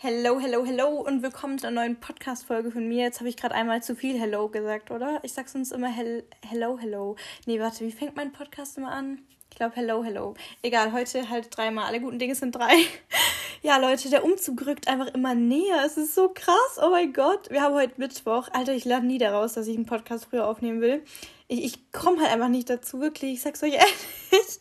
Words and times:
Hello, 0.00 0.38
hello, 0.38 0.64
hello 0.64 1.00
und 1.00 1.24
willkommen 1.24 1.58
zu 1.58 1.66
einer 1.66 1.80
neuen 1.80 1.98
Podcast-Folge 1.98 2.70
von 2.70 2.86
mir. 2.86 3.02
Jetzt 3.02 3.18
habe 3.18 3.28
ich 3.28 3.36
gerade 3.36 3.56
einmal 3.56 3.82
zu 3.82 3.96
viel 3.96 4.16
Hello 4.16 4.48
gesagt, 4.48 4.92
oder? 4.92 5.18
Ich 5.24 5.32
sage 5.32 5.48
sonst 5.48 5.72
immer 5.72 5.88
hel 5.88 6.22
Hello, 6.48 6.78
hello. 6.78 7.16
Nee, 7.46 7.58
warte, 7.58 7.84
wie 7.84 7.90
fängt 7.90 8.14
mein 8.14 8.30
Podcast 8.30 8.78
immer 8.78 8.92
an? 8.92 9.18
Ich 9.50 9.56
glaube 9.56 9.74
Hello, 9.74 10.04
hello. 10.04 10.34
Egal, 10.62 10.92
heute 10.92 11.28
halt 11.28 11.48
dreimal. 11.50 11.86
Alle 11.86 12.00
guten 12.00 12.20
Dinge 12.20 12.36
sind 12.36 12.54
drei. 12.54 12.74
ja, 13.62 13.76
Leute, 13.78 14.08
der 14.08 14.24
Umzug 14.24 14.64
rückt 14.66 14.86
einfach 14.86 15.12
immer 15.14 15.34
näher. 15.34 15.82
Es 15.84 15.96
ist 15.96 16.14
so 16.14 16.28
krass. 16.32 16.78
Oh 16.80 16.90
mein 16.90 17.12
Gott. 17.12 17.50
Wir 17.50 17.62
haben 17.62 17.74
heute 17.74 17.94
Mittwoch. 17.96 18.50
Alter, 18.52 18.74
ich 18.74 18.84
lerne 18.84 19.08
nie 19.08 19.18
daraus, 19.18 19.54
dass 19.54 19.66
ich 19.66 19.74
einen 19.74 19.86
Podcast 19.86 20.26
früher 20.26 20.46
aufnehmen 20.46 20.80
will. 20.80 21.02
Ich, 21.48 21.64
ich 21.64 21.90
komme 21.90 22.20
halt 22.20 22.30
einfach 22.30 22.46
nicht 22.46 22.70
dazu, 22.70 23.00
wirklich. 23.00 23.32
Ich 23.32 23.42
sag's 23.42 23.64
euch 23.64 23.72
ehrlich. 24.30 24.58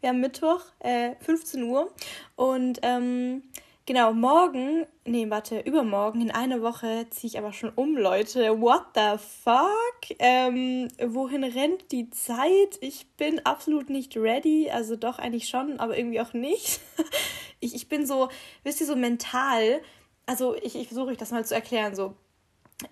Wir 0.00 0.08
haben 0.08 0.20
Mittwoch, 0.20 0.62
äh, 0.78 1.10
15 1.20 1.62
Uhr. 1.64 1.92
Und, 2.36 2.78
ähm, 2.80 3.42
Genau, 3.88 4.12
morgen, 4.12 4.84
nee, 5.06 5.30
warte, 5.30 5.60
übermorgen, 5.60 6.20
in 6.20 6.30
einer 6.30 6.60
Woche 6.60 7.06
ziehe 7.08 7.30
ich 7.30 7.38
aber 7.38 7.54
schon 7.54 7.70
um, 7.70 7.96
Leute. 7.96 8.60
What 8.60 8.82
the 8.94 9.16
fuck? 9.18 10.14
Ähm, 10.18 10.88
wohin 11.02 11.42
rennt 11.42 11.90
die 11.90 12.10
Zeit? 12.10 12.76
Ich 12.82 13.06
bin 13.16 13.40
absolut 13.46 13.88
nicht 13.88 14.14
ready. 14.14 14.70
Also 14.70 14.94
doch 14.94 15.18
eigentlich 15.18 15.48
schon, 15.48 15.80
aber 15.80 15.96
irgendwie 15.96 16.20
auch 16.20 16.34
nicht. 16.34 16.80
ich, 17.60 17.74
ich 17.74 17.88
bin 17.88 18.04
so, 18.04 18.28
wisst 18.62 18.82
ihr, 18.82 18.86
so 18.86 18.94
mental. 18.94 19.80
Also 20.26 20.54
ich, 20.56 20.76
ich 20.76 20.88
versuche 20.88 21.06
euch 21.06 21.16
das 21.16 21.30
mal 21.30 21.46
zu 21.46 21.54
erklären. 21.54 21.94
So, 21.94 22.14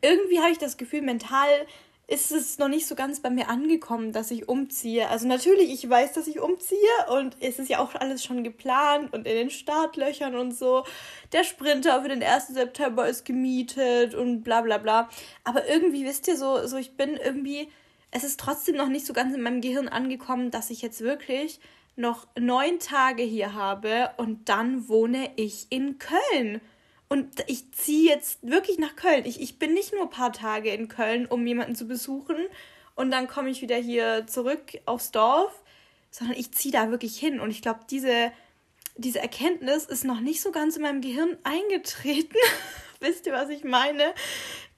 irgendwie 0.00 0.40
habe 0.40 0.52
ich 0.52 0.58
das 0.58 0.78
Gefühl, 0.78 1.02
mental 1.02 1.66
ist 2.08 2.30
es 2.30 2.58
noch 2.58 2.68
nicht 2.68 2.86
so 2.86 2.94
ganz 2.94 3.20
bei 3.20 3.30
mir 3.30 3.48
angekommen, 3.48 4.12
dass 4.12 4.30
ich 4.30 4.48
umziehe. 4.48 5.08
Also 5.08 5.26
natürlich, 5.26 5.72
ich 5.72 5.88
weiß, 5.88 6.12
dass 6.12 6.28
ich 6.28 6.38
umziehe 6.38 6.78
und 7.10 7.36
es 7.40 7.58
ist 7.58 7.68
ja 7.68 7.80
auch 7.80 7.96
alles 7.96 8.22
schon 8.22 8.44
geplant 8.44 9.12
und 9.12 9.26
in 9.26 9.34
den 9.34 9.50
Startlöchern 9.50 10.36
und 10.36 10.56
so. 10.56 10.84
Der 11.32 11.42
Sprinter 11.42 12.02
für 12.02 12.08
den 12.08 12.22
1. 12.22 12.48
September 12.48 13.08
ist 13.08 13.24
gemietet 13.24 14.14
und 14.14 14.42
bla 14.42 14.60
bla 14.60 14.78
bla. 14.78 15.08
Aber 15.42 15.68
irgendwie, 15.68 16.04
wisst 16.04 16.28
ihr, 16.28 16.36
so, 16.36 16.64
so 16.68 16.76
ich 16.76 16.96
bin 16.96 17.16
irgendwie, 17.16 17.68
es 18.12 18.22
ist 18.22 18.38
trotzdem 18.38 18.76
noch 18.76 18.88
nicht 18.88 19.04
so 19.06 19.12
ganz 19.12 19.34
in 19.34 19.42
meinem 19.42 19.60
Gehirn 19.60 19.88
angekommen, 19.88 20.52
dass 20.52 20.70
ich 20.70 20.82
jetzt 20.82 21.00
wirklich 21.00 21.58
noch 21.96 22.28
neun 22.38 22.78
Tage 22.78 23.24
hier 23.24 23.54
habe 23.54 24.10
und 24.16 24.48
dann 24.48 24.88
wohne 24.88 25.30
ich 25.34 25.66
in 25.70 25.98
Köln. 25.98 26.60
Und 27.08 27.44
ich 27.46 27.70
ziehe 27.72 28.10
jetzt 28.10 28.38
wirklich 28.42 28.78
nach 28.78 28.96
Köln. 28.96 29.24
Ich, 29.26 29.40
ich 29.40 29.58
bin 29.58 29.74
nicht 29.74 29.92
nur 29.92 30.02
ein 30.02 30.10
paar 30.10 30.32
Tage 30.32 30.70
in 30.70 30.88
Köln, 30.88 31.26
um 31.26 31.46
jemanden 31.46 31.76
zu 31.76 31.86
besuchen 31.86 32.36
und 32.96 33.10
dann 33.10 33.28
komme 33.28 33.50
ich 33.50 33.62
wieder 33.62 33.76
hier 33.76 34.26
zurück 34.26 34.78
aufs 34.86 35.12
Dorf, 35.12 35.62
sondern 36.10 36.36
ich 36.36 36.50
ziehe 36.52 36.72
da 36.72 36.90
wirklich 36.90 37.16
hin. 37.18 37.38
Und 37.40 37.50
ich 37.50 37.62
glaube, 37.62 37.80
diese, 37.88 38.32
diese 38.96 39.20
Erkenntnis 39.20 39.84
ist 39.84 40.04
noch 40.04 40.20
nicht 40.20 40.40
so 40.40 40.50
ganz 40.50 40.76
in 40.76 40.82
meinem 40.82 41.02
Gehirn 41.02 41.36
eingetreten. 41.44 42.38
Wisst 43.00 43.26
ihr, 43.26 43.34
was 43.34 43.50
ich 43.50 43.62
meine? 43.64 44.14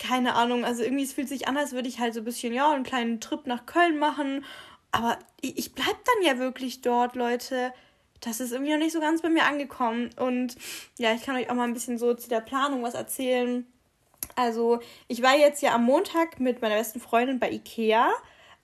Keine 0.00 0.34
Ahnung. 0.34 0.64
Also 0.64 0.82
irgendwie, 0.82 1.04
es 1.04 1.12
fühlt 1.12 1.28
sich 1.28 1.46
an, 1.46 1.56
als 1.56 1.72
würde 1.72 1.88
ich 1.88 2.00
halt 2.00 2.12
so 2.12 2.20
ein 2.20 2.24
bisschen, 2.24 2.52
ja, 2.52 2.70
einen 2.72 2.82
kleinen 2.82 3.20
Trip 3.20 3.46
nach 3.46 3.66
Köln 3.66 3.98
machen. 3.98 4.44
Aber 4.90 5.18
ich, 5.40 5.56
ich 5.56 5.72
bleib 5.74 6.04
dann 6.04 6.24
ja 6.24 6.38
wirklich 6.40 6.80
dort, 6.80 7.14
Leute 7.14 7.72
das 8.20 8.40
ist 8.40 8.52
irgendwie 8.52 8.72
noch 8.72 8.78
nicht 8.78 8.92
so 8.92 9.00
ganz 9.00 9.22
bei 9.22 9.28
mir 9.28 9.44
angekommen. 9.44 10.10
Und 10.18 10.56
ja, 10.98 11.12
ich 11.14 11.22
kann 11.22 11.36
euch 11.36 11.50
auch 11.50 11.54
mal 11.54 11.64
ein 11.64 11.74
bisschen 11.74 11.98
so 11.98 12.14
zu 12.14 12.28
der 12.28 12.40
Planung 12.40 12.82
was 12.82 12.94
erzählen. 12.94 13.66
Also, 14.36 14.80
ich 15.08 15.22
war 15.22 15.36
jetzt 15.36 15.62
ja 15.62 15.74
am 15.74 15.84
Montag 15.84 16.40
mit 16.40 16.60
meiner 16.62 16.76
besten 16.76 17.00
Freundin 17.00 17.38
bei 17.38 17.50
Ikea. 17.50 18.12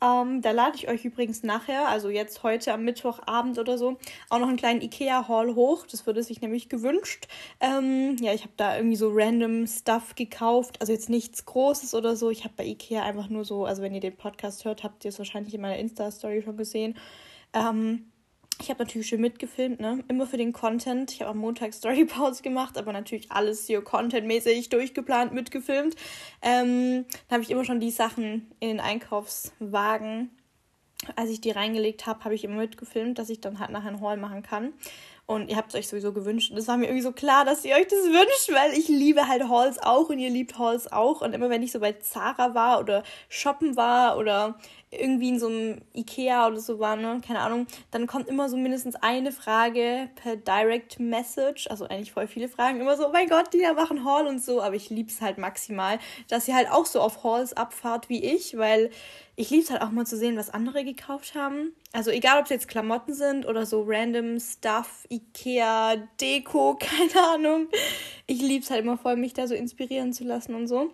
Ähm, 0.03 0.43
da 0.43 0.51
lade 0.51 0.77
ich 0.77 0.89
euch 0.89 1.05
übrigens 1.05 1.43
nachher, 1.45 1.89
also 1.89 2.11
jetzt 2.11 2.43
heute 2.43 2.75
am 2.75 2.85
Mittwochabend 2.85 3.59
oder 3.59 3.79
so, 3.79 3.97
auch 4.29 4.39
noch 4.39 4.49
einen 4.49 4.57
kleinen 4.57 4.83
Ikea-Haul 4.83 5.55
hoch. 5.55 5.87
Das 5.91 6.07
wurde 6.07 6.23
sich 6.23 6.41
nämlich 6.41 6.69
gewünscht. 6.69 7.29
Ähm, 7.61 8.17
ja, 8.21 8.35
ich 8.35 8.43
habe 8.43 8.53
da 8.57 8.77
irgendwie 8.77 8.97
so 8.97 9.11
random 9.13 9.67
Stuff 9.67 10.15
gekauft. 10.15 10.81
Also 10.81 10.93
jetzt 10.93 11.09
nichts 11.09 11.45
Großes 11.47 11.95
oder 11.95 12.17
so. 12.17 12.31
Ich 12.31 12.45
habe 12.45 12.55
bei 12.57 12.67
Ikea 12.67 13.03
einfach 13.03 13.29
nur 13.29 13.45
so, 13.45 13.65
also 13.65 13.83
wenn 13.83 13.95
ihr 13.95 14.01
den 14.01 14.17
Podcast 14.17 14.65
hört, 14.65 14.83
habt 14.83 15.05
ihr 15.05 15.11
es 15.11 15.19
wahrscheinlich 15.19 15.55
in 15.55 15.61
meiner 15.61 15.79
Insta-Story 15.79 16.43
schon 16.43 16.57
gesehen. 16.57 16.97
Ähm, 17.55 18.11
ich 18.61 18.71
habe 18.71 18.85
natürlich 18.85 19.09
schön 19.09 19.21
mitgefilmt, 19.21 19.81
ne? 19.81 20.05
Immer 20.09 20.27
für 20.27 20.37
den 20.37 20.53
Content. 20.53 21.13
Ich 21.13 21.21
habe 21.21 21.31
am 21.31 21.39
Montag 21.39 21.75
Storypause 21.75 22.43
gemacht, 22.43 22.79
aber 22.79 22.93
natürlich 22.93 23.31
alles 23.31 23.67
hier 23.67 23.83
contentmäßig 23.83 24.69
durchgeplant, 24.69 25.33
mitgefilmt. 25.33 25.97
Ähm, 26.41 27.05
dann 27.29 27.37
habe 27.37 27.43
ich 27.43 27.51
immer 27.51 27.65
schon 27.65 27.81
die 27.81 27.91
Sachen 27.91 28.51
in 28.61 28.69
den 28.69 28.81
Einkaufswagen, 28.81 30.31
als 31.17 31.31
ich 31.31 31.41
die 31.41 31.51
reingelegt 31.51 32.07
habe, 32.07 32.25
habe 32.25 32.35
ich 32.35 32.45
immer 32.45 32.57
mitgefilmt, 32.57 33.19
dass 33.19 33.29
ich 33.29 33.41
dann 33.41 33.59
halt 33.59 33.71
nachher 33.71 33.89
einen 33.89 34.01
Haul 34.01 34.17
machen 34.17 34.43
kann. 34.43 34.73
Und 35.27 35.49
ihr 35.49 35.57
habt 35.57 35.71
es 35.71 35.75
euch 35.75 35.89
sowieso 35.89 36.13
gewünscht. 36.13 36.51
Und 36.51 36.59
es 36.59 36.69
war 36.69 36.77
mir 36.77 36.85
irgendwie 36.85 37.03
so 37.03 37.13
klar, 37.13 37.47
dass 37.47 37.65
ihr 37.65 37.75
euch 37.75 37.87
das 37.87 38.01
wünscht, 38.01 38.53
weil 38.53 38.79
ich 38.79 38.89
liebe 38.89 39.27
halt 39.27 39.49
Halls 39.49 39.79
auch 39.83 40.11
und 40.11 40.19
ihr 40.19 40.29
liebt 40.29 40.59
Halls 40.59 40.91
auch. 40.93 41.23
Und 41.23 41.35
immer 41.35 41.49
wenn 41.49 41.63
ich 41.63 41.73
so 41.73 41.81
bei 41.81 41.93
Zara 41.93 42.55
war 42.55 42.79
oder 42.79 43.03
shoppen 43.29 43.75
war 43.77 44.19
oder 44.19 44.59
irgendwie 44.99 45.31
in 45.31 45.39
so 45.39 45.47
einem 45.47 45.81
Ikea 45.95 46.47
oder 46.47 46.61
so 46.61 46.79
war, 46.79 46.97
ne, 46.97 47.21
keine 47.27 47.41
Ahnung, 47.41 47.67
dann 47.91 48.07
kommt 48.07 48.29
immer 48.29 48.49
so 48.49 48.57
mindestens 48.57 48.97
eine 48.97 49.33
Frage 49.33 50.09
per 50.17 50.37
Direct 50.37 51.01
Message, 51.01 51.69
also 51.69 51.87
eigentlich 51.87 52.13
voll 52.13 52.27
viele 52.27 52.49
Fragen, 52.49 52.81
immer 52.81 52.97
so, 52.97 53.09
oh 53.09 53.13
mein 53.13 53.29
Gott, 53.29 53.53
die 53.53 53.61
da 53.61 53.73
machen 53.73 54.05
Haul 54.05 54.27
und 54.27 54.43
so, 54.43 54.63
aber 54.63 54.75
ich 54.75 54.91
lieb's 54.91 55.21
halt 55.21 55.39
maximal, 55.39 55.99
dass 56.29 56.49
ihr 56.49 56.55
halt 56.55 56.71
auch 56.71 56.87
so 56.87 57.01
auf 57.01 57.25
Halls 57.25 57.55
abfahrt 57.55 58.09
wie 58.09 58.25
ich, 58.25 58.57
weil 58.57 58.91
ich 59.37 59.51
lieb's 59.51 59.71
halt 59.71 59.83
auch 59.83 59.91
mal 59.91 60.07
zu 60.07 60.17
sehen, 60.17 60.37
was 60.37 60.51
andere 60.51 60.85
gekauft 60.85 61.35
haben. 61.35 61.73
Also 61.93 62.11
egal, 62.11 62.39
ob 62.39 62.45
es 62.45 62.51
jetzt 62.51 62.69
Klamotten 62.69 63.15
sind 63.15 63.47
oder 63.47 63.67
so 63.67 63.85
random 63.87 64.39
Stuff, 64.39 65.07
Ikea, 65.11 65.97
Deko, 66.21 66.77
keine 66.81 67.27
Ahnung. 67.35 67.69
Ich 68.27 68.41
lieb's 68.41 68.71
halt 68.71 68.83
immer 68.83 68.97
voll, 68.97 69.17
mich 69.17 69.35
da 69.35 69.47
so 69.47 69.55
inspirieren 69.55 70.13
zu 70.13 70.25
lassen 70.25 70.55
und 70.55 70.69
so. 70.69 70.93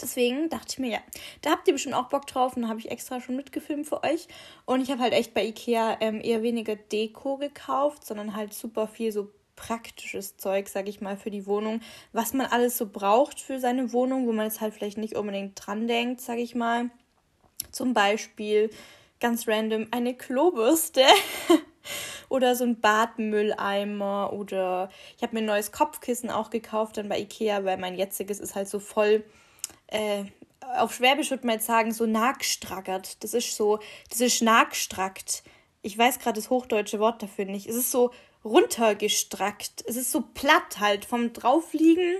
Deswegen 0.00 0.48
dachte 0.48 0.66
ich 0.70 0.78
mir, 0.78 0.90
ja, 0.90 0.98
da 1.42 1.50
habt 1.50 1.66
ihr 1.66 1.74
bestimmt 1.74 1.94
auch 1.94 2.08
Bock 2.08 2.26
drauf 2.26 2.56
und 2.56 2.62
da 2.62 2.68
habe 2.68 2.78
ich 2.78 2.90
extra 2.90 3.20
schon 3.20 3.36
mitgefilmt 3.36 3.86
für 3.86 4.02
euch. 4.04 4.28
Und 4.64 4.80
ich 4.80 4.90
habe 4.90 5.02
halt 5.02 5.12
echt 5.12 5.34
bei 5.34 5.44
Ikea 5.44 5.98
ähm, 6.00 6.20
eher 6.22 6.42
weniger 6.42 6.76
Deko 6.76 7.36
gekauft, 7.36 8.06
sondern 8.06 8.36
halt 8.36 8.54
super 8.54 8.86
viel 8.86 9.12
so 9.12 9.30
praktisches 9.56 10.36
Zeug, 10.36 10.68
sag 10.68 10.88
ich 10.88 11.00
mal, 11.00 11.16
für 11.16 11.30
die 11.30 11.46
Wohnung, 11.46 11.80
was 12.12 12.32
man 12.32 12.46
alles 12.46 12.78
so 12.78 12.86
braucht 12.86 13.40
für 13.40 13.58
seine 13.58 13.92
Wohnung, 13.92 14.26
wo 14.26 14.32
man 14.32 14.46
jetzt 14.46 14.60
halt 14.60 14.72
vielleicht 14.72 14.98
nicht 14.98 15.16
unbedingt 15.16 15.54
dran 15.56 15.88
denkt, 15.88 16.20
sag 16.20 16.38
ich 16.38 16.54
mal. 16.54 16.90
Zum 17.72 17.92
Beispiel 17.92 18.70
ganz 19.18 19.48
random 19.48 19.88
eine 19.90 20.14
Klobürste 20.14 21.02
oder 22.28 22.54
so 22.54 22.64
ein 22.64 22.80
Badmülleimer 22.80 24.32
oder 24.32 24.90
ich 25.16 25.24
habe 25.24 25.34
mir 25.34 25.40
ein 25.40 25.46
neues 25.46 25.72
Kopfkissen 25.72 26.30
auch 26.30 26.50
gekauft 26.50 26.96
dann 26.96 27.08
bei 27.08 27.18
Ikea, 27.18 27.64
weil 27.64 27.78
mein 27.78 27.96
jetziges 27.96 28.38
ist 28.38 28.54
halt 28.54 28.68
so 28.68 28.78
voll 28.78 29.24
äh, 29.88 30.24
auf 30.76 30.94
Schwäbisch 30.94 31.30
würde 31.30 31.46
man 31.46 31.56
jetzt 31.56 31.66
sagen, 31.66 31.92
so 31.92 32.06
nagstrackert. 32.06 33.22
Das 33.22 33.34
ist 33.34 33.56
so, 33.56 33.78
das 34.10 34.20
ist 34.20 34.42
nagstrackt. 34.42 35.42
Ich 35.82 35.96
weiß 35.96 36.18
gerade 36.18 36.38
das 36.38 36.50
hochdeutsche 36.50 37.00
Wort 37.00 37.22
dafür 37.22 37.44
nicht. 37.46 37.66
Es 37.66 37.76
ist 37.76 37.90
so 37.90 38.10
runtergestrackt. 38.44 39.84
Es 39.86 39.96
ist 39.96 40.12
so 40.12 40.22
platt 40.22 40.78
halt 40.80 41.04
vom 41.04 41.32
Draufliegen. 41.32 42.16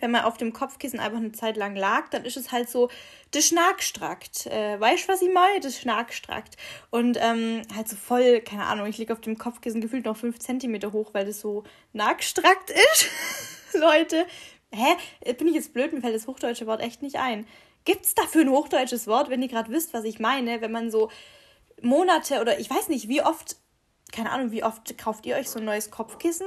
Wenn 0.00 0.12
man 0.12 0.22
auf 0.22 0.36
dem 0.36 0.52
Kopfkissen 0.52 1.00
einfach 1.00 1.18
eine 1.18 1.32
Zeit 1.32 1.56
lang 1.56 1.74
lag, 1.74 2.08
dann 2.10 2.24
ist 2.24 2.36
es 2.36 2.52
halt 2.52 2.70
so, 2.70 2.88
das 3.32 3.48
schnagstrackt. 3.48 4.46
Äh, 4.46 4.78
weißt 4.78 5.08
du, 5.08 5.12
was 5.12 5.22
ich 5.22 5.32
meine? 5.32 5.58
Das 5.60 5.80
schnagstrackt. 5.80 6.56
Und 6.90 7.18
ähm, 7.20 7.62
halt 7.74 7.88
so 7.88 7.96
voll, 7.96 8.40
keine 8.40 8.66
Ahnung, 8.66 8.86
ich 8.86 8.98
liege 8.98 9.12
auf 9.12 9.20
dem 9.20 9.38
Kopfkissen 9.38 9.80
gefühlt 9.80 10.04
noch 10.04 10.16
fünf 10.16 10.38
Zentimeter 10.38 10.92
hoch, 10.92 11.14
weil 11.14 11.26
das 11.26 11.40
so 11.40 11.64
nagstrackt 11.92 12.70
ist. 12.70 13.08
Leute, 13.74 14.24
Hä? 14.70 15.32
Bin 15.34 15.48
ich 15.48 15.54
jetzt 15.54 15.72
blöd? 15.72 15.92
Mir 15.92 16.00
fällt 16.00 16.14
das 16.14 16.26
hochdeutsche 16.26 16.66
Wort 16.66 16.80
echt 16.80 17.02
nicht 17.02 17.16
ein. 17.16 17.46
Gibt's 17.84 18.14
dafür 18.14 18.42
ein 18.42 18.50
hochdeutsches 18.50 19.06
Wort, 19.06 19.30
wenn 19.30 19.42
ihr 19.42 19.48
gerade 19.48 19.70
wisst, 19.70 19.94
was 19.94 20.04
ich 20.04 20.18
meine? 20.20 20.60
Wenn 20.60 20.72
man 20.72 20.90
so 20.90 21.10
Monate 21.80 22.40
oder 22.40 22.58
ich 22.58 22.68
weiß 22.68 22.88
nicht, 22.88 23.08
wie 23.08 23.22
oft, 23.22 23.56
keine 24.12 24.30
Ahnung, 24.30 24.50
wie 24.50 24.64
oft 24.64 24.98
kauft 24.98 25.24
ihr 25.26 25.36
euch 25.36 25.48
so 25.48 25.58
ein 25.58 25.64
neues 25.64 25.90
Kopfkissen? 25.90 26.46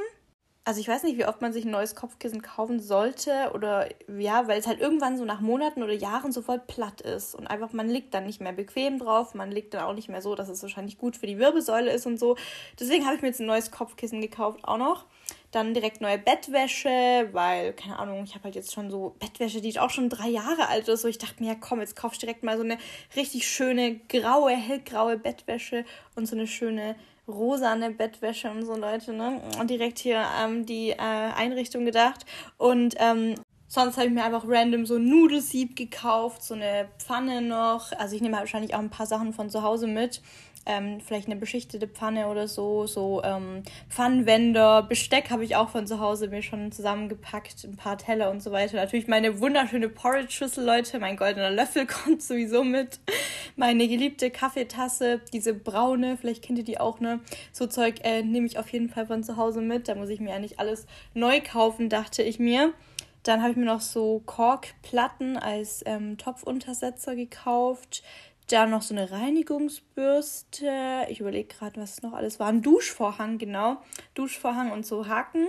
Also 0.64 0.80
ich 0.80 0.88
weiß 0.88 1.02
nicht, 1.02 1.18
wie 1.18 1.26
oft 1.26 1.42
man 1.42 1.54
sich 1.54 1.66
ein 1.66 1.72
neues 1.72 1.96
Kopfkissen 1.96 2.44
kaufen 2.44 2.80
sollte 2.80 3.52
oder 3.56 3.90
ja, 4.08 4.48
weil 4.48 4.60
es 4.60 4.68
halt 4.68 4.80
irgendwann 4.80 5.18
so 5.18 5.26
nach 5.26 5.42
Monaten 5.42 5.82
oder 5.82 5.94
Jahren 5.94 6.32
so 6.32 6.44
voll 6.44 6.60
platt 6.60 7.02
ist 7.02 7.34
und 7.34 7.48
einfach 7.48 7.74
man 7.74 7.90
liegt 7.90 8.14
dann 8.14 8.28
nicht 8.28 8.42
mehr 8.42 8.54
bequem 8.54 9.00
drauf, 9.00 9.34
man 9.34 9.50
liegt 9.50 9.74
dann 9.74 9.86
auch 9.86 9.96
nicht 9.96 10.08
mehr 10.08 10.22
so, 10.22 10.36
dass 10.36 10.50
es 10.50 10.62
wahrscheinlich 10.62 11.00
gut 11.00 11.18
für 11.18 11.26
die 11.26 11.40
Wirbelsäule 11.40 11.92
ist 11.92 12.06
und 12.06 12.20
so. 12.20 12.38
Deswegen 12.80 13.06
habe 13.06 13.16
ich 13.16 13.24
mir 13.24 13.30
jetzt 13.30 13.40
ein 13.40 13.48
neues 13.48 13.72
Kopfkissen 13.72 14.22
gekauft 14.22 14.60
auch 14.64 14.78
noch. 14.78 15.08
Dann 15.52 15.74
direkt 15.74 16.00
neue 16.00 16.18
Bettwäsche, 16.18 17.30
weil, 17.34 17.74
keine 17.74 18.00
Ahnung, 18.00 18.24
ich 18.24 18.36
habe 18.36 18.46
halt 18.46 18.56
jetzt 18.56 18.74
schon 18.74 18.90
so 18.90 19.16
Bettwäsche, 19.20 19.60
die 19.60 19.78
auch 19.80 19.90
schon 19.90 20.10
drei 20.10 20.30
Jahre 20.30 20.70
alt 20.70 20.88
ist. 20.88 21.02
So, 21.02 21.08
ich 21.08 21.18
dachte 21.18 21.44
mir, 21.44 21.50
ja 21.50 21.56
komm, 21.60 21.82
jetzt 21.82 21.96
kaufst 21.96 22.22
du 22.22 22.26
direkt 22.26 22.44
mal 22.44 22.58
so 22.58 22.64
eine 22.64 22.78
richtig 23.16 23.48
schöne 23.48 24.00
graue, 24.08 24.52
hellgraue 24.52 25.18
Bettwäsche 25.18 25.84
und 26.16 26.26
so 26.26 26.36
eine 26.36 26.48
schöne 26.48 26.96
rosane 27.28 27.92
Bettwäsche 27.92 28.50
und 28.50 28.66
so 28.66 28.76
Leute, 28.76 29.14
ne? 29.14 29.42
Und 29.60 29.70
direkt 29.70 30.00
hier 30.00 30.26
ähm, 30.42 30.66
die 30.66 30.92
äh, 30.92 30.96
Einrichtung 30.98 31.86
gedacht. 31.86 32.26
Und 32.58 32.96
ähm, 32.98 33.36
Sonst 33.74 33.96
habe 33.96 34.08
ich 34.08 34.14
mir 34.14 34.26
einfach 34.26 34.44
random 34.46 34.86
so 34.86 34.98
ein 34.98 35.08
Nudelsieb 35.08 35.78
gekauft, 35.78 36.44
so 36.44 36.56
eine 36.56 36.90
Pfanne 36.98 37.42
noch. 37.42 37.94
Also 37.94 38.18
ich 38.18 38.22
nehme 38.22 38.36
halt 38.36 38.44
wahrscheinlich 38.44 38.76
auch 38.76 38.80
ein 38.80 38.90
paar 38.90 39.06
Sachen 39.06 39.32
von 39.32 39.50
zu 39.50 39.64
Hause 39.64 39.88
mit. 39.88 40.22
Ähm, 40.66 41.00
vielleicht 41.00 41.28
eine 41.28 41.38
beschichtete 41.38 41.88
Pfanne 41.88 42.28
oder 42.28 42.50
so, 42.50 42.86
so 42.86 43.24
ähm, 43.24 43.64
Pfannenwender, 43.88 44.84
Besteck 44.84 45.30
habe 45.30 45.46
ich 45.46 45.56
auch 45.56 45.70
von 45.70 45.88
zu 45.88 46.02
Hause 46.02 46.28
mir 46.28 46.44
schon 46.44 46.74
zusammengepackt, 46.74 47.64
ein 47.64 47.78
paar 47.78 47.98
Teller 47.98 48.30
und 48.30 48.44
so 48.44 48.52
weiter. 48.52 48.76
Natürlich 48.76 49.08
meine 49.08 49.40
wunderschöne 49.40 49.88
Porridge-Schüssel, 49.88 50.66
Leute, 50.66 51.00
mein 51.00 51.16
goldener 51.16 51.50
Löffel 51.50 51.88
kommt 51.88 52.22
sowieso 52.22 52.66
mit. 52.66 53.00
Meine 53.56 53.88
geliebte 53.88 54.32
Kaffeetasse, 54.32 55.22
diese 55.32 55.54
braune, 55.54 56.18
vielleicht 56.18 56.44
kennt 56.44 56.60
ihr 56.60 56.66
die 56.66 56.80
auch, 56.82 57.00
ne? 57.00 57.22
So 57.54 57.68
Zeug 57.68 58.02
äh, 58.04 58.22
nehme 58.22 58.48
ich 58.48 58.60
auf 58.60 58.68
jeden 58.74 58.90
Fall 58.90 59.08
von 59.08 59.24
zu 59.24 59.38
Hause 59.38 59.62
mit. 59.62 59.88
Da 59.88 59.96
muss 59.96 60.10
ich 60.10 60.20
mir 60.20 60.32
ja 60.32 60.40
nicht 60.40 60.60
alles 60.60 60.88
neu 61.14 61.40
kaufen, 61.40 61.88
dachte 61.88 62.22
ich 62.22 62.38
mir. 62.38 62.74
Dann 63.24 63.42
habe 63.42 63.52
ich 63.52 63.58
mir 63.58 63.66
noch 63.66 63.82
so 63.82 64.22
Korkplatten 64.26 65.38
als 65.38 65.84
ähm, 65.86 66.18
Topfuntersetzer 66.18 67.16
gekauft. 67.16 68.04
Dann 68.48 68.72
noch 68.72 68.82
so 68.82 68.94
eine 68.94 69.12
Reinigungsbürste. 69.12 71.06
Ich 71.10 71.20
überlege 71.20 71.48
gerade, 71.56 71.80
was 71.80 72.02
noch 72.02 72.14
alles 72.14 72.40
war. 72.40 72.48
Ein 72.48 72.62
Duschvorhang, 72.62 73.38
genau. 73.38 73.78
Duschvorhang 74.16 74.72
und 74.72 74.86
so 74.86 75.08
Haken. 75.08 75.48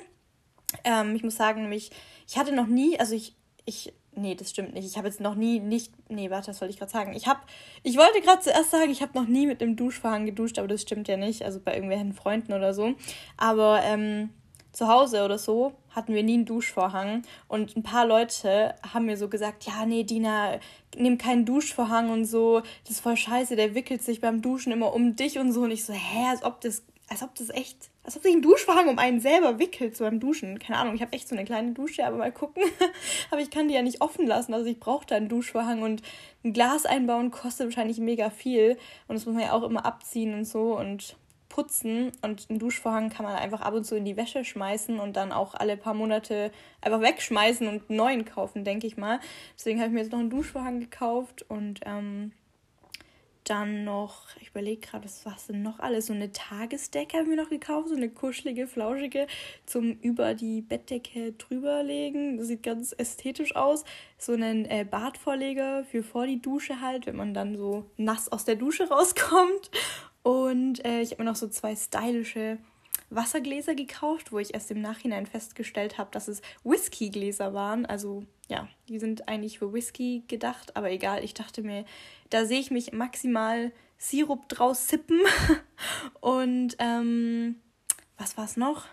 Ähm, 0.84 1.16
ich 1.16 1.24
muss 1.24 1.36
sagen, 1.36 1.62
nämlich, 1.62 1.90
ich 2.28 2.36
hatte 2.36 2.54
noch 2.54 2.66
nie, 2.66 2.98
also 3.00 3.14
ich, 3.14 3.34
ich, 3.64 3.92
nee, 4.14 4.34
das 4.34 4.50
stimmt 4.50 4.74
nicht. 4.74 4.86
Ich 4.86 4.96
habe 4.98 5.08
jetzt 5.08 5.20
noch 5.20 5.34
nie 5.34 5.58
nicht, 5.58 5.92
nee, 6.10 6.30
warte, 6.30 6.48
was 6.48 6.60
wollte 6.60 6.72
ich 6.72 6.78
gerade 6.78 6.92
sagen? 6.92 7.14
Ich 7.14 7.26
habe, 7.26 7.40
ich 7.82 7.96
wollte 7.96 8.20
gerade 8.20 8.42
zuerst 8.42 8.70
sagen, 8.70 8.90
ich 8.90 9.02
habe 9.02 9.18
noch 9.18 9.26
nie 9.26 9.46
mit 9.46 9.62
einem 9.62 9.76
Duschvorhang 9.76 10.26
geduscht, 10.26 10.58
aber 10.58 10.68
das 10.68 10.82
stimmt 10.82 11.08
ja 11.08 11.16
nicht. 11.16 11.42
Also 11.44 11.58
bei 11.60 11.74
irgendwelchen 11.74 12.12
Freunden 12.12 12.52
oder 12.52 12.74
so. 12.74 12.94
Aber, 13.38 13.82
ähm, 13.82 14.30
zu 14.72 14.88
Hause 14.88 15.24
oder 15.24 15.38
so 15.38 15.74
hatten 15.94 16.14
wir 16.14 16.22
nie 16.22 16.34
einen 16.34 16.46
Duschvorhang. 16.46 17.22
Und 17.48 17.76
ein 17.76 17.82
paar 17.82 18.06
Leute 18.06 18.74
haben 18.92 19.06
mir 19.06 19.16
so 19.16 19.28
gesagt, 19.28 19.64
ja, 19.64 19.86
nee, 19.86 20.04
Dina, 20.04 20.58
nimm 20.96 21.18
keinen 21.18 21.44
Duschvorhang 21.44 22.10
und 22.10 22.24
so, 22.24 22.60
das 22.84 22.92
ist 22.92 23.00
voll 23.00 23.16
scheiße, 23.16 23.56
der 23.56 23.74
wickelt 23.74 24.02
sich 24.02 24.20
beim 24.20 24.42
Duschen 24.42 24.72
immer 24.72 24.94
um 24.94 25.16
dich 25.16 25.38
und 25.38 25.52
so. 25.52 25.62
Und 25.62 25.70
ich 25.70 25.84
so, 25.84 25.92
hä, 25.92 26.26
als 26.30 26.42
ob 26.42 26.60
das 26.60 26.82
als 27.12 27.22
ob 27.22 27.34
das 27.34 27.50
echt, 27.50 27.90
als 28.04 28.16
ob 28.16 28.22
sich 28.22 28.34
ein 28.34 28.40
Duschvorhang 28.40 28.88
um 28.88 28.98
einen 28.98 29.20
selber 29.20 29.58
wickelt 29.58 29.94
so 29.94 30.04
beim 30.04 30.18
Duschen. 30.18 30.58
Keine 30.58 30.78
Ahnung, 30.78 30.94
ich 30.94 31.02
habe 31.02 31.12
echt 31.12 31.28
so 31.28 31.34
eine 31.34 31.44
kleine 31.44 31.72
Dusche, 31.72 32.06
aber 32.06 32.16
mal 32.16 32.32
gucken. 32.32 32.62
aber 33.30 33.42
ich 33.42 33.50
kann 33.50 33.68
die 33.68 33.74
ja 33.74 33.82
nicht 33.82 34.00
offen 34.00 34.26
lassen, 34.26 34.54
also 34.54 34.66
ich 34.66 34.80
brauche 34.80 35.06
da 35.06 35.16
einen 35.16 35.28
Duschvorhang 35.28 35.82
und 35.82 36.02
ein 36.42 36.54
Glas 36.54 36.86
einbauen 36.86 37.30
kostet 37.30 37.66
wahrscheinlich 37.66 37.98
mega 37.98 38.30
viel. 38.30 38.78
Und 39.08 39.16
das 39.16 39.26
muss 39.26 39.34
man 39.34 39.44
ja 39.44 39.52
auch 39.52 39.62
immer 39.62 39.84
abziehen 39.84 40.32
und 40.32 40.46
so. 40.46 40.78
Und 40.78 41.16
putzen 41.52 42.12
und 42.22 42.46
einen 42.48 42.58
Duschvorhang 42.58 43.10
kann 43.10 43.26
man 43.26 43.36
einfach 43.36 43.60
ab 43.60 43.74
und 43.74 43.84
zu 43.84 43.94
in 43.94 44.06
die 44.06 44.16
Wäsche 44.16 44.42
schmeißen 44.42 44.98
und 44.98 45.16
dann 45.16 45.32
auch 45.32 45.54
alle 45.54 45.76
paar 45.76 45.92
Monate 45.92 46.50
einfach 46.80 47.02
wegschmeißen 47.02 47.68
und 47.68 47.88
einen 47.88 47.96
neuen 47.98 48.24
kaufen, 48.24 48.64
denke 48.64 48.86
ich 48.86 48.96
mal. 48.96 49.20
Deswegen 49.56 49.78
habe 49.78 49.88
ich 49.88 49.94
mir 49.94 50.00
jetzt 50.00 50.12
noch 50.12 50.18
einen 50.18 50.30
Duschvorhang 50.30 50.80
gekauft 50.80 51.44
und 51.48 51.80
ähm, 51.84 52.32
dann 53.44 53.84
noch, 53.84 54.28
ich 54.40 54.48
überlege 54.48 54.80
gerade, 54.80 55.04
was 55.04 55.26
war 55.26 55.36
denn 55.48 55.62
noch 55.62 55.78
alles? 55.78 56.06
So 56.06 56.14
eine 56.14 56.32
Tagesdecke 56.32 57.18
habe 57.18 57.24
ich 57.24 57.36
mir 57.36 57.42
noch 57.42 57.50
gekauft, 57.50 57.88
so 57.88 57.96
eine 57.96 58.08
kuschelige, 58.08 58.66
flauschige 58.66 59.26
zum 59.66 59.98
über 60.00 60.34
die 60.34 60.62
Bettdecke 60.62 61.32
drüberlegen. 61.32 62.38
Das 62.38 62.46
sieht 62.46 62.62
ganz 62.62 62.94
ästhetisch 62.96 63.56
aus. 63.56 63.84
So 64.16 64.32
einen 64.32 64.64
äh, 64.64 64.86
Badvorleger 64.88 65.84
für 65.84 66.02
vor 66.02 66.26
die 66.26 66.40
Dusche 66.40 66.80
halt, 66.80 67.06
wenn 67.06 67.16
man 67.16 67.34
dann 67.34 67.56
so 67.56 67.84
nass 67.98 68.30
aus 68.30 68.44
der 68.44 68.56
Dusche 68.56 68.88
rauskommt. 68.88 69.70
Und 70.22 70.84
äh, 70.84 71.00
ich 71.00 71.12
habe 71.12 71.22
mir 71.22 71.30
noch 71.30 71.36
so 71.36 71.48
zwei 71.48 71.74
stylische 71.74 72.58
Wassergläser 73.10 73.74
gekauft, 73.74 74.32
wo 74.32 74.38
ich 74.38 74.54
erst 74.54 74.70
im 74.70 74.80
Nachhinein 74.80 75.26
festgestellt 75.26 75.98
habe, 75.98 76.10
dass 76.12 76.28
es 76.28 76.42
Whiskygläser 76.64 77.54
waren. 77.54 77.86
Also 77.86 78.24
ja, 78.48 78.68
die 78.88 78.98
sind 78.98 79.28
eigentlich 79.28 79.58
für 79.58 79.72
Whisky 79.72 80.22
gedacht, 80.28 80.76
aber 80.76 80.90
egal. 80.90 81.24
Ich 81.24 81.34
dachte 81.34 81.62
mir, 81.62 81.84
da 82.30 82.44
sehe 82.46 82.60
ich 82.60 82.70
mich 82.70 82.92
maximal 82.92 83.72
Sirup 83.98 84.48
draus 84.48 84.88
sippen. 84.88 85.20
Und 86.20 86.76
ähm, 86.78 87.56
was 88.16 88.36
war 88.36 88.44
es 88.44 88.56
noch? 88.56 88.86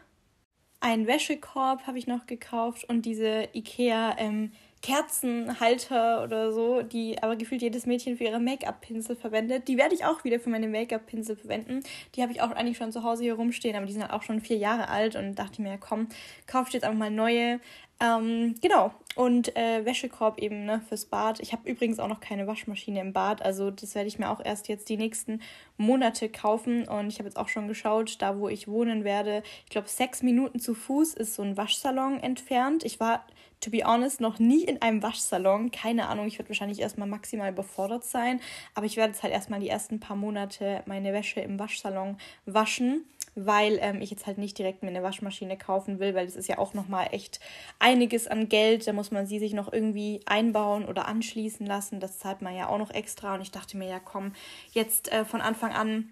Ein 0.82 1.08
Wäschekorb 1.08 1.88
habe 1.88 1.98
ich 1.98 2.08
noch 2.08 2.26
gekauft 2.26 2.86
und 2.86 3.02
diese 3.02 3.50
Ikea 3.54 4.16
ähm, 4.18 4.54
Kerzenhalter 4.82 6.24
oder 6.24 6.52
so, 6.52 6.82
die 6.82 7.22
aber 7.22 7.36
gefühlt 7.36 7.62
jedes 7.62 7.86
Mädchen 7.86 8.18
für 8.18 8.24
ihre 8.24 8.40
Make-up-Pinsel 8.40 9.16
verwendet. 9.16 9.68
Die 9.68 9.78
werde 9.78 9.94
ich 9.94 10.06
auch 10.06 10.24
wieder 10.24 10.40
für 10.40 10.50
meine 10.50 10.68
Make-up-Pinsel 10.68 11.36
verwenden. 11.36 11.82
Die 12.16 12.22
habe 12.22 12.32
ich 12.32 12.42
auch 12.42 12.52
eigentlich 12.52 12.78
schon 12.78 12.92
zu 12.92 13.04
Hause 13.04 13.24
hier 13.24 13.34
rumstehen, 13.34 13.76
aber 13.76 13.86
die 13.86 13.94
sind 13.94 14.02
halt 14.02 14.14
auch 14.14 14.24
schon 14.24 14.40
vier 14.42 14.58
Jahre 14.58 14.88
alt 14.88 15.16
und 15.16 15.36
dachte 15.36 15.62
mir, 15.62 15.78
komm, 15.78 16.08
kauft 16.48 16.74
jetzt 16.74 16.84
einfach 16.84 16.98
mal 16.98 17.12
neue. 17.12 17.60
Ähm, 18.02 18.56
genau. 18.62 18.94
Und 19.16 19.58
äh, 19.58 19.84
Wäschekorb 19.84 20.40
eben 20.40 20.64
ne, 20.64 20.82
fürs 20.88 21.06
Bad. 21.06 21.42
Ich 21.42 21.52
habe 21.52 21.70
übrigens 21.70 22.00
auch 22.00 22.08
noch 22.08 22.22
keine 22.22 22.48
Waschmaschine 22.48 23.02
im 23.02 23.12
Bad. 23.12 23.42
Also 23.42 23.72
das 23.72 23.96
werde 23.96 24.08
ich 24.08 24.18
mir 24.18 24.30
auch 24.30 24.40
erst 24.44 24.70
jetzt 24.70 24.88
die 24.88 24.96
nächsten 24.96 25.42
Monate 25.76 26.30
kaufen. 26.30 26.88
Und 26.88 27.08
ich 27.08 27.20
habe 27.20 27.28
jetzt 27.28 27.38
auch 27.38 27.50
schon 27.50 27.68
geschaut, 27.68 28.22
da 28.22 28.40
wo 28.40 28.48
ich 28.48 28.70
wohnen 28.70 29.04
werde. 29.04 29.44
Ich 29.66 29.72
glaube, 29.72 29.90
sechs 29.90 30.24
Minuten 30.24 30.60
zu 30.60 30.74
Fuß 30.74 31.14
ist 31.16 31.34
so 31.34 31.44
ein 31.44 31.58
Waschsalon 31.58 32.20
entfernt. 32.22 32.86
Ich 32.86 33.02
war 33.02 33.26
to 33.62 33.70
be 33.70 33.84
honest, 33.84 34.22
noch 34.22 34.40
nie 34.40 34.64
in 34.64 34.82
einem 34.82 35.04
Waschsalon. 35.04 35.72
Keine 35.72 36.08
Ahnung, 36.08 36.28
ich 36.28 36.38
werde 36.38 36.50
wahrscheinlich 36.50 36.80
erstmal 36.80 37.08
maximal 37.08 37.52
überfordert 37.52 38.06
sein. 38.06 38.40
Aber 38.74 38.86
ich 38.86 38.98
werde 38.98 39.12
jetzt 39.12 39.24
halt 39.24 39.34
erstmal 39.34 39.60
die 39.60 39.70
ersten 39.70 40.00
paar 40.00 40.16
Monate 40.16 40.84
meine 40.86 41.14
Wäsche 41.14 41.42
im 41.42 41.60
Waschsalon 41.60 42.18
waschen, 42.46 43.06
weil 43.36 43.78
ähm, 43.82 44.02
ich 44.02 44.12
jetzt 44.12 44.28
halt 44.28 44.38
nicht 44.38 44.58
direkt 44.58 44.82
mir 44.82 44.90
eine 44.90 45.04
Waschmaschine 45.04 45.58
kaufen 45.58 46.00
will, 46.00 46.16
weil 46.16 46.26
das 46.26 46.36
ist 46.36 46.48
ja 46.48 46.58
auch 46.58 46.74
nochmal 46.74 47.10
echt 47.12 47.40
einiges 47.80 48.28
an 48.28 48.48
Geld. 48.48 48.88
Da 48.88 48.94
muss 48.94 49.12
man 49.12 49.28
sie 49.28 49.40
sich 49.40 49.54
noch 49.54 49.72
irgendwie 49.72 50.22
einbauen 50.26 50.86
oder 50.86 51.08
anschließen 51.08 51.66
lassen. 51.66 52.00
Das 52.00 52.20
zahlt 52.20 52.42
man 52.42 52.56
ja 52.56 52.70
auch 52.70 52.78
noch 52.78 52.92
extra. 52.92 53.36
Und 53.36 53.42
ich 53.42 53.52
dachte 53.52 53.78
mir, 53.78 53.90
ja 53.90 54.00
komm, 54.00 54.34
jetzt 54.72 55.12
äh, 55.12 55.26
von 55.26 55.42
Anfang 55.42 55.74
an 55.74 56.10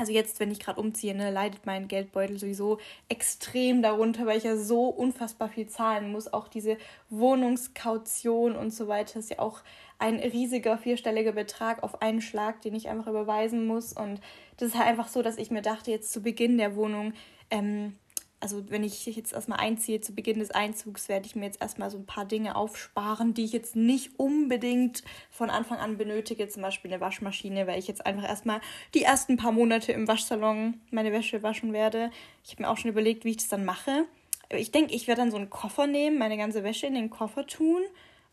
also 0.00 0.12
jetzt, 0.12 0.40
wenn 0.40 0.50
ich 0.50 0.60
gerade 0.60 0.80
umziehe, 0.80 1.14
ne, 1.14 1.30
leidet 1.30 1.66
mein 1.66 1.86
Geldbeutel 1.86 2.38
sowieso 2.38 2.78
extrem 3.10 3.82
darunter, 3.82 4.24
weil 4.24 4.38
ich 4.38 4.44
ja 4.44 4.56
so 4.56 4.86
unfassbar 4.86 5.50
viel 5.50 5.66
zahlen 5.66 6.10
muss. 6.10 6.32
Auch 6.32 6.48
diese 6.48 6.78
Wohnungskaution 7.10 8.56
und 8.56 8.70
so 8.72 8.88
weiter 8.88 9.18
ist 9.18 9.28
ja 9.28 9.40
auch 9.40 9.60
ein 9.98 10.18
riesiger 10.18 10.78
vierstelliger 10.78 11.32
Betrag 11.32 11.82
auf 11.82 12.00
einen 12.00 12.22
Schlag, 12.22 12.62
den 12.62 12.74
ich 12.74 12.88
einfach 12.88 13.08
überweisen 13.08 13.66
muss. 13.66 13.92
Und 13.92 14.22
das 14.56 14.70
ist 14.70 14.78
halt 14.78 14.88
einfach 14.88 15.08
so, 15.08 15.20
dass 15.20 15.36
ich 15.36 15.50
mir 15.50 15.60
dachte, 15.60 15.90
jetzt 15.90 16.10
zu 16.10 16.22
Beginn 16.22 16.56
der 16.56 16.76
Wohnung, 16.76 17.12
ähm, 17.50 17.98
also 18.40 18.70
wenn 18.70 18.82
ich 18.82 19.04
jetzt 19.04 19.34
erstmal 19.34 19.60
einziehe, 19.60 20.00
zu 20.00 20.14
Beginn 20.14 20.38
des 20.38 20.50
Einzugs 20.50 21.10
werde 21.10 21.26
ich 21.26 21.36
mir 21.36 21.44
jetzt 21.44 21.60
erstmal 21.60 21.90
so 21.90 21.98
ein 21.98 22.06
paar 22.06 22.24
Dinge 22.24 22.56
aufsparen, 22.56 23.34
die 23.34 23.44
ich 23.44 23.52
jetzt 23.52 23.76
nicht 23.76 24.18
unbedingt 24.18 25.04
von 25.30 25.50
Anfang 25.50 25.78
an 25.78 25.98
benötige, 25.98 26.48
zum 26.48 26.62
Beispiel 26.62 26.90
eine 26.90 27.02
Waschmaschine, 27.02 27.66
weil 27.66 27.78
ich 27.78 27.86
jetzt 27.86 28.06
einfach 28.06 28.26
erstmal 28.26 28.62
die 28.94 29.02
ersten 29.02 29.36
paar 29.36 29.52
Monate 29.52 29.92
im 29.92 30.08
Waschsalon 30.08 30.80
meine 30.90 31.12
Wäsche 31.12 31.42
waschen 31.42 31.74
werde. 31.74 32.10
Ich 32.42 32.52
habe 32.52 32.62
mir 32.62 32.70
auch 32.70 32.78
schon 32.78 32.90
überlegt, 32.90 33.26
wie 33.26 33.30
ich 33.30 33.36
das 33.36 33.48
dann 33.48 33.66
mache. 33.66 34.06
Ich 34.48 34.72
denke, 34.72 34.94
ich 34.94 35.06
werde 35.06 35.20
dann 35.20 35.30
so 35.30 35.36
einen 35.36 35.50
Koffer 35.50 35.86
nehmen, 35.86 36.18
meine 36.18 36.38
ganze 36.38 36.64
Wäsche 36.64 36.86
in 36.86 36.94
den 36.94 37.10
Koffer 37.10 37.46
tun 37.46 37.82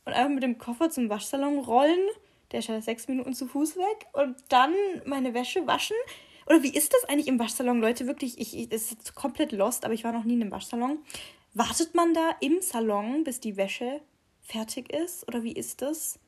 und 0.05 0.13
einfach 0.13 0.31
mit 0.31 0.43
dem 0.43 0.58
Koffer 0.58 0.89
zum 0.89 1.10
Waschsalon 1.10 1.60
rollen. 1.60 2.00
Der 2.53 2.60
ist 2.60 2.70
ja 2.70 2.81
sechs 2.81 3.10
Minuten 3.10 3.34
zu 3.34 3.46
Fuß 3.46 3.75
weg 3.75 4.08
und 4.13 4.38
dann 4.48 4.74
meine 5.05 5.34
Wäsche 5.34 5.67
waschen 5.67 5.98
oder 6.48 6.63
wie 6.63 6.74
ist 6.74 6.94
das 6.94 7.06
eigentlich 7.06 7.27
im 7.27 7.39
Waschsalon, 7.39 7.82
Leute? 7.82 8.08
Wirklich, 8.08 8.39
ich, 8.39 8.58
ich 8.58 8.70
das 8.70 8.92
ist 8.92 9.16
komplett 9.16 9.51
lost, 9.51 9.86
aber 9.86 9.94
ich 9.94 10.04
war 10.04 10.13
noch 10.13 10.24
nie 10.24 10.36
in 10.36 10.42
einem 10.42 10.51
Waschsalon. 10.51 11.00
Wartet 11.54 11.94
man 11.94 12.13
da 12.13 12.32
im 12.39 12.62
Salon, 12.62 13.24
bis 13.24 13.39
die 13.39 13.58
Wäsche 13.58 14.01
fertig 14.42 14.92
ist? 14.94 15.27
Oder 15.27 15.44
wie 15.44 15.51
ist 15.51 15.82
das? 15.82 16.20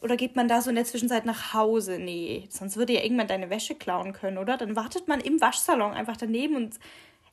Oder 0.00 0.16
geht 0.16 0.36
man 0.36 0.48
da 0.48 0.62
so 0.62 0.70
in 0.70 0.76
der 0.76 0.84
Zwischenzeit 0.84 1.24
nach 1.24 1.54
Hause? 1.54 1.98
Nee, 1.98 2.46
sonst 2.50 2.76
würde 2.76 2.94
ja 2.94 3.02
irgendwann 3.02 3.26
deine 3.26 3.50
Wäsche 3.50 3.74
klauen 3.74 4.12
können, 4.12 4.38
oder? 4.38 4.56
Dann 4.56 4.76
wartet 4.76 5.08
man 5.08 5.20
im 5.20 5.40
Waschsalon 5.40 5.92
einfach 5.92 6.16
daneben 6.16 6.56
und. 6.56 6.78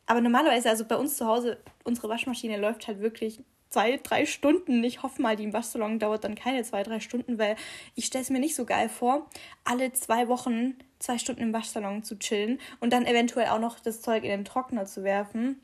Aber 0.07 0.21
normalerweise, 0.21 0.69
also 0.69 0.85
bei 0.85 0.97
uns 0.97 1.17
zu 1.17 1.25
Hause, 1.25 1.57
unsere 1.83 2.09
Waschmaschine 2.09 2.57
läuft 2.57 2.87
halt 2.87 2.99
wirklich 2.99 3.39
zwei, 3.69 3.97
drei 3.97 4.25
Stunden. 4.25 4.83
Ich 4.83 5.03
hoffe 5.03 5.21
mal, 5.21 5.35
die 5.35 5.43
im 5.43 5.53
Waschsalon 5.53 5.99
dauert 5.99 6.23
dann 6.23 6.35
keine 6.35 6.63
zwei, 6.63 6.83
drei 6.83 6.99
Stunden, 6.99 7.37
weil 7.37 7.55
ich 7.95 8.05
stelle 8.05 8.23
es 8.23 8.29
mir 8.29 8.39
nicht 8.39 8.55
so 8.55 8.65
geil 8.65 8.89
vor, 8.89 9.29
alle 9.63 9.91
zwei 9.93 10.27
Wochen 10.27 10.75
zwei 10.99 11.17
Stunden 11.17 11.41
im 11.41 11.53
Waschsalon 11.53 12.03
zu 12.03 12.17
chillen 12.17 12.59
und 12.79 12.93
dann 12.93 13.05
eventuell 13.05 13.49
auch 13.49 13.59
noch 13.59 13.79
das 13.79 14.01
Zeug 14.01 14.23
in 14.23 14.29
den 14.29 14.45
Trockner 14.45 14.85
zu 14.85 15.03
werfen. 15.03 15.59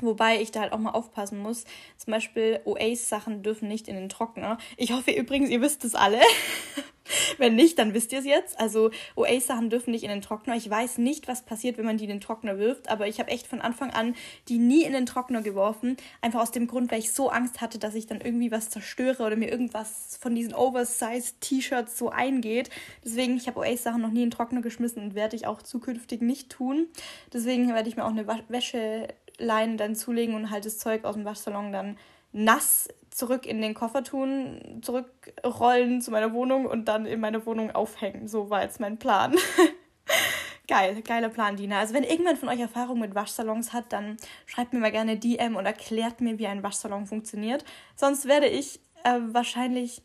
Wobei 0.00 0.40
ich 0.40 0.52
da 0.52 0.60
halt 0.60 0.72
auch 0.72 0.78
mal 0.78 0.92
aufpassen 0.92 1.40
muss. 1.40 1.64
Zum 1.96 2.12
Beispiel 2.12 2.60
Oasis-Sachen 2.64 3.42
dürfen 3.42 3.66
nicht 3.66 3.88
in 3.88 3.96
den 3.96 4.08
Trockner. 4.08 4.58
Ich 4.76 4.92
hoffe 4.92 5.10
übrigens, 5.10 5.50
ihr 5.50 5.60
wisst 5.60 5.84
es 5.84 5.94
alle. 5.94 6.20
wenn 7.38 7.56
nicht, 7.56 7.78
dann 7.78 7.94
wisst 7.94 8.12
ihr 8.12 8.20
es 8.20 8.24
jetzt. 8.24 8.58
Also 8.58 8.90
OA-Sachen 9.16 9.70
dürfen 9.70 9.90
nicht 9.90 10.04
in 10.04 10.10
den 10.10 10.22
Trockner. 10.22 10.56
Ich 10.56 10.68
weiß 10.68 10.98
nicht, 10.98 11.28
was 11.28 11.42
passiert, 11.42 11.78
wenn 11.78 11.84
man 11.84 11.98
die 11.98 12.04
in 12.04 12.10
den 12.10 12.20
Trockner 12.20 12.58
wirft, 12.58 12.88
aber 12.90 13.06
ich 13.06 13.18
habe 13.20 13.30
echt 13.30 13.46
von 13.46 13.60
Anfang 13.60 13.90
an 13.90 14.14
die 14.48 14.58
nie 14.58 14.82
in 14.82 14.92
den 14.92 15.06
Trockner 15.06 15.42
geworfen. 15.42 15.96
Einfach 16.20 16.40
aus 16.40 16.50
dem 16.50 16.66
Grund, 16.66 16.90
weil 16.90 17.00
ich 17.00 17.12
so 17.12 17.30
Angst 17.30 17.60
hatte, 17.60 17.78
dass 17.78 17.94
ich 17.94 18.06
dann 18.06 18.20
irgendwie 18.20 18.50
was 18.50 18.70
zerstöre 18.70 19.22
oder 19.24 19.36
mir 19.36 19.50
irgendwas 19.50 20.18
von 20.20 20.34
diesen 20.34 20.54
Oversize-T-Shirts 20.54 21.98
so 21.98 22.10
eingeht. 22.10 22.70
Deswegen, 23.04 23.36
ich 23.36 23.46
habe 23.46 23.60
OA-Sachen 23.60 24.00
noch 24.00 24.10
nie 24.10 24.22
in 24.22 24.30
den 24.30 24.36
Trockner 24.36 24.62
geschmissen 24.62 25.02
und 25.02 25.14
werde 25.14 25.36
ich 25.36 25.46
auch 25.46 25.62
zukünftig 25.62 26.20
nicht 26.22 26.50
tun. 26.50 26.86
Deswegen 27.32 27.68
werde 27.74 27.88
ich 27.88 27.96
mir 27.96 28.04
auch 28.04 28.10
eine 28.10 28.26
Wäscheleine 28.48 29.76
dann 29.76 29.94
zulegen 29.94 30.34
und 30.34 30.50
halt 30.50 30.64
das 30.64 30.78
Zeug 30.78 31.04
aus 31.04 31.14
dem 31.14 31.24
Waschsalon 31.24 31.72
dann 31.72 31.96
nass 32.32 32.88
zurück 33.10 33.46
in 33.46 33.60
den 33.60 33.74
Koffer 33.74 34.04
tun, 34.04 34.80
zurückrollen 34.82 36.00
zu 36.00 36.10
meiner 36.10 36.32
Wohnung 36.32 36.66
und 36.66 36.86
dann 36.86 37.06
in 37.06 37.20
meine 37.20 37.44
Wohnung 37.46 37.70
aufhängen. 37.70 38.28
So 38.28 38.50
war 38.50 38.62
jetzt 38.62 38.80
mein 38.80 38.98
Plan. 38.98 39.34
Geil, 40.68 41.00
geiler 41.00 41.30
Plan, 41.30 41.56
Dina. 41.56 41.78
Also 41.78 41.94
wenn 41.94 42.02
irgendjemand 42.02 42.38
von 42.38 42.50
euch 42.50 42.60
Erfahrung 42.60 43.00
mit 43.00 43.14
Waschsalons 43.14 43.72
hat, 43.72 43.90
dann 43.90 44.18
schreibt 44.44 44.74
mir 44.74 44.80
mal 44.80 44.92
gerne 44.92 45.16
DM 45.16 45.56
und 45.56 45.64
erklärt 45.64 46.20
mir, 46.20 46.38
wie 46.38 46.46
ein 46.46 46.62
Waschsalon 46.62 47.06
funktioniert. 47.06 47.64
Sonst 47.96 48.28
werde 48.28 48.48
ich 48.48 48.78
äh, 49.02 49.18
wahrscheinlich 49.28 50.02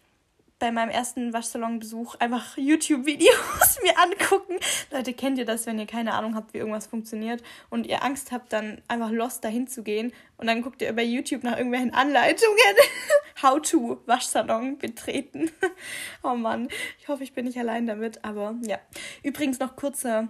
bei 0.64 0.72
meinem 0.72 0.92
ersten 0.92 1.34
Waschsalonbesuch 1.34 2.16
einfach 2.22 2.56
YouTube-Videos 2.56 3.80
mir 3.84 4.00
angucken. 4.00 4.56
Leute, 4.92 5.14
kennt 5.14 5.38
ihr 5.38 5.44
das, 5.44 5.66
wenn 5.66 5.78
ihr 5.78 5.86
keine 5.86 6.14
Ahnung 6.14 6.36
habt, 6.36 6.54
wie 6.54 6.60
irgendwas 6.60 6.88
funktioniert 6.88 7.44
und 7.70 7.86
ihr 7.86 8.02
Angst 8.02 8.32
habt, 8.32 8.54
dann 8.54 8.82
einfach 8.88 9.12
lost 9.12 9.44
dahin 9.44 9.68
zu 9.68 9.84
gehen 9.84 10.14
und 10.38 10.48
dann 10.48 10.62
guckt 10.62 10.82
ihr 10.82 10.94
bei 10.94 11.04
YouTube 11.04 11.44
nach 11.44 11.58
irgendwelchen 11.58 11.94
Anleitungen. 11.94 12.78
How 13.44 13.62
to 13.62 14.02
Waschsalon 14.06 14.78
betreten. 14.78 15.52
oh 16.24 16.36
Mann, 16.36 16.70
ich 16.98 17.10
hoffe, 17.10 17.24
ich 17.24 17.34
bin 17.34 17.44
nicht 17.44 17.60
allein 17.60 17.86
damit, 17.86 18.24
aber 18.24 18.56
ja. 18.62 18.80
Übrigens 19.22 19.60
noch 19.60 19.76
kurzer 19.76 20.30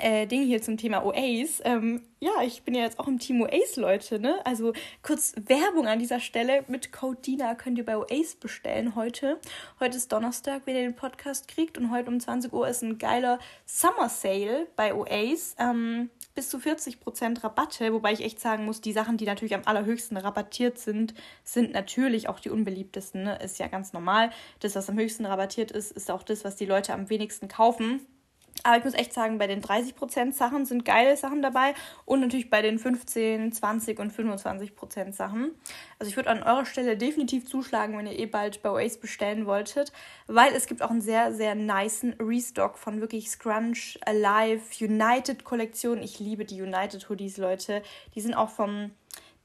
äh, 0.00 0.26
Ding 0.26 0.44
hier 0.44 0.62
zum 0.62 0.76
Thema 0.76 1.04
OAs. 1.04 1.60
Ähm, 1.64 2.02
ja, 2.20 2.42
ich 2.44 2.62
bin 2.62 2.74
ja 2.74 2.82
jetzt 2.82 2.98
auch 2.98 3.08
im 3.08 3.18
Team 3.18 3.40
OAs, 3.42 3.76
Leute, 3.76 4.18
ne? 4.18 4.44
Also 4.44 4.72
kurz 5.02 5.34
Werbung 5.36 5.86
an 5.86 5.98
dieser 5.98 6.20
Stelle. 6.20 6.64
Mit 6.68 6.92
Code 6.92 7.18
DINA 7.20 7.54
könnt 7.54 7.78
ihr 7.78 7.84
bei 7.84 7.96
OAs 7.96 8.34
bestellen 8.36 8.94
heute. 8.94 9.38
Heute 9.80 9.96
ist 9.96 10.12
Donnerstag, 10.12 10.62
wenn 10.64 10.76
ihr 10.76 10.82
den 10.82 10.96
Podcast 10.96 11.48
kriegt. 11.48 11.78
Und 11.78 11.90
heute 11.90 12.10
um 12.10 12.18
20 12.18 12.52
Uhr 12.52 12.68
ist 12.68 12.82
ein 12.82 12.98
geiler 12.98 13.38
Summer 13.66 14.08
Sale 14.08 14.66
bei 14.76 14.94
OAs. 14.94 15.54
Ähm, 15.58 16.10
bis 16.34 16.50
zu 16.50 16.58
40% 16.58 17.42
Rabatte, 17.42 17.92
wobei 17.92 18.12
ich 18.12 18.20
echt 18.20 18.38
sagen 18.38 18.64
muss, 18.64 18.80
die 18.80 18.92
Sachen, 18.92 19.16
die 19.16 19.24
natürlich 19.24 19.56
am 19.56 19.62
allerhöchsten 19.64 20.16
rabattiert 20.16 20.78
sind, 20.78 21.12
sind 21.42 21.72
natürlich 21.72 22.28
auch 22.28 22.38
die 22.38 22.50
unbeliebtesten. 22.50 23.24
Ne? 23.24 23.38
Ist 23.42 23.58
ja 23.58 23.66
ganz 23.66 23.92
normal. 23.92 24.30
Das, 24.60 24.76
was 24.76 24.88
am 24.88 24.96
höchsten 24.96 25.26
rabattiert 25.26 25.72
ist, 25.72 25.90
ist 25.90 26.12
auch 26.12 26.22
das, 26.22 26.44
was 26.44 26.54
die 26.54 26.66
Leute 26.66 26.94
am 26.94 27.10
wenigsten 27.10 27.48
kaufen. 27.48 28.06
Aber 28.64 28.76
ich 28.76 28.84
muss 28.84 28.94
echt 28.94 29.12
sagen, 29.12 29.38
bei 29.38 29.46
den 29.46 29.62
30% 29.62 30.32
Sachen 30.32 30.66
sind 30.66 30.84
geile 30.84 31.16
Sachen 31.16 31.42
dabei 31.42 31.74
und 32.04 32.20
natürlich 32.20 32.50
bei 32.50 32.60
den 32.60 32.78
15, 32.78 33.52
20 33.52 33.98
und 33.98 34.12
25% 34.12 35.12
Sachen. 35.12 35.52
Also 35.98 36.10
ich 36.10 36.16
würde 36.16 36.30
an 36.30 36.42
eurer 36.42 36.66
Stelle 36.66 36.96
definitiv 36.96 37.46
zuschlagen, 37.46 37.96
wenn 37.96 38.06
ihr 38.06 38.18
eh 38.18 38.26
bald 38.26 38.62
bei 38.62 38.70
Oasis 38.70 38.98
bestellen 38.98 39.46
wolltet, 39.46 39.92
weil 40.26 40.52
es 40.54 40.66
gibt 40.66 40.82
auch 40.82 40.90
einen 40.90 41.00
sehr, 41.00 41.32
sehr 41.32 41.54
niceen 41.54 42.14
Restock 42.18 42.78
von 42.78 43.00
wirklich 43.00 43.30
Scrunch, 43.30 43.98
Alive, 44.04 44.62
United 44.84 45.44
Kollektion. 45.44 46.02
Ich 46.02 46.18
liebe 46.18 46.44
die 46.44 46.60
United 46.60 47.08
Hoodies, 47.08 47.36
Leute. 47.36 47.82
Die 48.14 48.20
sind 48.20 48.34
auch 48.34 48.50
vom 48.50 48.90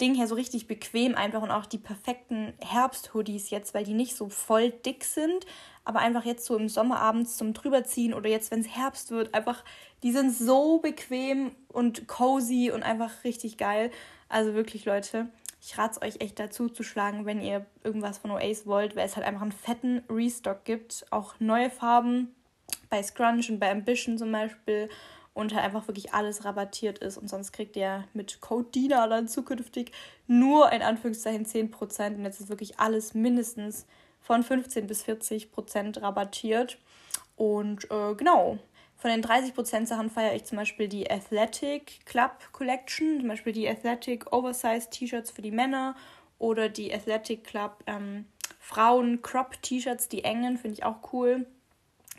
Ding 0.01 0.15
her 0.15 0.27
so 0.27 0.35
richtig 0.35 0.67
bequem 0.67 1.15
einfach 1.15 1.41
und 1.41 1.51
auch 1.51 1.65
die 1.65 1.77
perfekten 1.77 2.53
Herbst-Hoodies 2.59 3.51
jetzt, 3.51 3.73
weil 3.73 3.83
die 3.83 3.93
nicht 3.93 4.15
so 4.15 4.27
voll 4.27 4.71
dick 4.71 5.03
sind, 5.03 5.45
aber 5.85 5.99
einfach 5.99 6.25
jetzt 6.25 6.45
so 6.45 6.55
im 6.57 6.69
Sommer 6.69 6.99
abends 6.99 7.37
zum 7.37 7.53
drüberziehen 7.53 8.13
oder 8.13 8.29
jetzt, 8.29 8.51
wenn 8.51 8.61
es 8.61 8.75
Herbst 8.75 9.11
wird, 9.11 9.33
einfach, 9.33 9.63
die 10.01 10.11
sind 10.11 10.33
so 10.33 10.79
bequem 10.79 11.51
und 11.67 12.07
cozy 12.07 12.71
und 12.73 12.83
einfach 12.83 13.23
richtig 13.23 13.57
geil. 13.57 13.91
Also 14.29 14.53
wirklich, 14.53 14.85
Leute, 14.85 15.27
ich 15.61 15.77
rate 15.77 15.99
es 15.99 16.01
euch 16.01 16.21
echt 16.21 16.39
dazu 16.39 16.69
zu 16.69 16.83
schlagen, 16.83 17.25
wenn 17.25 17.41
ihr 17.41 17.65
irgendwas 17.83 18.17
von 18.17 18.31
Oasis 18.31 18.65
wollt, 18.65 18.95
weil 18.95 19.05
es 19.05 19.15
halt 19.15 19.25
einfach 19.25 19.41
einen 19.41 19.51
fetten 19.51 20.03
Restock 20.09 20.65
gibt. 20.65 21.05
Auch 21.09 21.35
neue 21.39 21.69
Farben 21.69 22.33
bei 22.89 23.01
Scrunch 23.01 23.49
und 23.49 23.59
bei 23.59 23.71
Ambition 23.71 24.17
zum 24.17 24.31
Beispiel 24.31 24.89
und 25.33 25.53
halt 25.53 25.63
einfach 25.63 25.87
wirklich 25.87 26.13
alles 26.13 26.45
rabattiert 26.45 26.99
ist. 26.99 27.17
Und 27.17 27.29
sonst 27.29 27.51
kriegt 27.51 27.75
ihr 27.75 28.03
mit 28.13 28.39
Code 28.41 28.69
DINA 28.71 29.07
dann 29.07 29.27
zukünftig 29.27 29.91
nur 30.27 30.71
in 30.71 30.81
Anführungszeichen 30.81 31.45
10%. 31.45 32.15
Und 32.15 32.23
jetzt 32.23 32.39
ist 32.39 32.49
wirklich 32.49 32.79
alles 32.79 33.13
mindestens 33.13 33.85
von 34.23 34.41
15 34.41 34.87
bis 34.87 35.03
40 35.03 35.51
Prozent 35.51 36.01
rabattiert. 36.01 36.79
Und 37.35 37.85
äh, 37.91 38.15
genau, 38.15 38.57
von 38.95 39.11
den 39.11 39.21
30 39.21 39.53
Prozent 39.53 39.87
Sachen 39.87 40.09
feiere 40.09 40.33
ich 40.33 40.45
zum 40.45 40.57
Beispiel 40.57 40.87
die 40.87 41.11
Athletic 41.11 42.05
Club 42.05 42.31
Collection, 42.53 43.19
zum 43.19 43.27
Beispiel 43.27 43.53
die 43.53 43.67
Athletic 43.67 44.31
Oversized 44.31 44.91
T-Shirts 44.91 45.31
für 45.31 45.41
die 45.41 45.51
Männer 45.51 45.95
oder 46.39 46.69
die 46.69 46.93
Athletic 46.93 47.43
Club 47.43 47.83
ähm, 47.85 48.25
Frauen 48.59 49.21
Crop 49.21 49.61
T-Shirts, 49.61 50.07
die 50.07 50.23
engen, 50.23 50.57
finde 50.57 50.75
ich 50.75 50.85
auch 50.85 51.11
cool. 51.11 51.45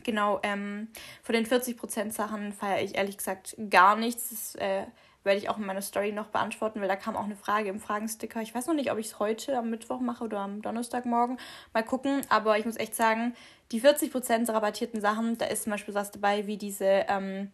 Genau, 0.03 0.41
ähm, 0.43 0.89
von 1.23 1.35
den 1.35 1.47
40% 1.47 2.11
Sachen 2.13 2.53
feiere 2.53 2.83
ich 2.83 2.97
ehrlich 2.97 3.17
gesagt 3.17 3.57
gar 3.71 3.97
nichts. 3.97 4.29
Das 4.29 4.55
äh, 4.57 4.85
werde 5.25 5.39
ich 5.39 5.49
auch 5.49 5.59
in 5.59 5.67
meiner 5.67 5.83
Story 5.83 6.13
noch 6.13 6.27
beantworten, 6.27 6.81
weil 6.81 6.89
da 6.89 6.97
kam 6.97 7.17
auch 7.17 7.25
eine 7.25 7.37
Frage 7.37 7.69
im 7.71 7.81
Fragensticker. 7.81 8.43
Ich 8.43 8.55
weiß 8.55 8.67
noch 8.67 8.75
nicht, 8.75 8.93
ob 8.93 8.99
ich 8.99 9.07
es 9.07 9.19
heute 9.19 9.59
am 9.59 9.71
Mittwoch 9.71 10.01
mache 10.01 10.25
oder 10.25 10.41
am 10.41 10.63
Donnerstagmorgen. 10.63 11.39
Mal 11.73 11.83
gucken. 11.83 12.23
Aber 12.29 12.59
ich 12.59 12.65
muss 12.65 12.77
echt 12.77 12.95
sagen, 12.95 13.35
die 13.73 13.81
40% 13.81 14.53
rabattierten 14.53 15.01
Sachen, 15.01 15.39
da 15.39 15.47
ist 15.47 15.65
zum 15.65 15.73
Beispiel 15.73 15.95
was 15.95 16.11
dabei 16.11 16.47
wie 16.47 16.59
diese 16.59 17.07
ähm, 17.09 17.51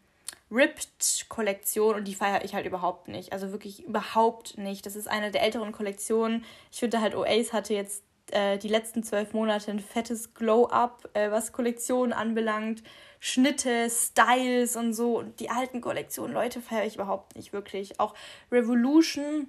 Ripped-Kollektion 0.51 1.95
und 1.95 2.09
die 2.09 2.15
feiere 2.15 2.45
ich 2.45 2.55
halt 2.55 2.67
überhaupt 2.67 3.09
nicht. 3.09 3.33
Also 3.33 3.53
wirklich 3.53 3.85
überhaupt 3.85 4.59
nicht. 4.59 4.85
Das 4.85 4.97
ist 4.97 5.09
eine 5.09 5.31
der 5.31 5.43
älteren 5.43 5.73
Kollektionen. 5.73 6.45
Ich 6.73 6.81
finde 6.81 7.01
halt, 7.01 7.15
Oasis 7.15 7.53
hatte 7.53 7.75
jetzt 7.75 8.03
äh, 8.33 8.59
die 8.59 8.69
letzten 8.69 9.03
zwölf 9.03 9.33
Monate 9.33 9.71
ein 9.71 9.81
fettes 9.81 10.35
Glow-Up, 10.35 11.09
äh, 11.15 11.31
was 11.31 11.53
Kollektionen 11.53 12.13
anbelangt. 12.13 12.83
Schnitte, 13.21 13.89
Styles 13.91 14.77
und 14.77 14.95
so. 14.95 15.19
Und 15.19 15.41
die 15.41 15.51
alten 15.51 15.81
Kollektionen, 15.81 16.33
Leute, 16.33 16.61
feiere 16.61 16.87
ich 16.87 16.95
überhaupt 16.95 17.37
nicht 17.37 17.53
wirklich. 17.53 18.01
Auch 18.01 18.15
Revolution 18.51 19.49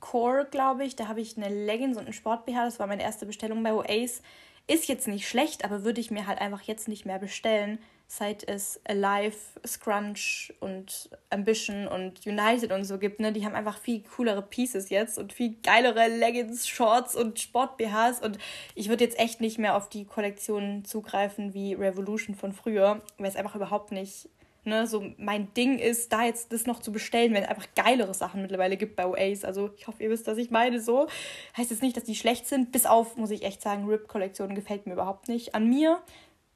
Core, 0.00 0.46
glaube 0.50 0.84
ich, 0.84 0.96
da 0.96 1.08
habe 1.08 1.20
ich 1.20 1.36
eine 1.36 1.48
Leggings 1.48 1.96
und 1.96 2.04
einen 2.04 2.12
Sport-BH. 2.12 2.64
Das 2.64 2.78
war 2.78 2.86
meine 2.86 3.02
erste 3.02 3.26
Bestellung 3.26 3.62
bei 3.62 3.72
Oasis. 3.72 4.22
Ist 4.66 4.86
jetzt 4.88 5.08
nicht 5.08 5.26
schlecht, 5.26 5.64
aber 5.64 5.84
würde 5.84 6.00
ich 6.00 6.10
mir 6.10 6.26
halt 6.26 6.40
einfach 6.40 6.62
jetzt 6.62 6.88
nicht 6.88 7.06
mehr 7.06 7.18
bestellen 7.18 7.78
seit 8.10 8.48
es 8.48 8.80
Alive, 8.84 9.36
Scrunch 9.66 10.54
und 10.60 11.10
Ambition 11.28 11.86
und 11.86 12.26
United 12.26 12.72
und 12.72 12.84
so 12.84 12.98
gibt, 12.98 13.20
ne, 13.20 13.32
die 13.32 13.44
haben 13.44 13.54
einfach 13.54 13.78
viel 13.78 14.02
coolere 14.16 14.40
Pieces 14.40 14.88
jetzt 14.88 15.18
und 15.18 15.34
viel 15.34 15.56
geilere 15.62 16.08
Leggings, 16.08 16.66
Shorts 16.66 17.14
und 17.14 17.38
Sport-BHs 17.38 18.20
und 18.22 18.38
ich 18.74 18.88
würde 18.88 19.04
jetzt 19.04 19.18
echt 19.20 19.42
nicht 19.42 19.58
mehr 19.58 19.76
auf 19.76 19.90
die 19.90 20.06
Kollektionen 20.06 20.86
zugreifen 20.86 21.52
wie 21.52 21.74
Revolution 21.74 22.34
von 22.34 22.52
früher, 22.52 23.02
weil 23.18 23.28
es 23.28 23.36
einfach 23.36 23.54
überhaupt 23.54 23.92
nicht 23.92 24.30
ne, 24.64 24.86
so 24.86 25.04
mein 25.18 25.52
Ding 25.54 25.78
ist, 25.78 26.12
da 26.12 26.24
jetzt 26.24 26.52
das 26.52 26.66
noch 26.66 26.80
zu 26.80 26.92
bestellen, 26.92 27.34
wenn 27.34 27.42
es 27.42 27.48
einfach 27.48 27.66
geilere 27.74 28.14
Sachen 28.14 28.40
mittlerweile 28.42 28.76
gibt 28.76 28.96
bei 28.96 29.06
Oasis. 29.06 29.44
Also 29.44 29.70
ich 29.76 29.86
hoffe, 29.86 30.02
ihr 30.02 30.10
wisst, 30.10 30.26
was 30.26 30.38
ich 30.38 30.50
meine. 30.50 30.80
So 30.80 31.08
heißt 31.56 31.70
jetzt 31.70 31.82
nicht, 31.82 31.96
dass 31.96 32.04
die 32.04 32.14
schlecht 32.14 32.46
sind. 32.46 32.70
Bis 32.70 32.86
auf, 32.86 33.16
muss 33.16 33.30
ich 33.30 33.42
echt 33.42 33.62
sagen, 33.62 33.86
Rip-Kollektion 33.86 34.54
gefällt 34.54 34.86
mir 34.86 34.92
überhaupt 34.92 35.28
nicht. 35.28 35.54
An 35.54 35.68
mir 35.68 36.00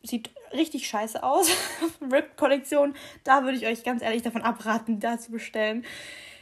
sieht 0.03 0.31
richtig 0.53 0.87
scheiße 0.87 1.23
aus. 1.23 1.51
Rip-Kollektion, 2.13 2.95
da 3.25 3.45
würde 3.45 3.57
ich 3.57 3.67
euch 3.67 3.85
ganz 3.85 4.03
ehrlich 4.03 4.23
davon 4.23 4.43
abraten, 4.43 5.01
da 5.01 5.19
zu 5.19 5.31
bestellen. 5.31 5.85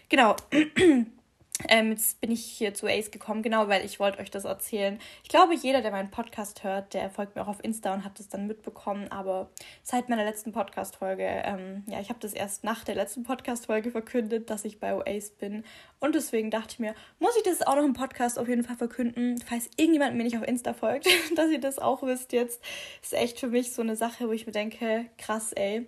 Genau. 0.09 0.37
Ähm, 1.69 1.90
jetzt 1.90 2.21
bin 2.21 2.31
ich 2.31 2.45
hier 2.45 2.75
zu 2.75 2.87
Ace 2.87 3.11
gekommen, 3.11 3.43
genau, 3.43 3.69
weil 3.69 3.85
ich 3.85 4.00
wollte 4.00 4.19
euch 4.19 4.31
das 4.31 4.45
erzählen. 4.45 4.99
Ich 5.23 5.29
glaube, 5.29 5.55
jeder, 5.55 5.83
der 5.83 5.90
meinen 5.90 6.11
Podcast 6.11 6.64
hört, 6.64 6.95
der 6.95 7.11
folgt 7.11 7.37
mir 7.37 7.43
auch 7.43 7.49
auf 7.49 7.62
Insta 7.62 7.93
und 7.93 8.05
hat 8.05 8.19
das 8.19 8.29
dann 8.29 8.47
mitbekommen. 8.47 9.09
Aber 9.11 9.50
seit 9.83 10.09
meiner 10.09 10.25
letzten 10.25 10.52
Podcast-Folge, 10.52 11.25
ähm, 11.26 11.85
ja, 11.87 12.00
ich 12.00 12.09
habe 12.09 12.21
das 12.21 12.33
erst 12.33 12.64
nach 12.64 12.85
der 12.85 12.95
letzten 12.95 13.23
Podcast-Folge 13.23 13.90
verkündet, 13.90 14.50
dass 14.50 14.64
ich 14.64 14.81
bei 14.81 14.95
Oace 14.95 15.31
bin. 15.31 15.64
Und 15.99 16.14
deswegen 16.14 16.50
dachte 16.50 16.75
ich 16.75 16.79
mir, 16.79 16.95
muss 17.19 17.37
ich 17.37 17.43
das 17.43 17.62
auch 17.62 17.76
noch 17.76 17.85
im 17.85 17.93
Podcast 17.93 18.38
auf 18.38 18.49
jeden 18.49 18.64
Fall 18.64 18.76
verkünden, 18.76 19.38
falls 19.47 19.69
irgendjemand 19.76 20.17
mir 20.17 20.25
nicht 20.25 20.37
auf 20.37 20.47
Insta 20.47 20.73
folgt, 20.73 21.07
dass 21.37 21.50
ihr 21.50 21.61
das 21.61 21.79
auch 21.79 22.02
wisst 22.02 22.33
jetzt. 22.33 22.62
Ist 23.02 23.14
echt 23.14 23.38
für 23.38 23.49
mich 23.49 23.73
so 23.73 23.83
eine 23.83 23.97
Sache, 23.97 24.29
wo 24.29 24.33
ich 24.33 24.47
mir 24.47 24.52
denke, 24.52 25.07
krass, 25.19 25.52
ey. 25.52 25.87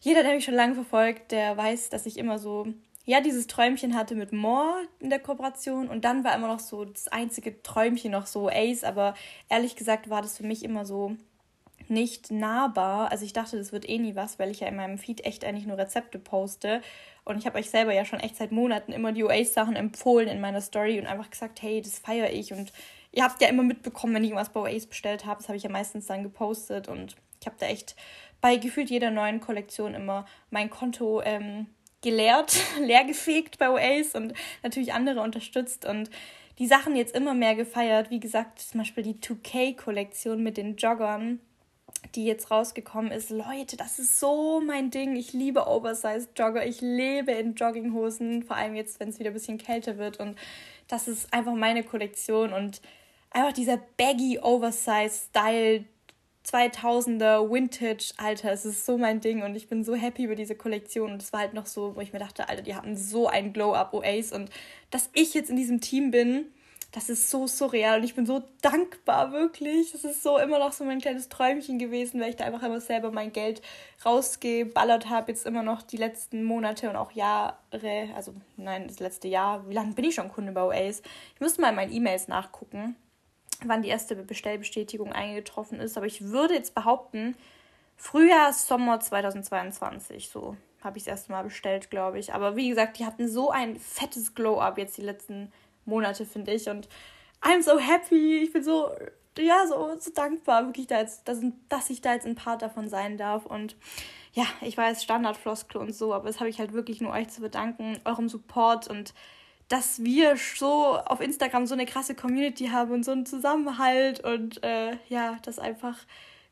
Jeder, 0.00 0.22
der 0.22 0.34
mich 0.34 0.44
schon 0.44 0.54
lange 0.54 0.74
verfolgt, 0.74 1.32
der 1.32 1.56
weiß, 1.56 1.88
dass 1.88 2.06
ich 2.06 2.18
immer 2.18 2.38
so 2.38 2.66
ja 3.06 3.20
dieses 3.20 3.46
Träumchen 3.46 3.94
hatte 3.94 4.14
mit 4.14 4.32
More 4.32 4.82
in 4.98 5.10
der 5.10 5.20
Kooperation 5.20 5.88
und 5.88 6.04
dann 6.04 6.24
war 6.24 6.34
immer 6.34 6.48
noch 6.48 6.60
so 6.60 6.84
das 6.84 7.08
einzige 7.08 7.62
Träumchen 7.62 8.12
noch 8.12 8.26
so 8.26 8.48
Ace, 8.48 8.84
aber 8.84 9.14
ehrlich 9.48 9.76
gesagt 9.76 10.10
war 10.10 10.20
das 10.20 10.36
für 10.36 10.44
mich 10.44 10.64
immer 10.64 10.84
so 10.84 11.16
nicht 11.88 12.32
nahbar. 12.32 13.12
Also 13.12 13.24
ich 13.24 13.32
dachte, 13.32 13.56
das 13.56 13.72
wird 13.72 13.88
eh 13.88 13.98
nie 13.98 14.16
was, 14.16 14.40
weil 14.40 14.50
ich 14.50 14.60
ja 14.60 14.66
in 14.66 14.76
meinem 14.76 14.98
Feed 14.98 15.24
echt 15.24 15.44
eigentlich 15.44 15.66
nur 15.66 15.78
Rezepte 15.78 16.18
poste. 16.18 16.82
Und 17.24 17.38
ich 17.38 17.46
habe 17.46 17.58
euch 17.58 17.70
selber 17.70 17.92
ja 17.92 18.04
schon 18.04 18.18
echt 18.18 18.36
seit 18.36 18.50
Monaten 18.50 18.92
immer 18.92 19.12
die 19.12 19.24
Oasis-Sachen 19.24 19.76
empfohlen 19.76 20.28
in 20.28 20.40
meiner 20.40 20.60
Story 20.60 20.98
und 20.98 21.06
einfach 21.06 21.30
gesagt, 21.30 21.62
hey, 21.62 21.80
das 21.80 22.00
feiere 22.00 22.32
ich. 22.32 22.52
Und 22.52 22.72
ihr 23.12 23.22
habt 23.22 23.40
ja 23.40 23.48
immer 23.48 23.62
mitbekommen, 23.62 24.14
wenn 24.14 24.24
ich 24.24 24.30
irgendwas 24.30 24.52
bei 24.52 24.60
Oasis 24.60 24.86
bestellt 24.86 25.26
habe. 25.26 25.40
Das 25.40 25.48
habe 25.48 25.56
ich 25.56 25.62
ja 25.62 25.70
meistens 25.70 26.06
dann 26.06 26.24
gepostet. 26.24 26.88
Und 26.88 27.14
ich 27.40 27.46
habe 27.46 27.56
da 27.60 27.66
echt 27.66 27.94
bei 28.40 28.56
gefühlt 28.56 28.90
jeder 28.90 29.12
neuen 29.12 29.40
Kollektion 29.40 29.94
immer 29.94 30.26
mein 30.50 30.70
Konto 30.70 31.22
ähm, 31.22 31.66
geleert, 32.06 32.56
leergefegt 32.80 33.58
bei 33.58 33.68
Oasis 33.68 34.14
und 34.14 34.32
natürlich 34.62 34.92
andere 34.92 35.20
unterstützt 35.20 35.84
und 35.84 36.08
die 36.60 36.68
Sachen 36.68 36.94
jetzt 36.94 37.16
immer 37.16 37.34
mehr 37.34 37.56
gefeiert. 37.56 38.10
Wie 38.10 38.20
gesagt, 38.20 38.60
zum 38.60 38.78
Beispiel 38.78 39.02
die 39.02 39.16
2K-Kollektion 39.16 40.40
mit 40.40 40.56
den 40.56 40.76
Joggern, 40.76 41.40
die 42.14 42.24
jetzt 42.24 42.52
rausgekommen 42.52 43.10
ist. 43.10 43.30
Leute, 43.30 43.76
das 43.76 43.98
ist 43.98 44.20
so 44.20 44.62
mein 44.64 44.90
Ding. 44.90 45.16
Ich 45.16 45.32
liebe 45.32 45.66
Oversized 45.66 46.30
Jogger. 46.38 46.64
Ich 46.64 46.80
lebe 46.80 47.32
in 47.32 47.56
Jogginghosen, 47.56 48.44
vor 48.44 48.56
allem 48.56 48.76
jetzt, 48.76 49.00
wenn 49.00 49.08
es 49.08 49.18
wieder 49.18 49.30
ein 49.30 49.34
bisschen 49.34 49.58
kälter 49.58 49.98
wird. 49.98 50.20
Und 50.20 50.38
das 50.86 51.08
ist 51.08 51.32
einfach 51.34 51.54
meine 51.54 51.82
Kollektion 51.82 52.52
und 52.52 52.80
einfach 53.30 53.52
dieser 53.52 53.78
baggy 53.96 54.38
Oversize 54.38 55.26
Style 55.28 55.84
2000er 56.46 57.50
Vintage, 57.52 58.12
Alter, 58.18 58.52
es 58.52 58.64
ist 58.64 58.86
so 58.86 58.96
mein 58.98 59.20
Ding 59.20 59.42
und 59.42 59.56
ich 59.56 59.68
bin 59.68 59.82
so 59.82 59.94
happy 59.94 60.24
über 60.24 60.36
diese 60.36 60.54
Kollektion. 60.54 61.12
Und 61.12 61.22
es 61.22 61.32
war 61.32 61.40
halt 61.40 61.54
noch 61.54 61.66
so, 61.66 61.96
wo 61.96 62.00
ich 62.00 62.12
mir 62.12 62.20
dachte, 62.20 62.48
Alter, 62.48 62.62
die 62.62 62.74
hatten 62.74 62.96
so 62.96 63.26
ein 63.26 63.52
Glow-Up 63.52 63.92
Oasis 63.92 64.32
und 64.32 64.50
dass 64.90 65.10
ich 65.12 65.34
jetzt 65.34 65.50
in 65.50 65.56
diesem 65.56 65.80
Team 65.80 66.12
bin, 66.12 66.46
das 66.92 67.10
ist 67.10 67.30
so 67.30 67.46
surreal. 67.46 67.98
Und 67.98 68.04
ich 68.04 68.14
bin 68.14 68.26
so 68.26 68.42
dankbar, 68.62 69.32
wirklich. 69.32 69.92
Das 69.92 70.04
ist 70.04 70.22
so 70.22 70.38
immer 70.38 70.58
noch 70.58 70.72
so 70.72 70.84
mein 70.84 71.00
kleines 71.00 71.28
Träumchen 71.28 71.78
gewesen, 71.78 72.20
weil 72.20 72.30
ich 72.30 72.36
da 72.36 72.44
einfach 72.44 72.62
immer 72.62 72.80
selber 72.80 73.10
mein 73.10 73.32
Geld 73.32 73.60
rausgeballert 74.04 75.10
habe, 75.10 75.32
jetzt 75.32 75.46
immer 75.46 75.62
noch 75.62 75.82
die 75.82 75.96
letzten 75.96 76.44
Monate 76.44 76.88
und 76.88 76.96
auch 76.96 77.10
Jahre, 77.10 78.08
also 78.14 78.34
nein, 78.56 78.86
das 78.86 79.00
letzte 79.00 79.28
Jahr, 79.28 79.68
wie 79.68 79.74
lange 79.74 79.94
bin 79.94 80.04
ich 80.04 80.14
schon 80.14 80.28
Kunde 80.28 80.52
bei 80.52 80.62
Oasis? 80.62 81.02
Ich 81.34 81.40
müsste 81.40 81.60
mal 81.60 81.70
in 81.70 81.74
meinen 81.76 81.92
E-Mails 81.92 82.28
nachgucken 82.28 82.96
wann 83.64 83.82
die 83.82 83.88
erste 83.88 84.16
Bestellbestätigung 84.16 85.12
eingetroffen 85.12 85.80
ist. 85.80 85.96
Aber 85.96 86.06
ich 86.06 86.22
würde 86.22 86.54
jetzt 86.54 86.74
behaupten, 86.74 87.36
Frühjahr, 87.96 88.52
Sommer 88.52 89.00
2022, 89.00 90.28
so 90.28 90.56
habe 90.82 90.98
ich 90.98 91.04
es 91.04 91.08
erste 91.08 91.32
Mal 91.32 91.42
bestellt, 91.42 91.90
glaube 91.90 92.18
ich. 92.18 92.34
Aber 92.34 92.56
wie 92.56 92.68
gesagt, 92.68 92.98
die 92.98 93.06
hatten 93.06 93.28
so 93.28 93.50
ein 93.50 93.76
fettes 93.76 94.34
Glow-Up 94.34 94.78
jetzt 94.78 94.96
die 94.96 95.02
letzten 95.02 95.52
Monate, 95.84 96.26
finde 96.26 96.52
ich. 96.52 96.68
Und 96.68 96.88
I'm 97.42 97.62
so 97.62 97.78
happy. 97.78 98.38
Ich 98.38 98.52
bin 98.52 98.62
so, 98.62 98.90
ja, 99.38 99.66
so, 99.66 99.96
so 99.98 100.10
dankbar, 100.12 100.66
wirklich, 100.66 100.86
da 100.86 101.00
jetzt, 101.00 101.26
dass, 101.28 101.40
dass 101.68 101.90
ich 101.90 102.00
da 102.00 102.14
jetzt 102.14 102.26
ein 102.26 102.34
Part 102.34 102.62
davon 102.62 102.88
sein 102.88 103.16
darf. 103.16 103.46
Und 103.46 103.76
ja, 104.32 104.44
ich 104.60 104.76
weiß, 104.76 105.02
Standardfloskel 105.02 105.80
und 105.80 105.94
so, 105.94 106.12
aber 106.12 106.26
das 106.26 106.40
habe 106.40 106.50
ich 106.50 106.58
halt 106.58 106.72
wirklich 106.72 107.00
nur 107.00 107.12
euch 107.12 107.28
zu 107.28 107.40
bedanken, 107.40 107.98
eurem 108.04 108.28
Support 108.28 108.88
und 108.88 109.14
dass 109.68 110.04
wir 110.04 110.36
so 110.36 110.96
auf 110.98 111.20
Instagram 111.20 111.66
so 111.66 111.74
eine 111.74 111.86
krasse 111.86 112.14
Community 112.14 112.68
haben 112.68 112.92
und 112.92 113.04
so 113.04 113.12
einen 113.12 113.26
Zusammenhalt 113.26 114.20
und 114.20 114.62
äh, 114.62 114.96
ja, 115.08 115.38
dass 115.42 115.58
einfach 115.58 115.98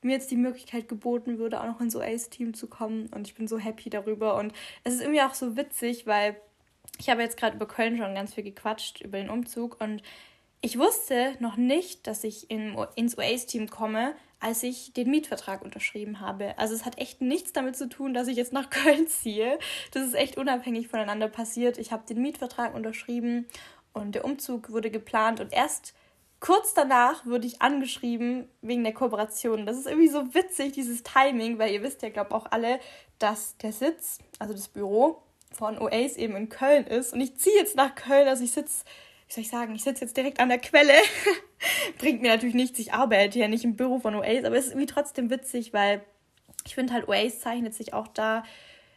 mir 0.03 0.13
jetzt 0.13 0.31
die 0.31 0.37
Möglichkeit 0.37 0.89
geboten 0.89 1.39
würde, 1.39 1.61
auch 1.61 1.67
noch 1.67 1.81
ins 1.81 1.97
Ace-Team 1.97 2.55
zu 2.55 2.67
kommen 2.67 3.09
und 3.15 3.27
ich 3.27 3.35
bin 3.35 3.49
so 3.49 3.59
happy 3.59 3.89
darüber 3.89 4.37
und 4.37 4.53
es 4.83 4.95
ist 4.95 5.01
irgendwie 5.01 5.23
auch 5.23 5.35
so 5.35 5.57
witzig, 5.57 6.07
weil 6.07 6.37
ich 6.99 7.09
habe 7.09 7.23
jetzt 7.23 7.37
gerade 7.37 7.57
über 7.57 7.67
Köln 7.67 7.97
schon 7.97 8.15
ganz 8.15 8.35
viel 8.35 8.45
gequatscht, 8.45 9.01
über 9.01 9.19
den 9.19 9.31
Umzug 9.31 9.81
und 9.81 10.03
ich 10.61 10.79
wusste 10.79 11.37
noch 11.41 11.57
nicht, 11.57 12.07
dass 12.07 12.25
ich 12.25 12.51
in, 12.51 12.77
ins 12.95 13.19
Oasis-Team 13.19 13.69
komme, 13.69 14.15
als 14.45 14.63
ich 14.63 14.93
den 14.93 15.11
Mietvertrag 15.11 15.63
unterschrieben 15.63 16.21
habe. 16.21 16.59
Also 16.59 16.75
es 16.75 16.85
hat 16.85 16.99
echt 16.99 17.23
nichts 17.23 17.55
damit 17.55 17.77
zu 17.77 17.89
tun, 17.89 18.13
dass 18.13 18.29
ich 18.29 18.37
jetzt 18.37 18.53
nach 18.53 18.69
Köln 18.85 19.09
ziehe. 19.09 19.59
Das 19.93 20.07
ist 20.07 20.15
echt 20.15 20.37
unabhängig 20.37 20.89
voneinander 20.89 21.29
passiert. 21.29 21.79
Ich 21.79 21.93
habe 21.93 22.05
den 22.07 22.21
Mietvertrag 22.21 22.75
unterschrieben 22.75 23.47
und 23.95 24.15
der 24.15 24.25
Umzug 24.27 24.71
wurde 24.71 24.91
geplant 24.91 25.41
und 25.41 25.51
erst 25.51 25.95
kurz 26.41 26.75
danach 26.75 27.25
wurde 27.25 27.47
ich 27.47 27.63
angeschrieben 27.63 28.47
wegen 28.61 28.85
der 28.85 28.93
Kooperation. 28.93 29.65
Das 29.65 29.79
ist 29.79 29.87
irgendwie 29.87 30.09
so 30.09 30.35
witzig, 30.35 30.73
dieses 30.73 31.03
Timing, 31.03 31.59
weil 31.59 31.73
ihr 31.73 31.83
wisst 31.83 32.03
ja, 32.03 32.11
glaube 32.11 32.35
auch 32.35 32.45
alle, 32.51 32.81
dass 33.19 33.57
der 33.57 33.73
Sitz, 33.73 34.19
also 34.39 34.53
das 34.53 34.69
Büro 34.69 35.23
von 35.53 35.79
OAs 35.79 36.17
eben 36.17 36.37
in 36.37 36.51
Köln 36.51 36.87
ist. 36.87 37.15
Und 37.15 37.23
ich 37.23 37.39
ziehe 37.39 37.57
jetzt 37.57 37.77
nach 37.77 37.95
Köln, 37.95 38.29
also 38.29 38.45
ich 38.45 38.53
sitze 38.53 38.85
wie 39.27 39.33
soll 39.33 39.43
ich 39.43 39.51
sagen, 39.51 39.75
ich 39.75 39.83
sitze 39.83 40.05
jetzt 40.05 40.17
direkt 40.17 40.41
an 40.41 40.49
der 40.49 40.59
Quelle. 40.59 40.93
Bringt 41.99 42.23
mir 42.23 42.31
natürlich 42.31 42.55
nichts, 42.55 42.79
ich 42.79 42.93
arbeite 42.93 43.39
ja 43.39 43.49
nicht 43.49 43.65
im 43.65 43.77
Büro 43.77 43.99
von 43.99 44.15
Oasis, 44.15 44.45
aber 44.45 44.57
es 44.57 44.67
ist 44.67 44.73
irgendwie 44.73 44.87
trotzdem 44.87 45.31
witzig, 45.31 45.73
weil 45.73 46.05
ich 46.67 46.75
finde 46.75 46.93
halt, 46.93 47.09
Oasis 47.09 47.41
zeichnet 47.41 47.75
sich 47.75 47.93
auch 47.95 48.09
da, 48.09 48.43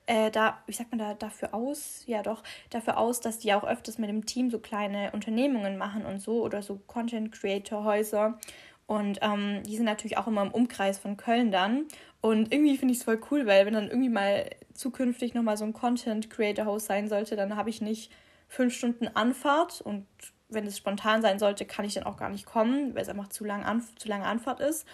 äh, 0.06 0.32
da, 0.32 0.62
wie 0.68 0.74
sagt 0.74 0.92
man 0.92 1.00
da, 1.00 1.14
dafür 1.14 1.54
aus, 1.54 2.04
ja 2.08 2.24
doch, 2.24 2.44
dafür 2.70 2.98
aus, 2.98 3.20
dass 3.20 3.40
die 3.40 3.54
auch 3.54 3.64
öfters 3.64 3.98
mit 3.98 4.10
dem 4.10 4.26
Team 4.26 4.50
so 4.50 4.60
kleine 4.60 5.12
Unternehmungen 5.12 5.78
machen 5.78 6.06
und 6.06 6.22
so 6.22 6.44
oder 6.44 6.62
so 6.62 6.80
Content 6.88 7.32
Creator 7.32 7.84
Häuser. 7.84 8.40
Und 8.86 9.20
ähm, 9.22 9.64
die 9.64 9.76
sind 9.76 9.86
natürlich 9.86 10.18
auch 10.18 10.28
immer 10.28 10.44
im 10.44 10.52
Umkreis 10.52 10.98
von 10.98 11.18
Köln 11.18 11.52
dann. 11.52 11.88
Und 12.22 12.54
irgendwie 12.54 12.78
finde 12.78 12.94
ich 12.94 13.00
es 13.00 13.04
voll 13.04 13.20
cool, 13.30 13.46
weil 13.46 13.66
wenn 13.66 13.74
dann 13.74 13.90
irgendwie 13.90 14.10
mal 14.10 14.50
zukünftig 14.74 15.34
nochmal 15.34 15.58
so 15.58 15.66
ein 15.66 15.74
Content 15.74 16.30
Creator 16.30 16.66
Haus 16.66 16.86
sein 16.86 17.10
sollte, 17.10 17.36
dann 17.36 17.58
habe 17.58 17.70
ich 17.70 17.82
nicht 17.82 18.12
fünf 18.48 18.74
Stunden 18.74 19.08
Anfahrt 19.08 19.82
und 19.82 20.06
wenn 20.50 20.66
es 20.66 20.78
spontan 20.78 21.22
sein 21.22 21.40
sollte, 21.40 21.66
kann 21.66 21.86
ich 21.86 21.96
dann 21.96 22.06
auch 22.06 22.18
gar 22.18 22.30
nicht 22.30 22.46
kommen, 22.46 22.96
weil 22.96 23.02
es 23.02 23.10
einfach 23.10 23.30
zu, 23.30 23.44
lang 23.44 23.64
Anf 23.64 23.96
zu 23.96 24.08
lange 24.08 24.26
Anfahrt 24.26 24.60
ist. 24.60 24.86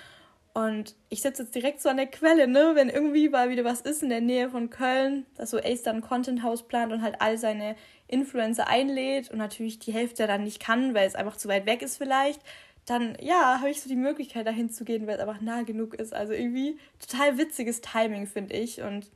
Und 0.54 0.96
ich 1.10 1.22
sitze 1.22 1.44
jetzt 1.44 1.56
direkt 1.56 1.82
so 1.82 1.90
an 1.90 1.98
der 1.98 2.08
Quelle, 2.08 2.48
ne? 2.48 2.74
Wenn 2.76 2.90
irgendwie 2.90 3.28
mal 3.28 3.50
wieder 3.50 3.64
was 3.64 3.82
ist 3.82 4.04
in 4.04 4.10
der 4.10 4.22
Nähe 4.22 4.52
von 4.52 4.70
Köln, 4.70 5.26
dass 5.36 5.50
so 5.50 5.58
Ace 5.58 5.82
dann 5.82 5.98
ein 5.98 6.02
Content 6.02 6.44
House 6.44 6.68
plant 6.68 6.94
und 6.94 7.02
halt 7.02 7.16
all 7.20 7.40
seine 7.40 7.76
Influencer 8.08 8.68
einlädt 8.68 9.32
und 9.32 9.40
natürlich 9.40 9.80
die 9.80 9.94
Hälfte 9.94 10.28
dann 10.28 10.44
nicht 10.44 10.60
kann, 10.60 10.94
weil 10.94 11.08
es 11.08 11.16
einfach 11.16 11.38
zu 11.38 11.48
weit 11.48 11.66
weg 11.66 11.82
ist 11.82 11.98
vielleicht, 11.98 12.40
dann 12.86 13.18
ja, 13.20 13.60
habe 13.60 13.72
ich 13.72 13.82
so 13.82 13.90
die 13.90 13.96
Möglichkeit 13.96 14.46
dahin 14.46 14.70
zu 14.70 14.86
gehen, 14.86 15.08
weil 15.08 15.16
es 15.16 15.22
einfach 15.22 15.42
nah 15.42 15.64
genug 15.64 15.96
ist. 15.96 16.14
Also 16.14 16.34
irgendwie 16.34 16.78
total 17.00 17.38
witziges 17.40 17.82
Timing, 17.82 18.28
finde 18.28 18.56
ich. 18.56 18.82
Und 18.82 19.10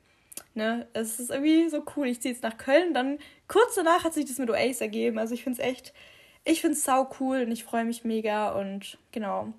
Ne? 0.54 0.88
Es 0.94 1.20
ist 1.20 1.30
irgendwie 1.30 1.70
so 1.70 1.84
cool. 1.96 2.08
Ich 2.08 2.22
ziehe 2.22 2.34
jetzt 2.34 2.44
nach 2.44 2.58
Köln, 2.58 2.94
dann 2.94 3.20
kurz 3.48 3.76
danach 3.76 4.04
hat 4.04 4.14
sich 4.14 4.26
das 4.26 4.38
mit 4.38 4.50
Oasis 4.50 4.82
ergeben. 4.82 5.18
Also 5.18 5.34
ich 5.34 5.44
finde 5.44 5.62
es 5.62 5.68
echt, 5.68 5.94
ich 6.44 6.62
finde 6.62 6.76
es 6.76 6.84
sau 6.84 7.10
cool 7.20 7.44
und 7.44 7.52
ich 7.52 7.64
freue 7.64 7.86
mich 7.86 8.04
mega 8.04 8.52
und 8.52 8.98
genau. 9.12 9.54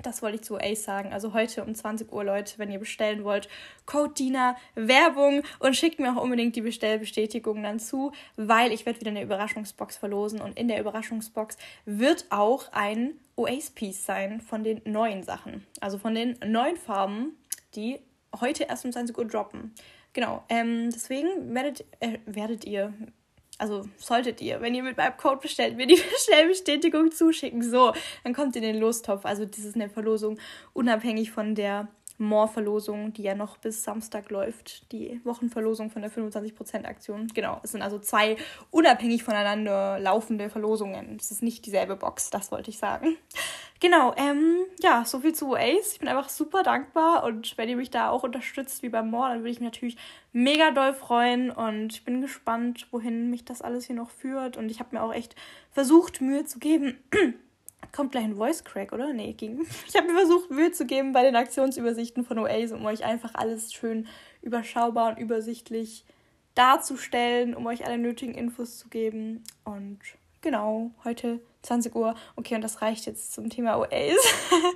Das 0.00 0.22
wollte 0.22 0.36
ich 0.36 0.42
zu 0.42 0.58
Ace 0.58 0.84
sagen. 0.84 1.12
Also 1.12 1.32
heute 1.32 1.64
um 1.64 1.74
20 1.74 2.12
Uhr, 2.12 2.22
Leute, 2.22 2.58
wenn 2.58 2.70
ihr 2.70 2.78
bestellen 2.78 3.24
wollt, 3.24 3.48
Code 3.84 4.14
Dina, 4.14 4.56
Werbung 4.76 5.42
und 5.58 5.74
schickt 5.74 5.98
mir 5.98 6.12
auch 6.12 6.22
unbedingt 6.22 6.54
die 6.54 6.60
Bestellbestätigung 6.60 7.64
dann 7.64 7.80
zu, 7.80 8.12
weil 8.36 8.70
ich 8.70 8.86
werde 8.86 9.00
wieder 9.00 9.10
eine 9.10 9.22
Überraschungsbox 9.22 9.96
verlosen 9.96 10.40
und 10.40 10.56
in 10.56 10.68
der 10.68 10.78
Überraschungsbox 10.78 11.56
wird 11.84 12.26
auch 12.30 12.70
ein 12.72 13.14
Oasis-Piece 13.34 14.06
sein 14.06 14.40
von 14.40 14.62
den 14.62 14.80
neuen 14.84 15.24
Sachen. 15.24 15.66
Also 15.80 15.98
von 15.98 16.14
den 16.14 16.38
neuen 16.46 16.76
Farben, 16.76 17.36
die 17.74 17.98
heute 18.40 18.64
erst 18.64 18.84
um 18.84 18.92
20 18.92 19.18
Uhr 19.18 19.26
droppen. 19.26 19.74
Genau, 20.12 20.42
ähm, 20.48 20.90
deswegen 20.90 21.54
werdet, 21.54 21.84
äh, 22.00 22.18
werdet 22.26 22.64
ihr, 22.64 22.92
also 23.58 23.84
solltet 23.96 24.40
ihr, 24.40 24.60
wenn 24.60 24.74
ihr 24.74 24.84
mit 24.84 24.96
meinem 24.96 25.16
Code 25.16 25.40
bestellt, 25.42 25.76
mir 25.76 25.86
die 25.86 26.00
Bestellbestätigung 26.10 27.10
zuschicken. 27.10 27.62
So, 27.62 27.92
dann 28.24 28.32
kommt 28.32 28.54
ihr 28.56 28.62
in 28.62 28.72
den 28.72 28.80
Lostopf. 28.80 29.24
Also 29.24 29.44
das 29.44 29.58
ist 29.58 29.74
eine 29.74 29.90
Verlosung 29.90 30.38
unabhängig 30.72 31.32
von 31.32 31.54
der 31.54 31.88
More-Verlosung, 32.18 33.12
die 33.12 33.22
ja 33.22 33.34
noch 33.34 33.56
bis 33.58 33.84
Samstag 33.84 34.30
läuft. 34.30 34.90
Die 34.92 35.20
Wochenverlosung 35.24 35.90
von 35.90 36.02
der 36.02 36.10
25%-Aktion. 36.10 37.28
Genau, 37.32 37.60
es 37.62 37.72
sind 37.72 37.82
also 37.82 37.98
zwei 37.98 38.36
unabhängig 38.70 39.22
voneinander 39.22 39.98
laufende 39.98 40.50
Verlosungen. 40.50 41.16
Es 41.18 41.30
ist 41.30 41.42
nicht 41.42 41.64
dieselbe 41.64 41.96
Box, 41.96 42.30
das 42.30 42.50
wollte 42.52 42.70
ich 42.70 42.78
sagen. 42.78 43.16
Genau, 43.80 44.12
ähm, 44.16 44.58
ja, 44.80 45.04
so 45.04 45.20
viel 45.20 45.32
zu 45.32 45.54
Ace. 45.54 45.92
Ich 45.92 45.98
bin 46.00 46.08
einfach 46.08 46.28
super 46.28 46.64
dankbar 46.64 47.22
und 47.22 47.56
wenn 47.56 47.68
ihr 47.68 47.76
mich 47.76 47.90
da 47.90 48.10
auch 48.10 48.24
unterstützt 48.24 48.82
wie 48.82 48.88
beim 48.88 49.08
More, 49.08 49.28
dann 49.28 49.38
würde 49.38 49.50
ich 49.50 49.60
mich 49.60 49.68
natürlich 49.68 49.96
mega 50.32 50.72
doll 50.72 50.92
freuen 50.92 51.52
und 51.52 51.92
ich 51.92 52.04
bin 52.04 52.20
gespannt, 52.20 52.88
wohin 52.90 53.30
mich 53.30 53.44
das 53.44 53.62
alles 53.62 53.86
hier 53.86 53.94
noch 53.94 54.10
führt 54.10 54.56
und 54.56 54.68
ich 54.70 54.80
habe 54.80 54.96
mir 54.96 55.02
auch 55.02 55.14
echt 55.14 55.36
versucht, 55.70 56.20
Mühe 56.20 56.44
zu 56.44 56.58
geben. 56.58 56.98
Kommt 57.92 58.12
gleich 58.12 58.24
ein 58.24 58.36
Voice 58.36 58.64
Crack, 58.64 58.92
oder? 58.92 59.12
Nee, 59.12 59.32
ging. 59.32 59.66
Ich 59.88 59.96
habe 59.96 60.06
mir 60.08 60.14
versucht, 60.14 60.50
Mühe 60.50 60.72
zu 60.72 60.86
geben 60.86 61.12
bei 61.12 61.22
den 61.22 61.36
Aktionsübersichten 61.36 62.24
von 62.24 62.38
Oasis, 62.38 62.72
um 62.72 62.84
euch 62.84 63.04
einfach 63.04 63.34
alles 63.34 63.72
schön 63.72 64.06
überschaubar 64.42 65.10
und 65.10 65.18
übersichtlich 65.18 66.04
darzustellen, 66.54 67.54
um 67.54 67.66
euch 67.66 67.86
alle 67.86 67.98
nötigen 67.98 68.34
Infos 68.34 68.78
zu 68.78 68.88
geben. 68.88 69.44
Und 69.64 70.00
genau, 70.40 70.90
heute 71.04 71.40
20 71.62 71.94
Uhr. 71.94 72.14
Okay, 72.36 72.56
und 72.56 72.62
das 72.62 72.82
reicht 72.82 73.06
jetzt 73.06 73.32
zum 73.32 73.48
Thema 73.48 73.78
OAs. 73.78 74.18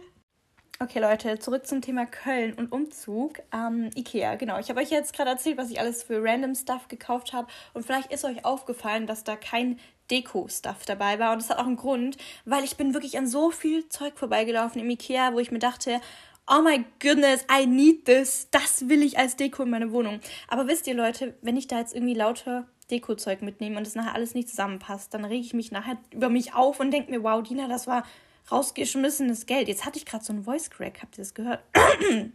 okay, 0.80 1.00
Leute, 1.00 1.38
zurück 1.38 1.66
zum 1.66 1.82
Thema 1.82 2.06
Köln 2.06 2.54
und 2.54 2.70
Umzug. 2.70 3.40
Ähm, 3.52 3.90
Ikea, 3.96 4.36
genau. 4.36 4.58
Ich 4.58 4.68
habe 4.70 4.80
euch 4.80 4.90
jetzt 4.90 5.14
gerade 5.14 5.30
erzählt, 5.30 5.58
was 5.58 5.70
ich 5.70 5.80
alles 5.80 6.02
für 6.02 6.22
random 6.22 6.54
Stuff 6.54 6.88
gekauft 6.88 7.32
habe. 7.32 7.48
Und 7.74 7.84
vielleicht 7.84 8.12
ist 8.12 8.24
euch 8.24 8.44
aufgefallen, 8.44 9.06
dass 9.06 9.24
da 9.24 9.36
kein 9.36 9.78
Deko-Stuff 10.12 10.85
dabei 10.87 11.18
war. 11.18 11.33
Und 11.33 11.42
das 11.42 11.51
hat 11.51 11.59
auch 11.59 11.66
einen 11.66 11.77
Grund, 11.77 12.16
weil 12.44 12.62
ich 12.62 12.77
bin 12.77 12.94
wirklich 12.94 13.18
an 13.18 13.27
so 13.27 13.51
viel 13.51 13.88
Zeug 13.88 14.16
vorbeigelaufen 14.16 14.81
im 14.81 14.90
Ikea, 14.90 15.33
wo 15.33 15.40
ich 15.40 15.51
mir 15.51 15.59
dachte, 15.59 16.01
oh 16.46 16.62
my 16.62 16.85
goodness, 17.01 17.44
I 17.51 17.66
need 17.66 18.05
this. 18.05 18.48
Das 18.51 18.88
will 18.88 19.03
ich 19.03 19.18
als 19.18 19.37
Deko 19.37 19.62
in 19.62 19.70
meine 19.70 19.90
Wohnung. 19.90 20.20
Aber 20.48 20.68
wisst 20.68 20.87
ihr, 20.87 20.94
Leute, 20.94 21.35
wenn 21.42 21.57
ich 21.57 21.66
da 21.66 21.79
jetzt 21.79 21.94
irgendwie 21.94 22.14
lauter 22.14 22.66
Deko-Zeug 22.90 23.42
mitnehme 23.42 23.79
und 23.79 23.87
es 23.87 23.94
nachher 23.94 24.14
alles 24.14 24.35
nicht 24.35 24.48
zusammenpasst, 24.48 25.14
dann 25.14 25.25
rege 25.25 25.44
ich 25.44 25.55
mich 25.55 25.72
nachher 25.72 25.98
über 26.12 26.29
mich 26.29 26.55
auf 26.55 26.79
und 26.79 26.90
denke 26.90 27.11
mir, 27.11 27.22
wow, 27.22 27.42
Dina, 27.42 27.68
das 27.68 27.87
war 27.87 28.05
rausgeschmissenes 28.51 29.46
Geld. 29.46 29.68
Jetzt 29.68 29.87
hatte 29.87 29.98
ich 29.98 30.05
gerade 30.05 30.25
so 30.25 30.33
einen 30.33 30.44
Voice 30.44 30.70
Crack, 30.70 31.01
habt 31.01 31.16
ihr 31.16 31.22
das 31.25 31.35
gehört? 31.35 31.62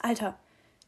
Alter, 0.00 0.38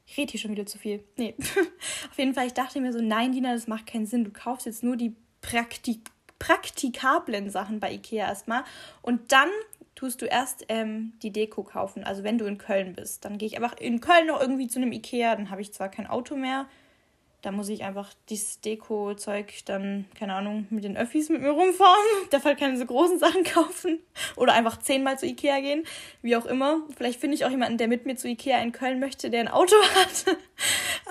ich 0.04 0.16
rede 0.18 0.32
hier 0.32 0.40
schon 0.40 0.50
wieder 0.50 0.66
zu 0.66 0.78
viel. 0.78 1.04
Nee. 1.16 1.34
Auf 2.10 2.18
jeden 2.18 2.34
Fall, 2.34 2.48
ich 2.48 2.54
dachte 2.54 2.80
mir 2.80 2.92
so, 2.92 3.00
nein, 3.00 3.32
Dina, 3.32 3.52
das 3.54 3.68
macht 3.68 3.86
keinen 3.86 4.06
Sinn. 4.06 4.24
Du 4.24 4.30
kaufst 4.30 4.66
jetzt 4.66 4.82
nur 4.82 4.96
die 4.96 5.14
Praktik 5.40 6.10
praktikablen 6.38 7.50
Sachen 7.50 7.80
bei 7.80 7.92
Ikea 7.92 8.28
erstmal 8.28 8.64
und 9.02 9.32
dann 9.32 9.48
tust 9.94 10.22
du 10.22 10.26
erst 10.26 10.64
ähm, 10.68 11.12
die 11.22 11.32
Deko 11.32 11.64
kaufen. 11.64 12.04
Also 12.04 12.22
wenn 12.22 12.38
du 12.38 12.44
in 12.44 12.58
Köln 12.58 12.94
bist, 12.94 13.24
dann 13.24 13.36
gehe 13.36 13.48
ich 13.48 13.56
einfach 13.56 13.76
in 13.78 14.00
Köln 14.00 14.28
noch 14.28 14.40
irgendwie 14.40 14.68
zu 14.68 14.78
einem 14.78 14.92
Ikea, 14.92 15.34
dann 15.34 15.50
habe 15.50 15.60
ich 15.60 15.72
zwar 15.72 15.88
kein 15.88 16.06
Auto 16.06 16.36
mehr, 16.36 16.66
da 17.42 17.52
muss 17.52 17.68
ich 17.68 17.84
einfach 17.84 18.12
dieses 18.30 18.60
Deko-Zeug 18.62 19.64
dann, 19.66 20.06
keine 20.18 20.34
Ahnung, 20.34 20.66
mit 20.70 20.82
den 20.82 20.96
Öffis 20.96 21.28
mit 21.28 21.40
mir 21.40 21.50
rumfahren. 21.50 22.04
Darf 22.30 22.44
halt 22.44 22.58
keine 22.58 22.76
so 22.76 22.84
großen 22.84 23.20
Sachen 23.20 23.44
kaufen. 23.44 24.00
Oder 24.34 24.54
einfach 24.54 24.78
zehnmal 24.78 25.18
zu 25.20 25.26
Ikea 25.26 25.60
gehen. 25.60 25.84
Wie 26.20 26.34
auch 26.34 26.46
immer. 26.46 26.80
Vielleicht 26.96 27.20
finde 27.20 27.36
ich 27.36 27.44
auch 27.44 27.50
jemanden, 27.50 27.78
der 27.78 27.86
mit 27.86 28.06
mir 28.06 28.16
zu 28.16 28.26
Ikea 28.26 28.60
in 28.60 28.72
Köln 28.72 28.98
möchte, 28.98 29.30
der 29.30 29.40
ein 29.40 29.48
Auto 29.48 29.76
hat. 29.94 30.36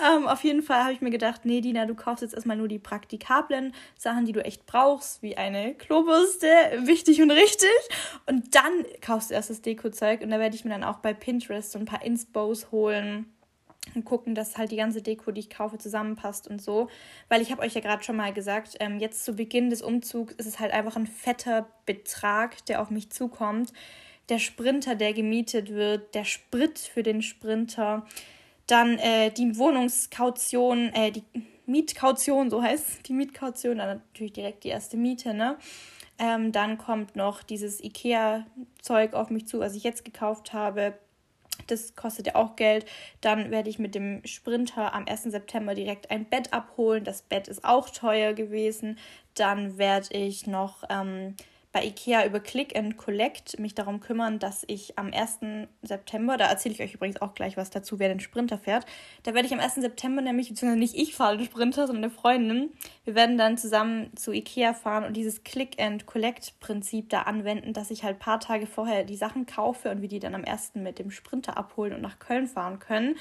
Ähm, 0.04 0.28
auf 0.28 0.44
jeden 0.44 0.62
Fall 0.62 0.82
habe 0.82 0.92
ich 0.92 1.00
mir 1.00 1.10
gedacht, 1.10 1.44
nee, 1.44 1.60
Dina, 1.60 1.86
du 1.86 1.94
kaufst 1.94 2.22
jetzt 2.22 2.34
erstmal 2.34 2.56
nur 2.56 2.68
die 2.68 2.78
praktikablen 2.78 3.72
Sachen, 3.96 4.24
die 4.24 4.32
du 4.32 4.44
echt 4.44 4.66
brauchst, 4.66 5.22
wie 5.22 5.36
eine 5.36 5.74
Klobürste, 5.74 6.46
wichtig 6.84 7.22
und 7.22 7.30
richtig. 7.30 7.68
Und 8.26 8.54
dann 8.54 8.84
kaufst 9.00 9.30
du 9.30 9.34
erst 9.34 9.50
das 9.50 9.62
Deko-Zeug. 9.62 10.22
Und 10.22 10.30
da 10.30 10.38
werde 10.38 10.56
ich 10.56 10.64
mir 10.64 10.70
dann 10.70 10.84
auch 10.84 10.98
bei 10.98 11.14
Pinterest 11.14 11.72
so 11.72 11.78
ein 11.78 11.84
paar 11.84 12.04
Inspos 12.04 12.70
holen 12.70 13.26
und 13.94 14.04
gucken, 14.04 14.34
dass 14.34 14.56
halt 14.56 14.70
die 14.70 14.76
ganze 14.76 15.02
Deko, 15.02 15.30
die 15.30 15.40
ich 15.40 15.50
kaufe, 15.50 15.78
zusammenpasst 15.78 16.48
und 16.48 16.60
so. 16.60 16.88
Weil 17.28 17.42
ich 17.42 17.50
habe 17.50 17.62
euch 17.62 17.74
ja 17.74 17.80
gerade 17.80 18.02
schon 18.02 18.16
mal 18.16 18.32
gesagt, 18.32 18.76
ähm, 18.80 18.98
jetzt 18.98 19.24
zu 19.24 19.34
Beginn 19.34 19.70
des 19.70 19.82
Umzugs 19.82 20.34
ist 20.34 20.46
es 20.46 20.60
halt 20.60 20.72
einfach 20.72 20.96
ein 20.96 21.06
fetter 21.06 21.68
Betrag, 21.86 22.64
der 22.66 22.82
auf 22.82 22.90
mich 22.90 23.10
zukommt. 23.10 23.72
Der 24.28 24.38
Sprinter, 24.38 24.94
der 24.94 25.14
gemietet 25.14 25.70
wird, 25.70 26.14
der 26.14 26.24
Sprit 26.24 26.78
für 26.78 27.02
den 27.02 27.22
Sprinter, 27.22 28.06
dann 28.68 28.98
äh, 28.98 29.30
die 29.30 29.58
Wohnungskaution, 29.58 30.92
äh, 30.94 31.10
die 31.10 31.24
Mietkaution, 31.66 32.50
so 32.50 32.62
heißt 32.62 33.08
die 33.08 33.12
Mietkaution, 33.12 33.78
dann 33.78 33.98
natürlich 33.98 34.32
direkt 34.32 34.62
die 34.62 34.68
erste 34.68 34.96
Miete, 34.96 35.34
ne? 35.34 35.58
Ähm, 36.20 36.52
dann 36.52 36.78
kommt 36.78 37.14
noch 37.14 37.42
dieses 37.42 37.82
IKEA-Zeug 37.82 39.14
auf 39.14 39.30
mich 39.30 39.46
zu, 39.46 39.60
was 39.60 39.74
ich 39.74 39.84
jetzt 39.84 40.04
gekauft 40.04 40.52
habe 40.52 40.94
das 41.66 41.94
kostet 41.94 42.28
ja 42.28 42.34
auch 42.34 42.56
Geld. 42.56 42.86
Dann 43.20 43.50
werde 43.50 43.70
ich 43.70 43.78
mit 43.78 43.94
dem 43.94 44.24
Sprinter 44.24 44.94
am 44.94 45.06
1. 45.06 45.24
September 45.24 45.74
direkt 45.74 46.10
ein 46.10 46.24
Bett 46.24 46.52
abholen. 46.52 47.04
Das 47.04 47.22
Bett 47.22 47.48
ist 47.48 47.64
auch 47.64 47.90
teuer 47.90 48.32
gewesen. 48.32 48.98
Dann 49.34 49.78
werde 49.78 50.16
ich 50.16 50.46
noch 50.46 50.84
ähm, 50.88 51.36
bei 51.78 51.86
IKEA 51.86 52.26
über 52.26 52.40
Click 52.40 52.76
and 52.76 52.96
Collect 52.96 53.60
mich 53.60 53.72
darum 53.72 54.00
kümmern, 54.00 54.40
dass 54.40 54.64
ich 54.66 54.98
am 54.98 55.12
1. 55.12 55.68
September, 55.82 56.36
da 56.36 56.46
erzähle 56.46 56.74
ich 56.74 56.80
euch 56.80 56.94
übrigens 56.94 57.22
auch 57.22 57.34
gleich 57.34 57.56
was 57.56 57.70
dazu, 57.70 58.00
wer 58.00 58.08
den 58.08 58.18
Sprinter 58.18 58.58
fährt, 58.58 58.84
da 59.22 59.32
werde 59.32 59.46
ich 59.46 59.54
am 59.54 59.60
1. 59.60 59.76
September 59.76 60.20
nämlich, 60.20 60.48
beziehungsweise 60.48 60.80
nicht 60.80 60.96
ich 60.96 61.14
fahre 61.14 61.36
den 61.36 61.46
Sprinter, 61.46 61.86
sondern 61.86 62.04
eine 62.04 62.12
Freundin, 62.12 62.70
wir 63.04 63.14
werden 63.14 63.38
dann 63.38 63.56
zusammen 63.56 64.10
zu 64.16 64.32
IKEA 64.32 64.74
fahren 64.74 65.04
und 65.04 65.16
dieses 65.16 65.44
Click 65.44 65.80
and 65.80 66.06
Collect 66.06 66.58
Prinzip 66.58 67.10
da 67.10 67.22
anwenden, 67.22 67.74
dass 67.74 67.92
ich 67.92 68.02
halt 68.02 68.16
ein 68.16 68.20
paar 68.20 68.40
Tage 68.40 68.66
vorher 68.66 69.04
die 69.04 69.16
Sachen 69.16 69.46
kaufe 69.46 69.88
und 69.90 70.02
wir 70.02 70.08
die 70.08 70.18
dann 70.18 70.34
am 70.34 70.44
1. 70.44 70.74
mit 70.74 70.98
dem 70.98 71.12
Sprinter 71.12 71.56
abholen 71.56 71.92
und 71.92 72.00
nach 72.00 72.18
Köln 72.18 72.48
fahren 72.48 72.80
können. 72.80 73.14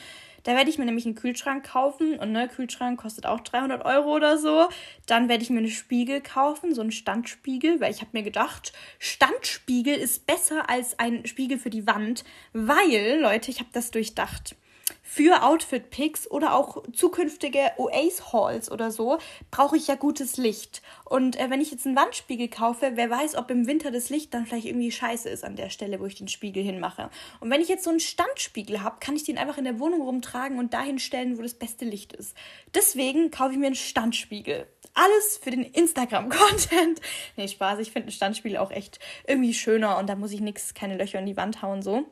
Da 0.43 0.55
werde 0.55 0.69
ich 0.69 0.77
mir 0.77 0.85
nämlich 0.85 1.05
einen 1.05 1.15
Kühlschrank 1.15 1.65
kaufen 1.65 2.17
und 2.19 2.31
ne, 2.31 2.47
Kühlschrank 2.47 2.99
kostet 2.99 3.25
auch 3.25 3.41
300 3.41 3.85
Euro 3.85 4.15
oder 4.15 4.37
so. 4.37 4.69
Dann 5.05 5.29
werde 5.29 5.43
ich 5.43 5.49
mir 5.49 5.59
einen 5.59 5.69
Spiegel 5.69 6.21
kaufen, 6.21 6.73
so 6.73 6.81
einen 6.81 6.91
Standspiegel, 6.91 7.79
weil 7.79 7.91
ich 7.91 8.01
habe 8.01 8.11
mir 8.13 8.23
gedacht, 8.23 8.73
Standspiegel 8.99 9.95
ist 9.95 10.25
besser 10.25 10.69
als 10.69 10.99
ein 10.99 11.25
Spiegel 11.25 11.57
für 11.57 11.69
die 11.69 11.87
Wand, 11.87 12.23
weil, 12.53 13.19
Leute, 13.21 13.51
ich 13.51 13.59
habe 13.59 13.69
das 13.73 13.91
durchdacht 13.91 14.55
für 15.01 15.43
Outfit-Picks 15.43 16.29
oder 16.29 16.53
auch 16.53 16.83
zukünftige 16.93 17.71
Oace-Hauls 17.77 18.69
oder 18.71 18.91
so 18.91 19.17
brauche 19.49 19.75
ich 19.75 19.87
ja 19.87 19.95
gutes 19.95 20.37
Licht. 20.37 20.83
Und 21.05 21.39
äh, 21.39 21.49
wenn 21.49 21.59
ich 21.59 21.71
jetzt 21.71 21.87
einen 21.87 21.95
Wandspiegel 21.95 22.49
kaufe, 22.49 22.91
wer 22.95 23.09
weiß, 23.09 23.35
ob 23.35 23.49
im 23.49 23.65
Winter 23.65 23.89
das 23.89 24.09
Licht 24.09 24.33
dann 24.33 24.45
vielleicht 24.45 24.67
irgendwie 24.67 24.91
scheiße 24.91 25.27
ist 25.27 25.43
an 25.43 25.55
der 25.55 25.69
Stelle, 25.69 25.99
wo 25.99 26.05
ich 26.05 26.15
den 26.15 26.27
Spiegel 26.27 26.63
hinmache. 26.63 27.09
Und 27.39 27.49
wenn 27.49 27.61
ich 27.61 27.67
jetzt 27.67 27.83
so 27.83 27.89
einen 27.89 27.99
Standspiegel 27.99 28.83
habe, 28.83 28.97
kann 28.99 29.15
ich 29.15 29.23
den 29.23 29.37
einfach 29.37 29.57
in 29.57 29.63
der 29.63 29.79
Wohnung 29.79 30.01
rumtragen 30.01 30.59
und 30.59 30.73
dahin 30.73 30.99
stellen, 30.99 31.37
wo 31.37 31.41
das 31.41 31.55
beste 31.55 31.85
Licht 31.85 32.13
ist. 32.13 32.37
Deswegen 32.75 33.31
kaufe 33.31 33.53
ich 33.53 33.57
mir 33.57 33.67
einen 33.67 33.75
Standspiegel. 33.75 34.67
Alles 34.93 35.39
für 35.41 35.51
den 35.51 35.63
Instagram-Content. 35.63 37.01
Nee, 37.37 37.47
Spaß. 37.47 37.79
Ich 37.79 37.91
finde 37.91 38.07
einen 38.07 38.11
Standspiegel 38.11 38.57
auch 38.57 38.71
echt 38.71 38.99
irgendwie 39.25 39.53
schöner 39.53 39.97
und 39.97 40.07
da 40.07 40.15
muss 40.15 40.31
ich 40.31 40.41
nichts, 40.41 40.73
keine 40.73 40.97
Löcher 40.97 41.19
in 41.19 41.25
die 41.25 41.37
Wand 41.37 41.61
hauen 41.61 41.81
so. 41.81 42.05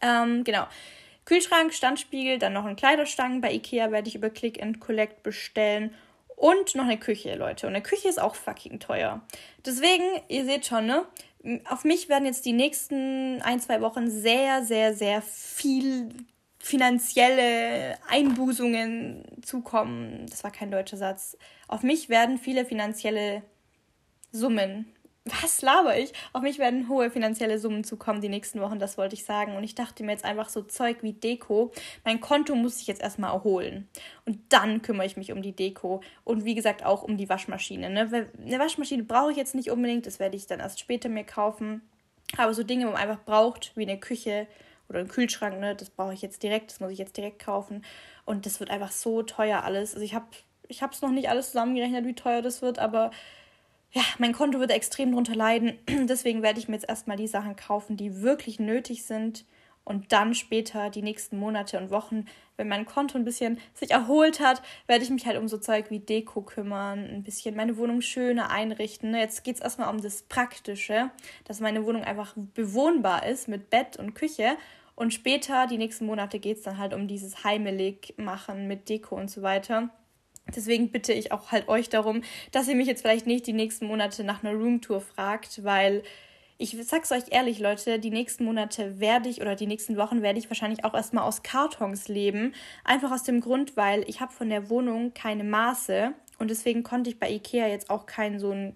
Ähm, 0.00 0.44
genau. 0.44 0.66
Kühlschrank, 1.28 1.74
Standspiegel, 1.74 2.38
dann 2.38 2.54
noch 2.54 2.64
ein 2.64 2.74
Kleiderstangen. 2.74 3.42
Bei 3.42 3.52
Ikea 3.52 3.90
werde 3.90 4.08
ich 4.08 4.14
über 4.14 4.30
Click 4.30 4.62
and 4.62 4.80
Collect 4.80 5.22
bestellen. 5.22 5.94
Und 6.36 6.74
noch 6.74 6.84
eine 6.84 6.96
Küche, 6.96 7.34
Leute. 7.34 7.66
Und 7.66 7.74
eine 7.74 7.82
Küche 7.82 8.08
ist 8.08 8.18
auch 8.18 8.34
fucking 8.34 8.80
teuer. 8.80 9.20
Deswegen, 9.66 10.04
ihr 10.28 10.46
seht 10.46 10.64
schon, 10.64 10.86
ne? 10.86 11.04
Auf 11.68 11.84
mich 11.84 12.08
werden 12.08 12.24
jetzt 12.24 12.46
die 12.46 12.54
nächsten 12.54 13.42
ein, 13.42 13.60
zwei 13.60 13.82
Wochen 13.82 14.08
sehr, 14.10 14.64
sehr, 14.64 14.94
sehr 14.94 15.20
viel 15.20 16.08
finanzielle 16.60 17.98
Einbußungen 18.08 19.22
zukommen. 19.42 20.24
Das 20.30 20.44
war 20.44 20.50
kein 20.50 20.70
deutscher 20.70 20.96
Satz. 20.96 21.36
Auf 21.66 21.82
mich 21.82 22.08
werden 22.08 22.38
viele 22.38 22.64
finanzielle 22.64 23.42
Summen 24.32 24.86
was 25.42 25.62
laber 25.62 25.98
ich? 25.98 26.12
Auf 26.32 26.42
mich 26.42 26.58
werden 26.58 26.88
hohe 26.88 27.10
finanzielle 27.10 27.58
Summen 27.58 27.84
zukommen 27.84 28.20
die 28.20 28.28
nächsten 28.28 28.60
Wochen, 28.60 28.78
das 28.78 28.98
wollte 28.98 29.14
ich 29.14 29.24
sagen. 29.24 29.56
Und 29.56 29.64
ich 29.64 29.74
dachte 29.74 30.04
mir 30.04 30.12
jetzt 30.12 30.24
einfach 30.24 30.48
so 30.48 30.62
Zeug 30.62 30.98
wie 31.02 31.12
Deko. 31.12 31.72
Mein 32.04 32.20
Konto 32.20 32.54
muss 32.54 32.80
ich 32.80 32.86
jetzt 32.86 33.02
erstmal 33.02 33.32
erholen. 33.32 33.88
Und 34.26 34.40
dann 34.48 34.82
kümmere 34.82 35.06
ich 35.06 35.16
mich 35.16 35.32
um 35.32 35.42
die 35.42 35.52
Deko. 35.52 36.00
Und 36.24 36.44
wie 36.44 36.54
gesagt 36.54 36.84
auch 36.84 37.02
um 37.02 37.16
die 37.16 37.28
Waschmaschine. 37.28 37.90
Ne? 37.90 38.28
Eine 38.44 38.58
Waschmaschine 38.58 39.02
brauche 39.02 39.30
ich 39.30 39.36
jetzt 39.36 39.54
nicht 39.54 39.70
unbedingt, 39.70 40.06
das 40.06 40.18
werde 40.18 40.36
ich 40.36 40.46
dann 40.46 40.60
erst 40.60 40.80
später 40.80 41.08
mir 41.08 41.24
kaufen. 41.24 41.82
Aber 42.36 42.52
so 42.52 42.62
Dinge, 42.62 42.86
wo 42.86 42.92
man 42.92 43.00
einfach 43.00 43.24
braucht, 43.24 43.72
wie 43.76 43.82
eine 43.82 43.98
Küche 43.98 44.46
oder 44.88 45.00
ein 45.00 45.08
Kühlschrank, 45.08 45.58
ne, 45.60 45.74
das 45.74 45.90
brauche 45.90 46.14
ich 46.14 46.22
jetzt 46.22 46.42
direkt, 46.42 46.70
das 46.70 46.80
muss 46.80 46.92
ich 46.92 46.98
jetzt 46.98 47.16
direkt 47.16 47.38
kaufen. 47.38 47.84
Und 48.24 48.46
das 48.46 48.60
wird 48.60 48.70
einfach 48.70 48.90
so 48.90 49.22
teuer 49.22 49.64
alles. 49.64 49.94
Also 49.94 50.04
ich 50.04 50.14
habe 50.14 50.26
ich 50.68 50.82
es 50.82 51.02
noch 51.02 51.10
nicht 51.10 51.30
alles 51.30 51.46
zusammengerechnet, 51.46 52.04
wie 52.04 52.14
teuer 52.14 52.42
das 52.42 52.62
wird, 52.62 52.78
aber 52.78 53.10
ja, 53.92 54.02
mein 54.18 54.32
Konto 54.32 54.60
wird 54.60 54.70
extrem 54.70 55.12
drunter 55.12 55.34
leiden. 55.34 55.78
Deswegen 55.88 56.42
werde 56.42 56.58
ich 56.58 56.68
mir 56.68 56.74
jetzt 56.74 56.88
erstmal 56.88 57.16
die 57.16 57.26
Sachen 57.26 57.56
kaufen, 57.56 57.96
die 57.96 58.22
wirklich 58.22 58.58
nötig 58.58 59.04
sind. 59.04 59.44
Und 59.84 60.12
dann 60.12 60.34
später, 60.34 60.90
die 60.90 61.00
nächsten 61.00 61.38
Monate 61.38 61.78
und 61.78 61.90
Wochen, 61.90 62.26
wenn 62.58 62.68
mein 62.68 62.84
Konto 62.84 63.16
ein 63.16 63.24
bisschen 63.24 63.58
sich 63.72 63.92
erholt 63.92 64.38
hat, 64.38 64.60
werde 64.86 65.02
ich 65.02 65.08
mich 65.08 65.24
halt 65.24 65.38
um 65.38 65.48
so 65.48 65.56
Zeug 65.56 65.86
wie 65.88 66.00
Deko 66.00 66.42
kümmern, 66.42 67.08
ein 67.08 67.22
bisschen 67.22 67.56
meine 67.56 67.78
Wohnung 67.78 68.02
schöner 68.02 68.50
einrichten. 68.50 69.14
Jetzt 69.14 69.44
geht 69.44 69.54
es 69.54 69.62
erstmal 69.62 69.88
um 69.88 70.02
das 70.02 70.20
Praktische, 70.24 71.10
dass 71.44 71.60
meine 71.60 71.86
Wohnung 71.86 72.04
einfach 72.04 72.34
bewohnbar 72.36 73.24
ist 73.24 73.48
mit 73.48 73.70
Bett 73.70 73.96
und 73.96 74.12
Küche. 74.12 74.58
Und 74.94 75.14
später, 75.14 75.66
die 75.66 75.78
nächsten 75.78 76.04
Monate, 76.04 76.38
geht 76.38 76.58
es 76.58 76.64
dann 76.64 76.76
halt 76.76 76.92
um 76.92 77.08
dieses 77.08 77.42
heimelig 77.44 78.12
machen 78.18 78.68
mit 78.68 78.90
Deko 78.90 79.16
und 79.16 79.30
so 79.30 79.40
weiter. 79.40 79.88
Deswegen 80.54 80.90
bitte 80.90 81.12
ich 81.12 81.32
auch 81.32 81.52
halt 81.52 81.68
euch 81.68 81.88
darum, 81.88 82.22
dass 82.52 82.68
ihr 82.68 82.74
mich 82.74 82.86
jetzt 82.86 83.02
vielleicht 83.02 83.26
nicht 83.26 83.46
die 83.46 83.52
nächsten 83.52 83.86
Monate 83.86 84.24
nach 84.24 84.42
einer 84.42 84.54
Roomtour 84.54 85.00
fragt, 85.00 85.64
weil 85.64 86.02
ich 86.60 86.76
sag's 86.82 87.12
euch 87.12 87.24
ehrlich, 87.30 87.60
Leute, 87.60 88.00
die 88.00 88.10
nächsten 88.10 88.44
Monate 88.44 88.98
werde 88.98 89.28
ich 89.28 89.40
oder 89.40 89.54
die 89.54 89.68
nächsten 89.68 89.96
Wochen 89.96 90.22
werde 90.22 90.40
ich 90.40 90.50
wahrscheinlich 90.50 90.84
auch 90.84 90.94
erstmal 90.94 91.22
aus 91.22 91.44
Kartons 91.44 92.08
leben. 92.08 92.52
Einfach 92.82 93.12
aus 93.12 93.22
dem 93.22 93.40
Grund, 93.40 93.76
weil 93.76 94.04
ich 94.08 94.20
habe 94.20 94.32
von 94.32 94.50
der 94.50 94.68
Wohnung 94.68 95.14
keine 95.14 95.44
Maße 95.44 96.12
und 96.38 96.50
deswegen 96.50 96.82
konnte 96.82 97.10
ich 97.10 97.20
bei 97.20 97.30
Ikea 97.30 97.68
jetzt 97.68 97.90
auch 97.90 98.06
kein 98.06 98.40
so 98.40 98.50
ein 98.50 98.74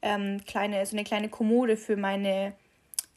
ähm, 0.00 0.40
kleine, 0.46 0.84
so 0.86 0.96
eine 0.96 1.04
kleine 1.04 1.28
Kommode 1.28 1.76
für 1.76 1.96
meine 1.96 2.54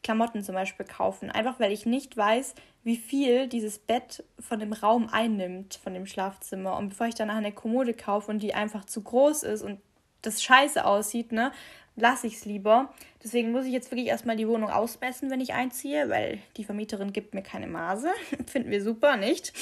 Klamotten 0.03 0.43
zum 0.43 0.55
Beispiel 0.55 0.85
kaufen. 0.85 1.29
Einfach 1.29 1.59
weil 1.59 1.71
ich 1.71 1.85
nicht 1.85 2.17
weiß, 2.17 2.55
wie 2.83 2.97
viel 2.97 3.47
dieses 3.47 3.77
Bett 3.79 4.23
von 4.39 4.59
dem 4.59 4.73
Raum 4.73 5.09
einnimmt, 5.11 5.79
von 5.83 5.93
dem 5.93 6.05
Schlafzimmer. 6.05 6.77
Und 6.77 6.89
bevor 6.89 7.07
ich 7.07 7.15
danach 7.15 7.35
eine 7.35 7.51
Kommode 7.51 7.93
kaufe 7.93 8.31
und 8.31 8.39
die 8.41 8.53
einfach 8.53 8.85
zu 8.85 9.01
groß 9.01 9.43
ist 9.43 9.61
und 9.61 9.79
das 10.21 10.41
scheiße 10.41 10.83
aussieht, 10.85 11.31
ne, 11.31 11.51
lasse 11.95 12.27
ich 12.27 12.35
es 12.35 12.45
lieber. 12.45 12.93
Deswegen 13.23 13.51
muss 13.51 13.65
ich 13.65 13.73
jetzt 13.73 13.91
wirklich 13.91 14.07
erstmal 14.07 14.35
die 14.35 14.47
Wohnung 14.47 14.69
ausmessen, 14.69 15.29
wenn 15.29 15.41
ich 15.41 15.53
einziehe, 15.53 16.09
weil 16.09 16.39
die 16.57 16.63
Vermieterin 16.63 17.13
gibt 17.13 17.33
mir 17.33 17.43
keine 17.43 17.67
Maße. 17.67 18.09
Finden 18.47 18.71
wir 18.71 18.83
super, 18.83 19.17
nicht? 19.17 19.53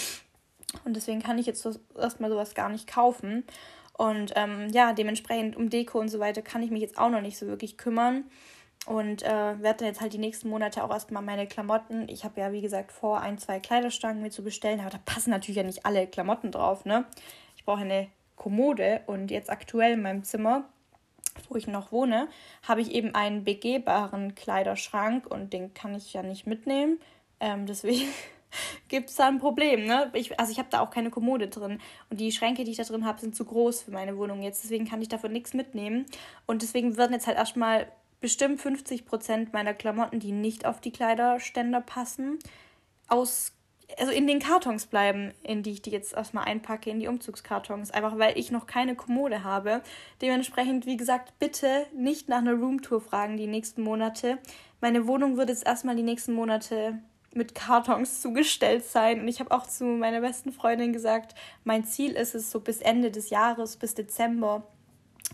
Und 0.85 0.95
deswegen 0.95 1.21
kann 1.21 1.37
ich 1.37 1.45
jetzt 1.45 1.67
erstmal 1.97 2.29
sowas 2.29 2.55
gar 2.55 2.69
nicht 2.69 2.87
kaufen. 2.87 3.43
Und 3.93 4.31
ähm, 4.35 4.69
ja, 4.71 4.93
dementsprechend 4.93 5.57
um 5.57 5.69
Deko 5.69 5.99
und 5.99 6.07
so 6.07 6.19
weiter 6.19 6.41
kann 6.41 6.63
ich 6.63 6.71
mich 6.71 6.81
jetzt 6.81 6.97
auch 6.97 7.09
noch 7.09 7.21
nicht 7.21 7.37
so 7.37 7.47
wirklich 7.47 7.77
kümmern. 7.77 8.23
Und 8.85 9.23
äh, 9.23 9.61
werde 9.61 9.79
dann 9.79 9.87
jetzt 9.87 10.01
halt 10.01 10.13
die 10.13 10.19
nächsten 10.19 10.49
Monate 10.49 10.83
auch 10.83 10.89
erstmal 10.89 11.21
meine 11.21 11.47
Klamotten. 11.47 12.07
Ich 12.09 12.23
habe 12.23 12.39
ja, 12.39 12.51
wie 12.51 12.61
gesagt, 12.61 12.91
vor, 12.91 13.21
ein, 13.21 13.37
zwei 13.37 13.59
Kleiderstangen 13.59 14.21
mir 14.21 14.31
zu 14.31 14.43
bestellen. 14.43 14.79
Aber 14.79 14.89
da 14.89 14.99
passen 15.05 15.29
natürlich 15.29 15.57
ja 15.57 15.63
nicht 15.63 15.85
alle 15.85 16.07
Klamotten 16.07 16.51
drauf, 16.51 16.85
ne? 16.85 17.05
Ich 17.55 17.65
brauche 17.65 17.81
eine 17.81 18.07
Kommode 18.35 19.01
und 19.05 19.29
jetzt 19.29 19.51
aktuell 19.51 19.93
in 19.93 20.01
meinem 20.01 20.23
Zimmer, 20.23 20.63
wo 21.49 21.55
ich 21.55 21.67
noch 21.67 21.91
wohne, 21.91 22.29
habe 22.63 22.81
ich 22.81 22.91
eben 22.91 23.13
einen 23.13 23.43
begehbaren 23.43 24.33
Kleiderschrank 24.33 25.27
und 25.27 25.53
den 25.53 25.73
kann 25.73 25.93
ich 25.93 26.13
ja 26.13 26.23
nicht 26.23 26.47
mitnehmen. 26.47 26.99
Ähm, 27.39 27.65
deswegen 27.65 28.07
gibt 28.87 29.09
es 29.09 29.17
da 29.17 29.27
ein 29.27 29.39
Problem, 29.39 29.85
ne? 29.85 30.09
Ich, 30.13 30.39
also 30.39 30.51
ich 30.51 30.57
habe 30.57 30.69
da 30.71 30.79
auch 30.79 30.89
keine 30.89 31.11
Kommode 31.11 31.49
drin. 31.49 31.79
Und 32.09 32.19
die 32.19 32.31
Schränke, 32.31 32.63
die 32.63 32.71
ich 32.71 32.77
da 32.77 32.83
drin 32.83 33.05
habe, 33.05 33.19
sind 33.19 33.35
zu 33.35 33.45
groß 33.45 33.83
für 33.83 33.91
meine 33.91 34.17
Wohnung 34.17 34.41
jetzt. 34.41 34.63
Deswegen 34.63 34.87
kann 34.87 35.01
ich 35.01 35.09
davon 35.09 35.31
nichts 35.31 35.53
mitnehmen. 35.53 36.05
Und 36.47 36.61
deswegen 36.61 36.97
werden 36.97 37.13
jetzt 37.13 37.27
halt 37.27 37.37
erstmal 37.37 37.87
bestimmt 38.19 38.61
50 38.61 39.05
Prozent 39.05 39.53
meiner 39.53 39.73
Klamotten, 39.73 40.19
die 40.19 40.31
nicht 40.31 40.65
auf 40.65 40.81
die 40.81 40.91
Kleiderständer 40.91 41.81
passen, 41.81 42.39
aus 43.07 43.53
also 43.97 44.11
in 44.11 44.27
den 44.27 44.39
Kartons 44.39 44.85
bleiben, 44.85 45.33
in 45.43 45.63
die 45.63 45.71
ich 45.71 45.81
die 45.81 45.89
jetzt 45.89 46.13
erstmal 46.13 46.45
einpacke, 46.45 46.89
in 46.89 46.99
die 46.99 47.07
Umzugskartons. 47.07 47.91
Einfach 47.91 48.17
weil 48.19 48.37
ich 48.37 48.51
noch 48.51 48.67
keine 48.67 48.95
Kommode 48.95 49.43
habe. 49.43 49.81
Dementsprechend, 50.21 50.85
wie 50.85 50.97
gesagt, 50.97 51.33
bitte 51.39 51.87
nicht 51.95 52.29
nach 52.29 52.39
einer 52.39 52.53
Roomtour 52.53 53.01
fragen 53.01 53.37
die 53.37 53.47
nächsten 53.47 53.81
Monate. 53.81 54.37
Meine 54.81 55.07
Wohnung 55.07 55.37
wird 55.37 55.49
jetzt 55.49 55.65
erstmal 55.65 55.95
die 55.95 56.03
nächsten 56.03 56.33
Monate 56.33 56.99
mit 57.33 57.55
Kartons 57.55 58.21
zugestellt 58.21 58.85
sein. 58.85 59.21
Und 59.21 59.27
ich 59.27 59.39
habe 59.39 59.51
auch 59.51 59.65
zu 59.65 59.85
meiner 59.85 60.21
besten 60.21 60.51
Freundin 60.51 60.93
gesagt, 60.93 61.35
mein 61.63 61.83
Ziel 61.83 62.11
ist 62.11 62.35
es 62.35 62.51
so 62.51 62.59
bis 62.59 62.81
Ende 62.81 63.11
des 63.11 63.29
Jahres, 63.29 63.77
bis 63.77 63.95
Dezember, 63.95 64.67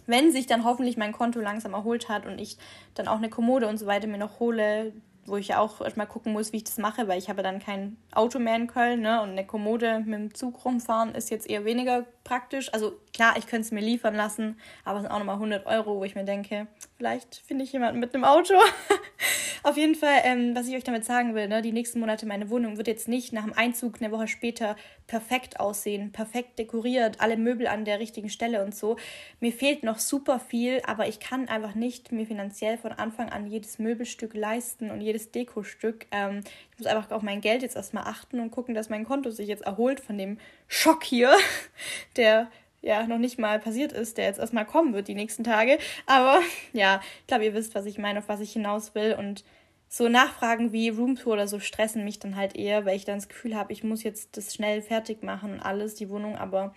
wenn 0.06 0.32
sich 0.32 0.48
dann 0.48 0.64
hoffentlich 0.64 0.98
mein 0.98 1.12
Konto 1.12 1.40
langsam 1.40 1.74
erholt 1.74 2.10
hat 2.10 2.26
und 2.26 2.40
ich 2.40 2.58
dann 2.94 3.08
auch 3.08 3.18
eine 3.18 3.30
Kommode 3.30 3.68
und 3.68 3.78
so 3.78 3.86
weiter 3.86 4.08
mir 4.08 4.18
noch 4.18 4.40
hole, 4.40 4.94
wo 5.26 5.38
ich 5.38 5.50
ja 5.50 5.60
auch 5.60 5.82
erstmal 5.82 6.08
gucken 6.08 6.34
muss, 6.34 6.54
wie 6.54 6.58
ich 6.58 6.64
das 6.64 6.78
mache, 6.78 7.08
weil 7.08 7.18
ich 7.18 7.30
habe 7.30 7.44
dann 7.44 7.60
kein 7.60 7.98
Auto 8.12 8.40
mehr 8.40 8.56
in 8.56 8.68
Köln, 8.68 9.02
ne? 9.02 9.22
Und 9.22 9.32
eine 9.32 9.46
Kommode 9.46 10.00
mit 10.00 10.20
dem 10.20 10.34
Zug 10.34 10.64
rumfahren 10.64 11.16
ist 11.16 11.30
jetzt 11.30 11.50
eher 11.50 11.66
weniger 11.66 12.06
praktisch. 12.24 12.74
Also 12.74 12.94
klar, 13.14 13.36
ich 13.38 13.48
könnte 13.48 13.66
es 13.66 13.72
mir 13.72 13.82
liefern 13.82 14.16
lassen, 14.16 14.58
aber 14.84 14.98
es 14.98 15.04
sind 15.04 15.12
auch 15.12 15.20
nochmal 15.20 15.36
100 15.36 15.66
Euro, 15.66 15.98
wo 15.98 16.04
ich 16.04 16.16
mir 16.16 16.26
denke, 16.26 16.68
vielleicht 16.98 17.44
finde 17.48 17.64
ich 17.64 17.74
jemanden 17.74 18.00
mit 18.00 18.14
einem 18.14 18.24
Auto. 18.24 18.54
Auf 19.64 19.78
jeden 19.78 19.96
Fall, 19.96 20.20
ähm, 20.26 20.56
was 20.56 20.68
ich 20.68 20.76
euch 20.76 20.84
damit 20.84 21.06
sagen 21.06 21.34
will, 21.34 21.48
ne, 21.48 21.64
die 21.64 21.72
nächsten 21.72 22.00
Monate 22.00 22.28
meine 22.28 22.52
Wohnung 22.52 22.78
wird 22.78 22.88
jetzt 22.88 23.08
nicht 23.08 23.34
nach 23.34 23.46
dem 23.46 23.54
Einzug 23.54 24.00
eine 24.00 24.12
Woche 24.12 24.28
später 24.28 24.76
perfekt 25.08 25.60
aussehen, 25.60 26.12
perfekt 26.12 26.60
dekoriert, 26.60 27.20
alle 27.20 27.36
Möbel 27.36 27.66
an 27.66 27.84
der 27.84 28.00
richtigen 28.00 28.30
Stelle 28.30 28.64
und 28.64 28.76
so. 28.76 28.98
Mir 29.40 29.52
fehlt 29.52 29.82
noch 29.82 29.98
super 29.98 30.40
viel, 30.40 30.84
aber 30.86 31.08
ich 31.08 31.20
kann 31.20 31.48
einfach 31.48 31.74
nicht 31.74 32.12
mir 32.12 32.28
finanziell 32.28 32.78
von 32.78 32.92
Anfang 32.92 33.30
an 33.30 33.48
jedes 33.48 33.80
Möbelstück 33.80 34.36
leisten 34.36 34.92
und 34.92 35.02
jedes 35.02 35.15
Dekostück. 35.18 36.06
Ähm, 36.12 36.42
ich 36.72 36.80
muss 36.80 36.88
einfach 36.88 37.12
auf 37.12 37.22
mein 37.22 37.42
Geld 37.42 37.62
jetzt 37.62 37.76
erstmal 37.76 38.06
achten 38.06 38.40
und 38.40 38.52
gucken, 38.52 38.76
dass 38.76 38.90
mein 38.90 39.06
Konto 39.06 39.32
sich 39.32 39.48
jetzt 39.48 39.64
erholt 39.64 40.00
von 40.00 40.18
dem 40.18 40.38
Schock 40.68 41.04
hier, 41.04 41.36
der 42.18 42.50
ja 42.82 43.08
noch 43.08 43.18
nicht 43.18 43.40
mal 43.40 43.60
passiert 43.60 43.92
ist, 43.92 44.18
der 44.18 44.26
jetzt 44.26 44.40
erstmal 44.40 44.66
kommen 44.66 44.94
wird 44.94 45.08
die 45.08 45.16
nächsten 45.16 45.44
Tage. 45.44 45.80
Aber 46.06 46.40
ja, 46.74 47.02
ich 47.22 47.28
glaube, 47.28 47.46
ihr 47.46 47.54
wisst, 47.54 47.76
was 47.76 47.86
ich 47.86 47.98
meine, 47.98 48.20
auf 48.20 48.30
was 48.30 48.42
ich 48.42 48.54
hinaus 48.54 48.94
will. 48.94 49.16
Und 49.18 49.44
so 49.90 50.08
Nachfragen 50.08 50.72
wie 50.72 50.90
Roomtour 50.90 51.34
oder 51.34 51.48
so 51.48 51.60
stressen 51.60 52.04
mich 52.04 52.20
dann 52.20 52.36
halt 52.36 52.56
eher, 52.56 52.86
weil 52.86 52.96
ich 52.96 53.06
dann 53.06 53.18
das 53.18 53.30
Gefühl 53.30 53.56
habe, 53.56 53.74
ich 53.74 53.84
muss 53.84 54.04
jetzt 54.04 54.38
das 54.38 54.54
schnell 54.54 54.82
fertig 54.82 55.24
machen 55.24 55.54
und 55.54 55.60
alles, 55.60 55.96
die 55.96 56.10
Wohnung. 56.10 56.36
Aber 56.36 56.76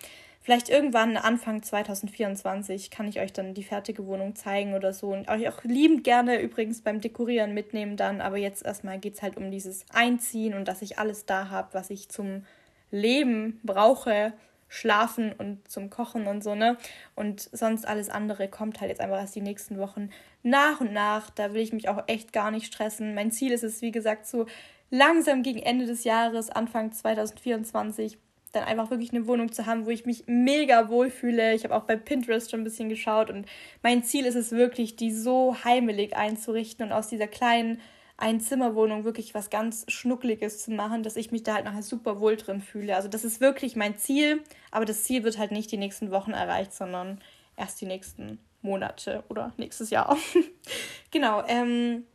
vielleicht 0.49 0.71
irgendwann 0.71 1.19
Anfang 1.19 1.63
2024 1.63 2.91
kann 2.91 3.07
ich 3.07 3.21
euch 3.21 3.35
dann 3.35 3.53
die 3.53 3.63
fertige 3.63 4.07
Wohnung 4.07 4.35
zeigen 4.35 4.73
oder 4.73 4.95
so. 4.95 5.09
Und 5.09 5.29
euch 5.29 5.47
auch 5.47 5.63
liebend 5.63 6.05
gerne 6.05 6.41
übrigens 6.41 6.81
beim 6.81 7.03
Dekorieren 7.03 7.53
mitnehmen 7.53 7.99
dann. 7.99 8.23
Aber 8.23 8.39
jetzt 8.39 8.65
erstmal 8.65 8.99
geht 8.99 9.17
es 9.17 9.21
halt 9.21 9.37
um 9.37 9.51
dieses 9.51 9.85
Einziehen 9.93 10.55
und 10.55 10.67
dass 10.67 10.81
ich 10.81 10.99
alles 10.99 11.27
da 11.27 11.51
habe, 11.51 11.75
was 11.75 11.91
ich 11.91 12.09
zum 12.09 12.47
Leben 12.91 13.61
brauche 13.63 14.33
Schlafen 14.69 15.35
und 15.35 15.71
zum 15.71 15.91
Kochen 15.91 16.27
und 16.27 16.43
so, 16.43 16.55
ne? 16.55 16.79
Und 17.15 17.51
sonst 17.53 17.87
alles 17.87 18.09
andere 18.09 18.49
kommt 18.49 18.81
halt 18.81 18.89
jetzt 18.89 19.03
einfach 19.03 19.21
erst 19.21 19.35
die 19.35 19.43
nächsten 19.43 19.77
Wochen 19.77 20.09
nach 20.43 20.81
und 20.81 20.95
nach. 20.95 21.29
Da 21.29 21.53
will 21.53 21.61
ich 21.61 21.75
mich 21.75 21.91
auch 21.91 22.05
echt 22.07 22.33
gar 22.33 22.51
nicht 22.51 22.73
stressen. 22.73 23.15
Mein 23.15 23.31
Ziel 23.31 23.53
ist 23.53 23.65
es, 23.65 23.83
wie 23.83 23.91
gesagt, 23.91 24.27
so 24.27 24.47
langsam 24.89 25.43
gegen 25.43 25.59
Ende 25.59 25.85
des 25.85 26.05
Jahres, 26.05 26.49
Anfang 26.49 26.91
2024, 26.91 28.17
dann 28.53 28.65
einfach 28.65 28.91
wirklich 28.91 29.13
eine 29.13 29.27
Wohnung 29.27 29.53
zu 29.53 29.67
haben, 29.67 29.87
wo 29.87 29.91
ich 29.91 30.07
mich 30.07 30.25
mega 30.27 30.89
wohlfühle. 30.89 31.55
Ich 31.55 31.65
habe 31.65 31.75
auch 31.75 31.85
bei 31.85 31.97
Pinterest 31.97 32.51
schon 32.51 32.61
ein 32.61 32.65
bisschen 32.65 32.89
geschaut 32.89 33.31
und 33.31 33.47
mein 33.83 34.03
Ziel 34.03 34.25
ist 34.25 34.35
es 34.35 34.53
wirklich, 34.53 34.97
die 34.97 35.13
so 35.13 35.57
heimelig 35.65 36.17
einzurichten 36.17 36.87
und 36.87 36.93
aus 36.93 37.09
dieser 37.09 37.27
kleinen 37.27 37.81
Einzimmerwohnung 38.17 39.05
wirklich 39.05 39.33
was 39.33 39.49
ganz 39.49 39.85
Schnuckliges 39.89 40.65
zu 40.65 40.73
machen, 40.73 41.05
dass 41.05 41.17
ich 41.17 41.31
mich 41.31 41.45
da 41.45 41.55
halt 41.55 41.65
nachher 41.65 41.83
super 41.83 42.21
wohl 42.21 42.37
drin 42.37 42.61
fühle. 42.61 42.97
Also 42.97 43.09
das 43.09 43.25
ist 43.25 43.41
wirklich 43.41 43.77
mein 43.77 43.97
Ziel, 43.97 44.43
aber 44.73 44.85
das 44.85 45.05
Ziel 45.05 45.23
wird 45.23 45.39
halt 45.39 45.53
nicht 45.53 45.71
die 45.71 45.77
nächsten 45.77 46.11
Wochen 46.11 46.33
erreicht, 46.33 46.75
sondern 46.75 47.21
erst 47.57 47.81
die 47.81 47.87
nächsten 47.87 48.41
Monate 48.61 49.23
oder 49.29 49.53
nächstes 49.57 49.91
Jahr. 49.91 50.17
genau, 51.13 51.45
ähm, 51.47 52.07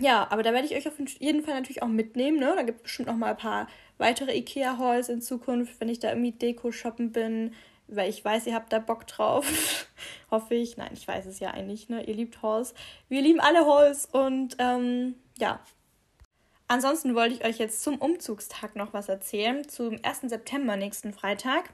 ja, 0.00 0.26
aber 0.30 0.42
da 0.42 0.54
werde 0.54 0.66
ich 0.66 0.74
euch 0.74 0.88
auf 0.88 0.98
jeden 1.18 1.42
Fall 1.42 1.54
natürlich 1.54 1.82
auch 1.82 1.88
mitnehmen. 1.88 2.38
Ne? 2.38 2.54
Da 2.56 2.62
gibt 2.62 2.78
es 2.78 2.82
bestimmt 2.84 3.08
noch 3.08 3.16
mal 3.16 3.32
ein 3.32 3.36
paar 3.36 3.68
weitere 4.00 4.36
IKEA-Halls 4.36 5.08
in 5.08 5.22
Zukunft, 5.22 5.80
wenn 5.80 5.88
ich 5.88 5.98
da 5.98 6.08
irgendwie 6.08 6.32
Deko 6.32 6.72
shoppen 6.72 7.12
bin, 7.12 7.52
weil 7.86 8.08
ich 8.08 8.24
weiß, 8.24 8.46
ihr 8.46 8.54
habt 8.54 8.72
da 8.72 8.78
Bock 8.78 9.06
drauf. 9.06 9.46
Hoffe 10.30 10.54
ich. 10.54 10.76
Nein, 10.76 10.90
ich 10.92 11.06
weiß 11.06 11.26
es 11.26 11.40
ja 11.40 11.50
eigentlich, 11.50 11.88
ne? 11.88 12.04
Ihr 12.04 12.14
liebt 12.14 12.42
Halls. 12.42 12.74
Wir 13.08 13.20
lieben 13.20 13.40
alle 13.40 13.66
Halls 13.66 14.06
und 14.06 14.56
ähm, 14.58 15.14
ja. 15.38 15.60
Ansonsten 16.68 17.16
wollte 17.16 17.34
ich 17.34 17.44
euch 17.44 17.58
jetzt 17.58 17.82
zum 17.82 17.96
Umzugstag 17.96 18.76
noch 18.76 18.92
was 18.92 19.08
erzählen, 19.08 19.68
zum 19.68 19.98
1. 20.04 20.20
September 20.30 20.76
nächsten 20.76 21.12
Freitag. 21.12 21.64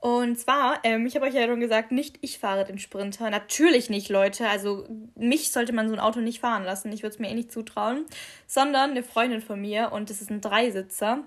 Und 0.00 0.36
zwar, 0.36 0.80
ähm, 0.82 1.06
ich 1.06 1.14
habe 1.14 1.26
euch 1.26 1.34
ja 1.34 1.46
schon 1.46 1.60
gesagt, 1.60 1.92
nicht 1.92 2.18
ich 2.22 2.40
fahre 2.40 2.64
den 2.64 2.80
Sprinter. 2.80 3.30
Natürlich 3.30 3.88
nicht, 3.88 4.08
Leute. 4.08 4.48
Also 4.48 4.84
mich 5.14 5.52
sollte 5.52 5.72
man 5.72 5.88
so 5.88 5.94
ein 5.94 6.00
Auto 6.00 6.18
nicht 6.18 6.40
fahren 6.40 6.64
lassen. 6.64 6.90
Ich 6.90 7.04
würde 7.04 7.14
es 7.14 7.20
mir 7.20 7.30
eh 7.30 7.34
nicht 7.34 7.52
zutrauen. 7.52 8.04
Sondern 8.48 8.90
eine 8.90 9.04
Freundin 9.04 9.40
von 9.40 9.60
mir 9.60 9.92
und 9.92 10.10
das 10.10 10.20
ist 10.20 10.28
ein 10.28 10.40
Dreisitzer. 10.40 11.22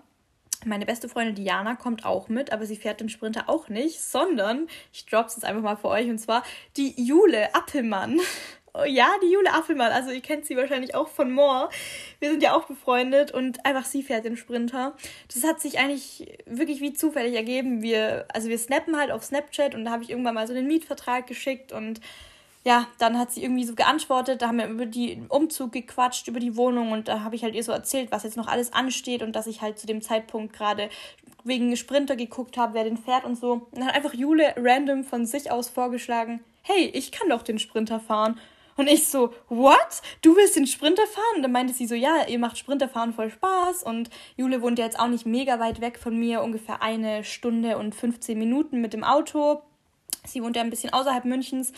Meine 0.65 0.85
beste 0.85 1.07
Freundin 1.07 1.35
Diana 1.35 1.75
kommt 1.75 2.05
auch 2.05 2.27
mit, 2.27 2.51
aber 2.51 2.65
sie 2.65 2.75
fährt 2.75 2.99
den 2.99 3.09
Sprinter 3.09 3.47
auch 3.47 3.69
nicht, 3.69 4.01
sondern 4.01 4.67
ich 4.91 5.05
drop's 5.05 5.35
jetzt 5.35 5.45
einfach 5.45 5.61
mal 5.61 5.77
für 5.77 5.89
euch 5.89 6.09
und 6.09 6.17
zwar 6.17 6.43
die 6.75 6.93
Jule 7.01 7.53
Appelmann. 7.53 8.19
Oh 8.77 8.83
ja, 8.83 9.07
die 9.23 9.31
Jule 9.31 9.53
Affelmann. 9.53 9.93
Also 9.93 10.11
ihr 10.11 10.19
kennt 10.19 10.45
sie 10.45 10.57
wahrscheinlich 10.57 10.95
auch 10.95 11.07
von 11.07 11.31
Moore. 11.31 11.69
Wir 12.19 12.29
sind 12.29 12.43
ja 12.43 12.53
auch 12.53 12.65
befreundet 12.65 13.31
und 13.31 13.65
einfach 13.65 13.85
sie 13.85 14.03
fährt 14.03 14.25
den 14.25 14.35
Sprinter. 14.35 14.97
Das 15.33 15.45
hat 15.45 15.61
sich 15.61 15.79
eigentlich 15.79 16.37
wirklich 16.45 16.81
wie 16.81 16.93
zufällig 16.93 17.35
ergeben. 17.35 17.81
Wir, 17.81 18.25
also 18.33 18.49
wir 18.49 18.57
snappen 18.57 18.97
halt 18.97 19.11
auf 19.11 19.23
Snapchat 19.23 19.75
und 19.75 19.85
da 19.85 19.91
habe 19.91 20.03
ich 20.03 20.09
irgendwann 20.09 20.35
mal 20.35 20.45
so 20.45 20.53
einen 20.53 20.67
Mietvertrag 20.67 21.25
geschickt 21.25 21.71
und 21.71 22.01
ja, 22.65 22.87
dann 22.97 23.19
hat 23.19 23.31
sie 23.31 23.43
irgendwie 23.43 23.63
so 23.63 23.75
geantwortet, 23.75 24.41
da 24.41 24.47
haben 24.47 24.57
wir 24.57 24.67
über 24.67 24.87
den 24.87 25.27
Umzug 25.27 25.71
gequatscht, 25.71 26.27
über 26.27 26.39
die 26.39 26.57
Wohnung 26.57 26.91
und 26.91 27.07
da 27.07 27.21
habe 27.21 27.35
ich 27.35 27.43
halt 27.43 27.53
ihr 27.53 27.63
so 27.63 27.71
erzählt, 27.71 28.11
was 28.11 28.23
jetzt 28.23 28.37
noch 28.37 28.47
alles 28.47 28.73
ansteht 28.73 29.21
und 29.21 29.35
dass 29.35 29.45
ich 29.45 29.61
halt 29.61 29.77
zu 29.77 29.85
dem 29.85 30.01
Zeitpunkt 30.01 30.51
gerade 30.51 30.89
wegen 31.43 31.77
Sprinter 31.77 32.15
geguckt 32.15 32.57
habe, 32.57 32.73
wer 32.73 32.83
den 32.83 32.97
fährt 32.97 33.23
und 33.23 33.37
so. 33.37 33.51
Und 33.53 33.77
dann 33.77 33.85
hat 33.85 33.93
einfach 33.93 34.15
Jule 34.15 34.55
random 34.57 35.03
von 35.03 35.27
sich 35.27 35.51
aus 35.51 35.69
vorgeschlagen, 35.69 36.43
hey, 36.63 36.87
ich 36.87 37.11
kann 37.11 37.29
doch 37.29 37.43
den 37.43 37.59
Sprinter 37.59 37.99
fahren. 37.99 38.39
Und 38.77 38.87
ich 38.87 39.07
so, 39.07 39.31
what? 39.47 40.01
Du 40.23 40.35
willst 40.35 40.55
den 40.55 40.65
Sprinter 40.65 41.05
fahren? 41.05 41.35
Und 41.35 41.43
dann 41.43 41.51
meinte 41.51 41.73
sie 41.73 41.85
so, 41.85 41.93
ja, 41.93 42.27
ihr 42.27 42.39
macht 42.39 42.57
Sprinterfahren 42.57 43.13
voll 43.13 43.29
Spaß. 43.29 43.83
Und 43.83 44.09
Jule 44.37 44.63
wohnt 44.63 44.79
ja 44.79 44.85
jetzt 44.85 44.99
auch 44.99 45.07
nicht 45.07 45.27
mega 45.27 45.59
weit 45.59 45.81
weg 45.81 45.99
von 45.99 46.17
mir, 46.17 46.41
ungefähr 46.41 46.81
eine 46.81 47.23
Stunde 47.23 47.77
und 47.77 47.93
15 47.93 48.37
Minuten 48.37 48.81
mit 48.81 48.93
dem 48.93 49.03
Auto. 49.03 49.61
Sie 50.25 50.43
wohnt 50.43 50.55
ja 50.55 50.63
ein 50.63 50.71
bisschen 50.71 50.91
außerhalb 50.91 51.25
Münchens. 51.25 51.71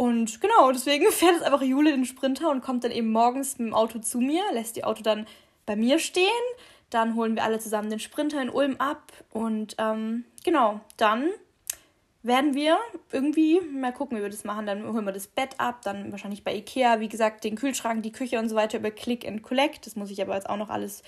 Und 0.00 0.40
genau, 0.40 0.70
deswegen 0.70 1.06
fährt 1.10 1.32
jetzt 1.32 1.42
einfach 1.42 1.60
Jule 1.60 1.90
den 1.90 2.04
Sprinter 2.04 2.50
und 2.50 2.62
kommt 2.62 2.84
dann 2.84 2.92
eben 2.92 3.10
morgens 3.10 3.58
mit 3.58 3.66
dem 3.66 3.74
Auto 3.74 3.98
zu 3.98 4.20
mir, 4.20 4.44
lässt 4.52 4.76
die 4.76 4.84
Auto 4.84 5.02
dann 5.02 5.26
bei 5.66 5.74
mir 5.74 5.98
stehen. 5.98 6.24
Dann 6.88 7.16
holen 7.16 7.34
wir 7.34 7.42
alle 7.42 7.58
zusammen 7.58 7.90
den 7.90 7.98
Sprinter 7.98 8.40
in 8.40 8.48
Ulm 8.48 8.76
ab. 8.76 9.12
Und 9.32 9.74
ähm, 9.78 10.24
genau, 10.44 10.80
dann 10.96 11.28
werden 12.22 12.54
wir 12.54 12.78
irgendwie 13.10 13.60
mal 13.60 13.92
gucken, 13.92 14.16
wie 14.16 14.22
wir 14.22 14.30
das 14.30 14.44
machen. 14.44 14.66
Dann 14.66 14.84
holen 14.84 15.04
wir 15.04 15.12
das 15.12 15.26
Bett 15.26 15.58
ab, 15.58 15.82
dann 15.82 16.12
wahrscheinlich 16.12 16.44
bei 16.44 16.54
Ikea, 16.54 17.00
wie 17.00 17.08
gesagt, 17.08 17.42
den 17.42 17.56
Kühlschrank, 17.56 18.04
die 18.04 18.12
Küche 18.12 18.38
und 18.38 18.48
so 18.48 18.54
weiter 18.54 18.78
über 18.78 18.92
Click 18.92 19.26
and 19.26 19.42
Collect. 19.42 19.84
Das 19.84 19.96
muss 19.96 20.12
ich 20.12 20.22
aber 20.22 20.36
jetzt 20.36 20.48
auch 20.48 20.56
noch 20.56 20.70
alles, 20.70 21.02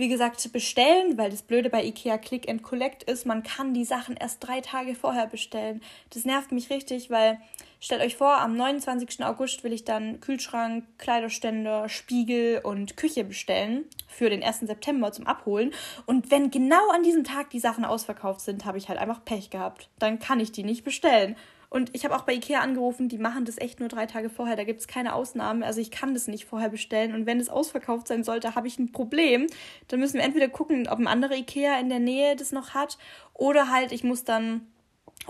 wie 0.00 0.08
gesagt, 0.08 0.52
bestellen, 0.52 1.16
weil 1.18 1.30
das 1.30 1.42
Blöde 1.42 1.70
bei 1.70 1.84
Ikea 1.84 2.18
Click 2.18 2.48
and 2.48 2.62
Collect 2.62 3.04
ist, 3.04 3.26
man 3.26 3.42
kann 3.42 3.74
die 3.74 3.84
Sachen 3.84 4.16
erst 4.16 4.44
drei 4.44 4.60
Tage 4.60 4.94
vorher 4.94 5.26
bestellen. 5.26 5.82
Das 6.12 6.24
nervt 6.24 6.52
mich 6.52 6.70
richtig, 6.70 7.10
weil 7.10 7.38
Stellt 7.82 8.02
euch 8.02 8.16
vor, 8.16 8.38
am 8.38 8.56
29. 8.56 9.24
August 9.24 9.64
will 9.64 9.72
ich 9.72 9.84
dann 9.84 10.20
Kühlschrank, 10.20 10.84
Kleiderständer, 10.98 11.88
Spiegel 11.88 12.60
und 12.62 12.98
Küche 12.98 13.24
bestellen 13.24 13.86
für 14.06 14.28
den 14.28 14.42
1. 14.42 14.60
September 14.60 15.12
zum 15.12 15.26
Abholen. 15.26 15.72
Und 16.04 16.30
wenn 16.30 16.50
genau 16.50 16.90
an 16.90 17.02
diesem 17.02 17.24
Tag 17.24 17.48
die 17.48 17.58
Sachen 17.58 17.86
ausverkauft 17.86 18.42
sind, 18.42 18.66
habe 18.66 18.76
ich 18.76 18.90
halt 18.90 18.98
einfach 18.98 19.24
Pech 19.24 19.48
gehabt. 19.48 19.88
Dann 19.98 20.18
kann 20.18 20.40
ich 20.40 20.52
die 20.52 20.62
nicht 20.62 20.84
bestellen. 20.84 21.36
Und 21.70 21.94
ich 21.94 22.04
habe 22.04 22.16
auch 22.16 22.22
bei 22.22 22.34
Ikea 22.34 22.60
angerufen, 22.60 23.08
die 23.08 23.16
machen 23.16 23.44
das 23.44 23.56
echt 23.56 23.78
nur 23.78 23.88
drei 23.88 24.06
Tage 24.06 24.28
vorher. 24.28 24.56
Da 24.56 24.64
gibt 24.64 24.80
es 24.80 24.88
keine 24.88 25.14
Ausnahmen. 25.14 25.62
Also 25.62 25.80
ich 25.80 25.92
kann 25.92 26.14
das 26.14 26.26
nicht 26.26 26.44
vorher 26.44 26.68
bestellen. 26.68 27.14
Und 27.14 27.26
wenn 27.26 27.38
es 27.38 27.48
ausverkauft 27.48 28.08
sein 28.08 28.24
sollte, 28.24 28.56
habe 28.56 28.66
ich 28.66 28.78
ein 28.80 28.90
Problem. 28.90 29.46
Dann 29.86 30.00
müssen 30.00 30.14
wir 30.14 30.24
entweder 30.24 30.48
gucken, 30.48 30.88
ob 30.88 30.98
ein 30.98 31.06
anderer 31.06 31.36
Ikea 31.36 31.78
in 31.78 31.88
der 31.88 32.00
Nähe 32.00 32.34
das 32.34 32.50
noch 32.50 32.74
hat. 32.74 32.98
Oder 33.34 33.70
halt, 33.70 33.92
ich 33.92 34.02
muss 34.02 34.24
dann 34.24 34.66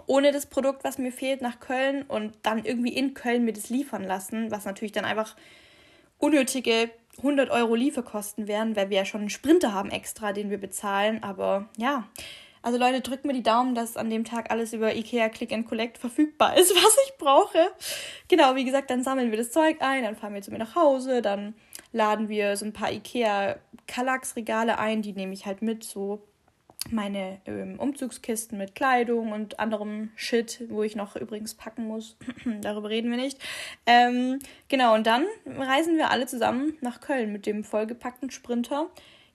ohne 0.07 0.33
das 0.33 0.47
Produkt, 0.47 0.83
was 0.83 0.97
mir 0.97 1.13
fehlt, 1.13 1.43
nach 1.43 1.61
Köln 1.61 2.03
und 2.03 2.33
dann 2.43 2.65
irgendwie 2.65 2.95
in 2.95 3.13
Köln 3.13 3.45
mir 3.45 3.53
das 3.53 3.69
liefern 3.69 4.05
lassen, 4.05 4.51
was 4.51 4.65
natürlich 4.65 4.93
dann 4.93 5.05
einfach 5.05 5.37
unnötige 6.19 6.91
100 7.19 7.51
Euro 7.51 7.75
Lieferkosten 7.75 8.49
wären, 8.49 8.77
weil 8.77 8.89
wir 8.89 8.99
ja 8.99 9.05
schon 9.05 9.21
einen 9.21 9.31
Sprinter 9.31 9.75
haben 9.75 9.91
extra, 9.91 10.33
den 10.33 10.49
wir 10.49 10.59
bezahlen. 10.59 11.23
Aber 11.23 11.69
ja, 11.77 12.09
also 12.63 12.79
Leute, 12.79 13.01
drückt 13.01 13.25
mir 13.25 13.33
die 13.33 13.43
Daumen, 13.43 13.75
dass 13.75 13.97
an 13.97 14.11
dem 14.11 14.25
Tag 14.25 14.51
alles 14.51 14.73
über 14.73 14.95
Ikea 14.95 15.29
Click 15.29 15.53
and 15.53 15.67
Collect 15.67 15.99
verfügbar 15.99 16.57
ist, 16.57 16.71
was 16.75 16.97
ich 17.07 17.17
brauche. 17.19 17.71
Genau, 18.29 18.55
wie 18.55 18.65
gesagt, 18.65 18.91
dann 18.91 19.03
sammeln 19.03 19.31
wir 19.31 19.39
das 19.39 19.51
Zeug 19.51 19.79
ein, 19.81 20.05
dann 20.05 20.17
fahren 20.17 20.35
wir 20.35 20.43
zu 20.43 20.51
mir 20.51 20.59
nach 20.59 20.75
Hause, 20.75 21.23
dann 21.23 21.55
laden 21.93 22.29
wir 22.29 22.57
so 22.57 22.65
ein 22.65 22.73
paar 22.73 22.93
Ikea 22.93 23.57
Kallax 23.87 24.37
Regale 24.37 24.79
ein, 24.79 25.03
die 25.03 25.13
nehme 25.13 25.33
ich 25.33 25.47
halt 25.47 25.63
mit, 25.63 25.85
so 25.85 26.23
meine 26.89 27.41
ähm, 27.45 27.79
Umzugskisten 27.79 28.57
mit 28.57 28.75
Kleidung 28.75 29.33
und 29.33 29.61
anderem 29.61 30.11
Shit, 30.17 30.65
wo 30.71 30.83
ich 30.83 30.97
noch 30.97 31.17
übrigens 31.17 31.55
packen 31.55 31.87
muss. 31.87 32.17
Darüber 32.63 32.89
reden 32.89 33.11
wir 33.11 33.19
nicht. 33.19 33.39
Ähm, 33.87 34.39
genau, 34.69 34.95
und 34.95 35.07
dann 35.07 35.27
reisen 35.47 35.97
wir 35.97 36.11
alle 36.11 36.27
zusammen 36.27 36.77
nach 36.81 37.01
Köln 37.01 37.33
mit 37.33 37.47
dem 37.47 37.65
vollgepackten 37.65 38.31
Sprinter. 38.31 38.89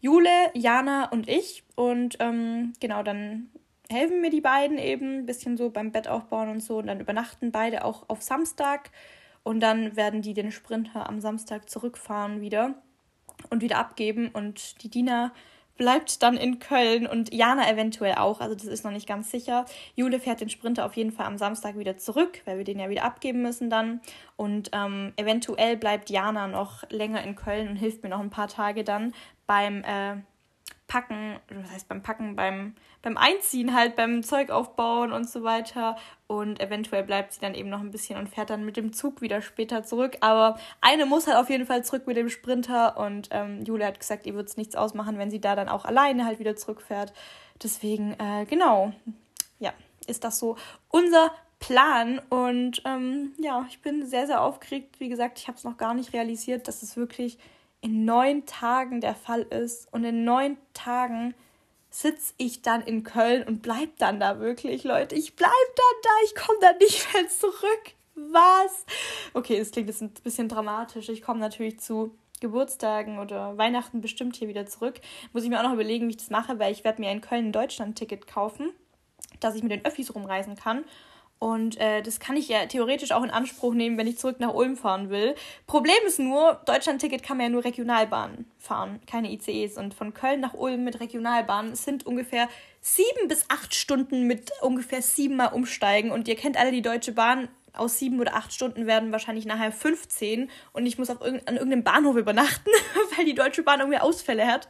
Jule, 0.06 0.52
Jana 0.54 1.06
und 1.06 1.28
ich. 1.28 1.64
Und 1.74 2.18
ähm, 2.20 2.74
genau, 2.80 3.02
dann 3.02 3.50
helfen 3.90 4.22
mir 4.22 4.30
die 4.30 4.40
beiden 4.40 4.78
eben 4.78 5.18
ein 5.18 5.26
bisschen 5.26 5.58
so 5.58 5.72
beim 5.72 5.92
Bett 5.92 6.08
aufbauen 6.08 6.50
und 6.50 6.60
so. 6.60 6.78
Und 6.78 6.86
dann 6.86 7.00
übernachten 7.00 7.52
beide 7.52 7.84
auch 7.84 8.08
auf 8.08 8.22
Samstag. 8.22 8.92
Und 9.42 9.62
dann 9.62 9.96
werden 9.96 10.22
die 10.22 10.36
den 10.36 10.52
Sprinter 10.52 11.10
am 11.10 11.22
Samstag 11.22 11.72
zurückfahren 11.72 12.40
wieder 12.40 12.76
und 13.50 13.64
wieder 13.64 13.80
abgeben. 13.80 14.30
Und 14.32 14.84
die 14.84 14.92
Diener 14.92 15.34
bleibt 15.78 16.24
dann 16.24 16.38
in 16.38 16.60
Köln 16.60 17.06
und 17.06 17.34
Jana 17.34 17.70
eventuell 17.70 18.16
auch. 18.16 18.40
Also 18.40 18.56
das 18.56 18.66
ist 18.66 18.86
noch 18.86 18.92
nicht 18.92 19.08
ganz 19.08 19.32
sicher. 19.32 19.66
Jule 19.96 20.20
fährt 20.20 20.42
den 20.42 20.50
Sprinter 20.50 20.86
auf 20.86 20.96
jeden 20.96 21.12
Fall 21.12 21.26
am 21.26 21.38
Samstag 21.38 21.78
wieder 21.78 21.98
zurück, 21.98 22.42
weil 22.46 22.58
wir 22.58 22.64
den 22.64 22.80
ja 22.80 22.90
wieder 22.90 23.04
abgeben 23.04 23.42
müssen 23.42 23.70
dann. 23.70 24.02
Und 24.38 24.70
ähm, 24.74 25.14
eventuell 25.18 25.78
bleibt 25.78 26.10
Jana 26.10 26.48
noch 26.48 26.90
länger 26.90 27.24
in 27.24 27.36
Köln 27.36 27.68
und 27.68 27.76
hilft 27.76 28.04
mir 28.04 28.10
noch 28.10 28.20
ein 28.20 28.30
paar 28.30 28.48
Tage 28.48 28.84
dann 28.84 29.14
beim 29.48 29.84
äh, 29.84 30.18
Packen, 30.88 31.40
was 31.50 31.72
heißt 31.72 31.88
beim 31.88 32.04
Packen, 32.04 32.36
beim, 32.36 32.76
beim 33.02 33.18
Einziehen 33.18 33.74
halt, 33.74 33.96
beim 33.96 34.22
Zeug 34.22 34.52
aufbauen 34.52 35.12
und 35.12 35.28
so 35.28 35.44
weiter. 35.44 35.98
Und 36.28 36.60
eventuell 36.60 37.04
bleibt 37.04 37.34
sie 37.34 37.42
dann 37.42 37.56
eben 37.56 37.70
noch 37.70 37.80
ein 37.80 37.92
bisschen 37.92 38.20
und 38.20 38.30
fährt 38.30 38.52
dann 38.52 38.66
mit 38.66 38.78
dem 38.78 38.94
Zug 38.94 39.22
wieder 39.22 39.42
später 39.42 39.84
zurück. 39.84 40.18
Aber 40.22 40.60
eine 40.82 41.06
muss 41.06 41.26
halt 41.26 41.38
auf 41.38 41.50
jeden 41.50 41.66
Fall 41.66 41.84
zurück 41.84 42.06
mit 42.06 42.18
dem 42.18 42.30
Sprinter. 42.30 42.98
Und 42.98 43.30
ähm, 43.32 43.64
Julia 43.64 43.88
hat 43.88 44.00
gesagt, 44.00 44.28
ihr 44.28 44.36
wird 44.36 44.48
es 44.48 44.58
nichts 44.58 44.76
ausmachen, 44.76 45.18
wenn 45.18 45.32
sie 45.32 45.42
da 45.42 45.56
dann 45.56 45.70
auch 45.70 45.86
alleine 45.86 46.26
halt 46.26 46.40
wieder 46.40 46.56
zurückfährt. 46.56 47.14
Deswegen, 47.64 48.14
äh, 48.20 48.46
genau, 48.48 48.94
ja, 49.60 49.74
ist 50.06 50.24
das 50.24 50.38
so 50.38 50.56
unser 50.90 51.32
Plan. 51.60 52.22
Und 52.30 52.84
ähm, 52.86 53.34
ja, 53.40 53.66
ich 53.70 53.82
bin 53.82 54.06
sehr, 54.06 54.28
sehr 54.28 54.42
aufgeregt. 54.42 55.00
Wie 55.00 55.10
gesagt, 55.10 55.40
ich 55.40 55.48
habe 55.48 55.58
es 55.58 55.64
noch 55.64 55.78
gar 55.78 55.96
nicht 55.96 56.14
realisiert, 56.14 56.68
dass 56.68 56.84
es 56.84 56.96
wirklich 56.96 57.40
in 57.86 58.04
neun 58.04 58.48
Tagen 58.48 59.00
der 59.00 59.14
Fall 59.14 59.44
ist. 59.44 59.88
Und 59.94 60.04
in 60.06 60.24
neun 60.24 60.58
Tagen 60.74 61.36
sitze 61.92 62.34
ich 62.38 62.64
dann 62.64 62.82
in 62.82 63.04
Köln 63.04 63.44
und 63.44 63.62
bleib 63.62 63.98
dann 64.00 64.20
da 64.20 64.40
wirklich, 64.40 64.84
Leute. 64.84 65.14
Ich 65.14 65.36
bleib 65.36 65.52
dann 65.52 66.02
da, 66.02 66.10
ich 66.26 66.34
komme 66.36 66.58
dann 66.62 66.78
nicht 66.80 67.08
mehr 67.14 67.30
zurück. 67.30 67.94
Was? 68.16 68.86
Okay, 69.36 69.60
das 69.60 69.70
klingt 69.70 69.88
jetzt 69.88 70.02
ein 70.02 70.12
bisschen 70.24 70.50
dramatisch. 70.50 71.10
Ich 71.10 71.22
komme 71.22 71.40
natürlich 71.40 71.80
zu 71.80 72.18
Geburtstagen 72.42 73.20
oder 73.20 73.56
Weihnachten 73.60 74.02
bestimmt 74.02 74.36
hier 74.36 74.48
wieder 74.48 74.66
zurück. 74.66 75.00
Muss 75.32 75.44
ich 75.44 75.50
mir 75.50 75.60
auch 75.60 75.64
noch 75.64 75.74
überlegen, 75.74 76.08
wie 76.08 76.12
ich 76.12 76.18
das 76.18 76.32
mache, 76.32 76.58
weil 76.58 76.72
ich 76.72 76.84
werde 76.84 77.02
mir 77.02 77.10
ein 77.10 77.52
Deutschland-Ticket 77.52 78.26
kaufen, 78.26 78.72
dass 79.40 79.54
ich 79.54 79.62
mit 79.62 79.72
den 79.72 79.86
Öffis 79.86 80.16
rumreisen 80.16 80.56
kann. 80.56 80.86
Und 81.38 81.78
äh, 81.80 82.02
das 82.02 82.20
kann 82.20 82.38
ich 82.38 82.48
ja 82.48 82.66
theoretisch 82.66 83.12
auch 83.12 83.24
in 83.24 83.30
Anspruch 83.30 83.74
nehmen, 83.74 83.98
wenn 83.98 84.08
ich 84.08 84.18
zurück 84.18 84.40
nach 84.40 84.54
Ulm 84.54 84.78
fahren 84.78 85.10
will. 85.10 85.36
Problem 85.68 85.96
ist 86.08 86.18
nur, 86.18 86.62
Deutschland-Ticket 86.66 87.24
kann 87.24 87.38
man 87.38 87.46
ja 87.48 87.50
nur 87.50 87.66
Regionalbahn 87.66 88.46
fahren, 88.58 89.00
keine 89.06 89.32
ICEs. 89.32 89.78
Und 89.78 89.94
von 89.94 90.14
Köln 90.14 90.40
nach 90.40 90.54
Ulm 90.54 90.84
mit 90.84 91.00
Regionalbahn 91.00 91.76
sind 91.76 92.06
ungefähr 92.06 92.48
sieben 92.82 93.28
bis 93.28 93.46
acht 93.50 93.76
Stunden 93.76 94.28
mit 94.28 94.52
ungefähr 94.62 95.02
siebenmal 95.02 95.54
umsteigen. 95.54 96.12
Und 96.12 96.28
ihr 96.28 96.36
kennt 96.36 96.58
alle 96.58 96.72
die 96.72 96.82
Deutsche 96.82 97.12
Bahn. 97.12 97.50
Aus 97.74 98.00
sieben 98.00 98.22
oder 98.22 98.36
acht 98.36 98.54
Stunden 98.54 98.88
werden 98.88 99.12
wahrscheinlich 99.12 99.46
nachher 99.46 99.70
15 99.70 100.50
und 100.72 100.86
ich 100.86 100.98
muss 100.98 101.10
auf 101.10 101.20
irg 101.20 101.42
an 101.46 101.56
irgendeinem 101.56 101.84
Bahnhof 101.84 102.16
übernachten, 102.16 102.70
weil 103.18 103.26
die 103.26 103.36
Deutsche 103.36 103.64
Bahn 103.64 103.82
irgendwie 103.82 104.00
Ausfälle 104.00 104.48
hat. 104.48 104.70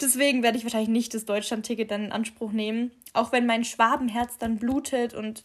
Deswegen 0.00 0.44
werde 0.44 0.56
ich 0.56 0.62
wahrscheinlich 0.62 0.88
nicht 0.88 1.14
das 1.14 1.24
Deutschland-Ticket 1.24 1.90
dann 1.90 2.04
in 2.04 2.12
Anspruch 2.12 2.52
nehmen. 2.52 2.92
Auch 3.12 3.32
wenn 3.32 3.44
mein 3.44 3.64
Schwabenherz 3.64 4.38
dann 4.38 4.58
blutet 4.58 5.14
und 5.14 5.44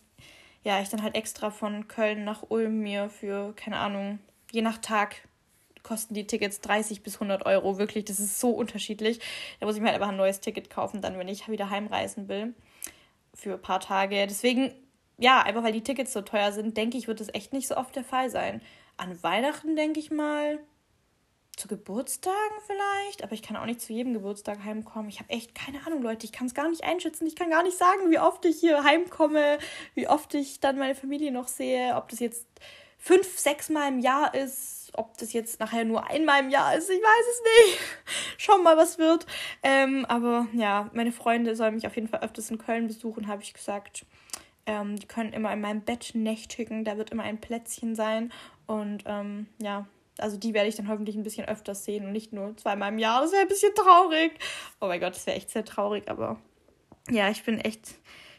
ja, 0.64 0.82
ich 0.82 0.90
dann 0.90 1.04
halt 1.04 1.16
extra 1.16 1.52
von 1.52 1.88
Köln 1.88 2.24
nach 2.24 2.44
Ulm 2.50 2.80
mir 2.80 3.10
für, 3.10 3.54
keine 3.56 3.78
Ahnung, 3.78 4.20
je 4.52 4.62
nach 4.62 4.78
Tag 4.78 5.28
kosten 5.84 6.14
die 6.14 6.26
Tickets 6.26 6.62
30 6.62 7.04
bis 7.04 7.16
100 7.16 7.46
Euro. 7.46 7.78
Wirklich, 7.78 8.06
das 8.06 8.20
ist 8.20 8.40
so 8.40 8.52
unterschiedlich. 8.52 9.20
Da 9.60 9.66
muss 9.66 9.76
ich 9.76 9.82
mir 9.82 9.90
halt 9.90 9.96
einfach 9.96 10.12
ein 10.12 10.18
neues 10.18 10.40
Ticket 10.40 10.70
kaufen, 10.70 11.02
dann, 11.02 11.18
wenn 11.18 11.28
ich 11.28 11.48
wieder 11.50 11.70
heimreisen 11.70 12.30
will. 12.30 12.54
Für 13.34 13.54
ein 13.54 13.62
paar 13.62 13.82
Tage. 13.82 14.26
Deswegen, 14.28 14.74
ja, 15.18 15.42
einfach 15.42 15.64
weil 15.64 15.74
die 15.74 15.84
Tickets 15.84 16.14
so 16.14 16.22
teuer 16.22 16.52
sind, 16.52 16.78
denke 16.78 16.98
ich, 16.98 17.08
wird 17.08 17.20
das 17.20 17.34
echt 17.34 17.54
nicht 17.54 17.68
so 17.68 17.76
oft 17.76 17.96
der 17.96 18.04
Fall 18.04 18.30
sein. 18.30 18.62
An 18.96 19.22
Weihnachten, 19.24 19.76
denke 19.76 20.00
ich 20.00 20.12
mal, 20.12 20.60
zu 21.56 21.68
Geburtstagen 21.68 22.58
vielleicht, 22.66 23.24
aber 23.24 23.34
ich 23.34 23.44
kann 23.44 23.56
auch 23.56 23.66
nicht 23.66 23.82
zu 23.82 23.94
jedem 23.94 24.14
Geburtstag 24.14 24.64
heimkommen. 24.64 25.10
Ich 25.10 25.20
habe 25.20 25.30
echt 25.30 25.54
keine 25.54 25.86
Ahnung, 25.86 26.02
Leute. 26.02 26.26
Ich 26.26 26.32
kann 26.32 26.48
es 26.48 26.54
gar 26.54 26.70
nicht 26.70 26.84
einschätzen. 26.84 27.28
Ich 27.28 27.36
kann 27.36 27.50
gar 27.50 27.64
nicht 27.64 27.78
sagen, 27.78 28.10
wie 28.10 28.20
oft 28.20 28.44
ich 28.46 28.60
hier 28.60 28.84
heimkomme, 28.84 29.60
wie 29.94 30.08
oft 30.08 30.34
ich 30.34 30.60
dann 30.60 30.78
meine 30.78 30.96
Familie 30.96 31.32
noch 31.32 31.48
sehe, 31.48 31.96
ob 31.96 32.10
das 32.10 32.20
jetzt 32.20 32.48
fünf, 32.98 33.38
sechs 33.38 33.70
Mal 33.70 33.90
im 33.90 34.00
Jahr 34.00 34.34
ist, 34.34 34.92
ob 34.94 35.18
das 35.18 35.34
jetzt 35.34 35.60
nachher 35.60 35.86
nur 35.86 36.10
einmal 36.10 36.40
im 36.42 36.50
Jahr 36.50 36.76
ist. 36.76 36.90
Ich 36.90 37.02
weiß 37.02 37.26
es 37.32 37.42
nicht. 37.44 37.80
Schauen 38.38 38.64
mal, 38.64 38.78
was 38.78 38.98
wird. 38.98 39.28
Ähm, 39.62 40.06
aber 40.06 40.48
ja, 40.54 40.90
meine 40.94 41.12
Freunde 41.12 41.56
sollen 41.56 41.76
mich 41.76 41.86
auf 41.86 41.96
jeden 41.96 42.08
Fall 42.08 42.22
öfters 42.22 42.50
in 42.50 42.58
Köln 42.58 42.88
besuchen, 42.88 43.28
habe 43.28 43.44
ich 43.44 43.54
gesagt. 43.54 44.06
Ähm, 44.66 44.96
die 44.96 45.08
können 45.08 45.34
immer 45.34 45.52
in 45.52 45.62
meinem 45.62 45.82
Bett 45.82 46.12
nächtigen. 46.14 46.84
Da 46.84 46.98
wird 46.98 47.12
immer 47.12 47.24
ein 47.24 47.42
Plätzchen 47.42 47.96
sein. 47.96 48.32
Und 48.66 49.04
ähm, 49.06 49.48
ja, 49.62 49.86
also 50.18 50.38
die 50.38 50.54
werde 50.54 50.70
ich 50.70 50.76
dann 50.76 50.88
hoffentlich 50.88 51.16
ein 51.16 51.24
bisschen 51.24 51.48
öfters 51.48 51.86
sehen 51.86 52.06
und 52.06 52.12
nicht 52.12 52.34
nur 52.34 52.56
zweimal 52.58 52.92
im 52.92 53.00
Jahr. 53.00 53.22
Das 53.22 53.32
wäre 53.32 53.44
ein 53.44 53.48
bisschen 53.48 53.74
traurig. 53.76 54.34
Oh 54.80 54.88
mein 54.88 55.00
Gott, 55.00 55.16
das 55.16 55.26
wäre 55.26 55.38
echt 55.38 55.50
sehr 55.50 55.66
traurig, 55.66 56.10
aber 56.10 56.40
ja, 57.10 57.30
ich 57.30 57.44
bin 57.44 57.60
echt, 57.60 57.96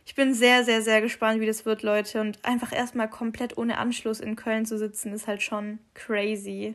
ich 0.06 0.14
bin 0.14 0.34
sehr, 0.34 0.64
sehr, 0.64 0.82
sehr 0.82 1.00
gespannt, 1.00 1.40
wie 1.40 1.46
das 1.46 1.66
wird, 1.66 1.82
Leute. 1.82 2.20
Und 2.20 2.44
einfach 2.44 2.72
erstmal 2.72 3.10
komplett 3.10 3.58
ohne 3.58 3.78
Anschluss 3.78 4.20
in 4.20 4.36
Köln 4.36 4.66
zu 4.66 4.78
sitzen, 4.78 5.12
ist 5.12 5.26
halt 5.26 5.42
schon 5.42 5.78
crazy. 5.94 6.74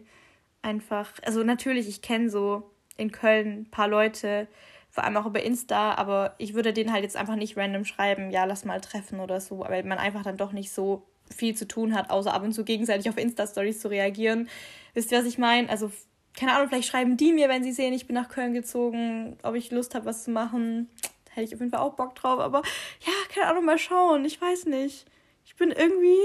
Einfach, 0.62 1.12
also 1.24 1.44
natürlich, 1.44 1.88
ich 1.88 2.02
kenne 2.02 2.30
so 2.30 2.70
in 2.98 3.12
Köln 3.12 3.62
ein 3.62 3.72
paar 3.72 3.88
Leute, 3.88 4.48
vor 4.90 5.04
allem 5.04 5.18
auch 5.18 5.26
über 5.26 5.42
Insta, 5.42 5.94
aber 5.96 6.36
ich 6.38 6.54
würde 6.54 6.74
denen 6.74 6.92
halt 6.92 7.04
jetzt 7.04 7.16
einfach 7.16 7.36
nicht 7.36 7.56
random 7.56 7.86
schreiben, 7.86 8.32
ja, 8.32 8.46
lass 8.46 8.66
mal 8.66 8.82
treffen 8.82 9.20
oder 9.20 9.40
so, 9.40 9.60
weil 9.60 9.84
man 9.84 10.00
einfach 10.00 10.24
dann 10.24 10.38
doch 10.38 10.52
nicht 10.52 10.72
so 10.72 11.08
viel 11.34 11.56
zu 11.56 11.68
tun 11.68 11.94
hat, 11.94 12.10
außer 12.10 12.34
ab 12.34 12.44
und 12.44 12.54
zu 12.54 12.64
gegenseitig 12.64 13.10
auf 13.10 13.18
Insta-Stories 13.18 13.80
zu 13.80 13.90
reagieren. 13.90 14.50
Wisst 14.94 15.12
ihr, 15.12 15.20
was 15.20 15.26
ich 15.26 15.38
meine? 15.38 15.70
Also, 15.70 15.92
keine 16.36 16.54
Ahnung, 16.54 16.70
vielleicht 16.70 16.88
schreiben 16.88 17.18
die 17.18 17.34
mir, 17.34 17.50
wenn 17.50 17.64
sie 17.64 17.72
sehen, 17.72 17.94
ich 17.94 18.08
bin 18.08 18.16
nach 18.16 18.30
Köln 18.30 18.54
gezogen, 18.54 19.38
ob 19.44 19.56
ich 19.56 19.72
Lust 19.72 19.96
habe, 19.96 20.06
was 20.06 20.24
zu 20.24 20.32
machen. 20.32 20.90
Da 21.26 21.34
hätte 21.34 21.48
ich 21.48 21.54
auf 21.54 21.60
jeden 21.60 21.72
Fall 21.72 21.82
auch 21.82 21.94
Bock 21.94 22.16
drauf. 22.16 22.40
Aber 22.40 22.62
ja, 23.06 23.14
keine 23.34 23.48
Ahnung, 23.48 23.66
mal 23.66 23.78
schauen. 23.78 24.26
Ich 24.26 24.42
weiß 24.42 24.66
nicht. 24.66 25.06
Ich 25.46 25.56
bin 25.56 25.72
irgendwie, 25.72 26.18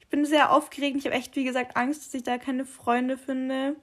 ich 0.00 0.08
bin 0.08 0.24
sehr 0.24 0.52
aufgeregt. 0.52 0.96
Ich 0.96 1.06
habe 1.06 1.14
echt, 1.14 1.36
wie 1.36 1.44
gesagt, 1.44 1.76
Angst, 1.76 2.06
dass 2.06 2.14
ich 2.14 2.22
da 2.22 2.38
keine 2.38 2.64
Freunde 2.64 3.16
finde. 3.16 3.76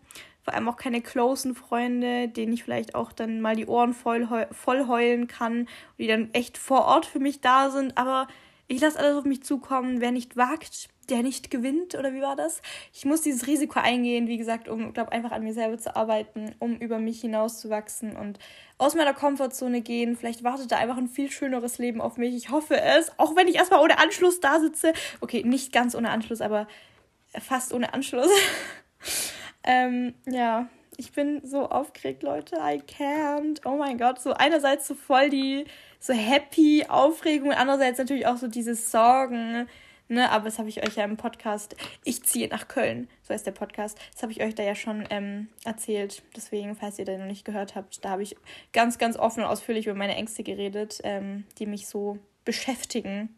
Vor 0.44 0.54
allem 0.54 0.68
auch 0.68 0.78
keine 0.78 1.02
closen 1.02 1.54
Freunde, 1.54 2.28
denen 2.28 2.54
ich 2.54 2.64
vielleicht 2.64 2.96
auch 2.96 3.12
dann 3.12 3.40
mal 3.40 3.56
die 3.56 3.68
Ohren 3.68 3.94
voll, 3.94 4.28
voll 4.52 4.88
heulen 4.88 5.28
kann, 5.28 5.68
die 5.98 6.08
dann 6.08 6.34
echt 6.34 6.58
vor 6.58 6.86
Ort 6.86 7.06
für 7.06 7.20
mich 7.20 7.42
da 7.42 7.70
sind. 7.70 7.98
Aber 7.98 8.28
ich 8.70 8.80
lasse 8.80 9.00
alles 9.00 9.18
auf 9.18 9.26
mich 9.26 9.44
zukommen. 9.44 10.00
Wer 10.00 10.12
nicht 10.12 10.38
wagt, 10.38 10.90
der 11.10 11.24
nicht 11.24 11.50
gewinnt. 11.50 11.96
Oder 11.96 12.14
wie 12.14 12.22
war 12.22 12.36
das? 12.36 12.62
Ich 12.94 13.04
muss 13.04 13.22
dieses 13.22 13.48
Risiko 13.48 13.80
eingehen, 13.80 14.28
wie 14.28 14.38
gesagt, 14.38 14.70
um, 14.70 14.94
glaube 14.94 15.12
einfach 15.12 15.32
an 15.32 15.44
mir 15.44 15.54
selber 15.54 15.80
zu 15.80 15.96
arbeiten, 15.96 16.56
um 16.60 16.78
über 16.78 17.00
mich 17.00 17.20
hinauszuwachsen 17.20 18.16
und 18.16 18.38
aus 18.78 18.94
meiner 18.94 19.16
Komfortzone 19.16 19.82
gehen. 19.82 20.16
Vielleicht 20.16 20.44
wartet 20.44 20.72
da 20.72 20.78
einfach 20.78 20.98
ein 20.98 21.08
viel 21.08 21.32
schöneres 21.32 21.80
Leben 21.80 22.00
auf 22.00 22.18
mich. 22.18 22.36
Ich 22.36 22.52
hoffe 22.52 22.80
es. 22.80 23.12
Auch 23.18 23.36
wenn 23.36 23.48
ich 23.48 23.56
erstmal 23.56 23.82
ohne 23.82 23.98
Anschluss 23.98 24.40
da 24.40 24.60
sitze. 24.60 24.94
Okay, 25.20 25.44
nicht 25.44 25.74
ganz 25.74 25.96
ohne 25.96 26.12
Anschluss, 26.12 26.40
aber 26.40 26.68
fast 27.42 27.74
ohne 27.74 27.92
Anschluss. 27.96 28.30
ähm, 29.64 30.14
ja, 30.28 30.70
ich 30.96 31.12
bin 31.12 31.42
so 31.44 31.68
aufgeregt, 31.70 32.22
Leute. 32.22 32.58
I 32.58 32.82
can't. 32.82 33.62
Oh 33.66 33.78
mein 33.78 33.98
Gott. 33.98 34.20
So 34.20 34.34
einerseits 34.34 34.88
so 34.88 34.94
voll 34.94 35.32
die 35.32 35.66
so 36.00 36.14
happy 36.14 36.86
Aufregung 36.88 37.52
andererseits 37.52 38.00
natürlich 38.00 38.26
auch 38.26 38.38
so 38.38 38.48
diese 38.48 38.76
Sorgen. 38.76 39.68
Ne, 40.12 40.32
aber 40.32 40.46
das 40.46 40.58
habe 40.58 40.70
ich 40.70 40.82
euch 40.82 40.96
ja 40.96 41.04
im 41.04 41.18
Podcast. 41.18 41.76
Ich 42.04 42.24
ziehe 42.24 42.48
nach 42.48 42.68
Köln, 42.68 43.08
so 43.22 43.32
heißt 43.32 43.46
der 43.46 43.52
Podcast. 43.52 44.00
Das 44.12 44.24
habe 44.24 44.32
ich 44.32 44.42
euch 44.42 44.56
da 44.56 44.64
ja 44.64 44.74
schon 44.74 45.06
ähm, 45.12 45.50
erzählt. 45.66 46.24
Deswegen, 46.36 46.76
falls 46.76 46.98
ihr 46.98 47.06
da 47.06 47.16
noch 47.16 47.28
nicht 47.28 47.46
gehört 47.46 47.76
habt, 47.76 48.04
da 48.04 48.10
habe 48.10 48.24
ich 48.24 48.36
ganz, 48.74 48.98
ganz 48.98 49.18
offen 49.18 49.44
und 49.44 49.50
ausführlich 49.50 49.86
über 49.86 49.94
meine 49.94 50.16
Ängste 50.16 50.42
geredet, 50.42 51.00
ähm, 51.04 51.44
die 51.60 51.68
mich 51.68 51.88
so 51.88 52.18
beschäftigen. 52.44 53.36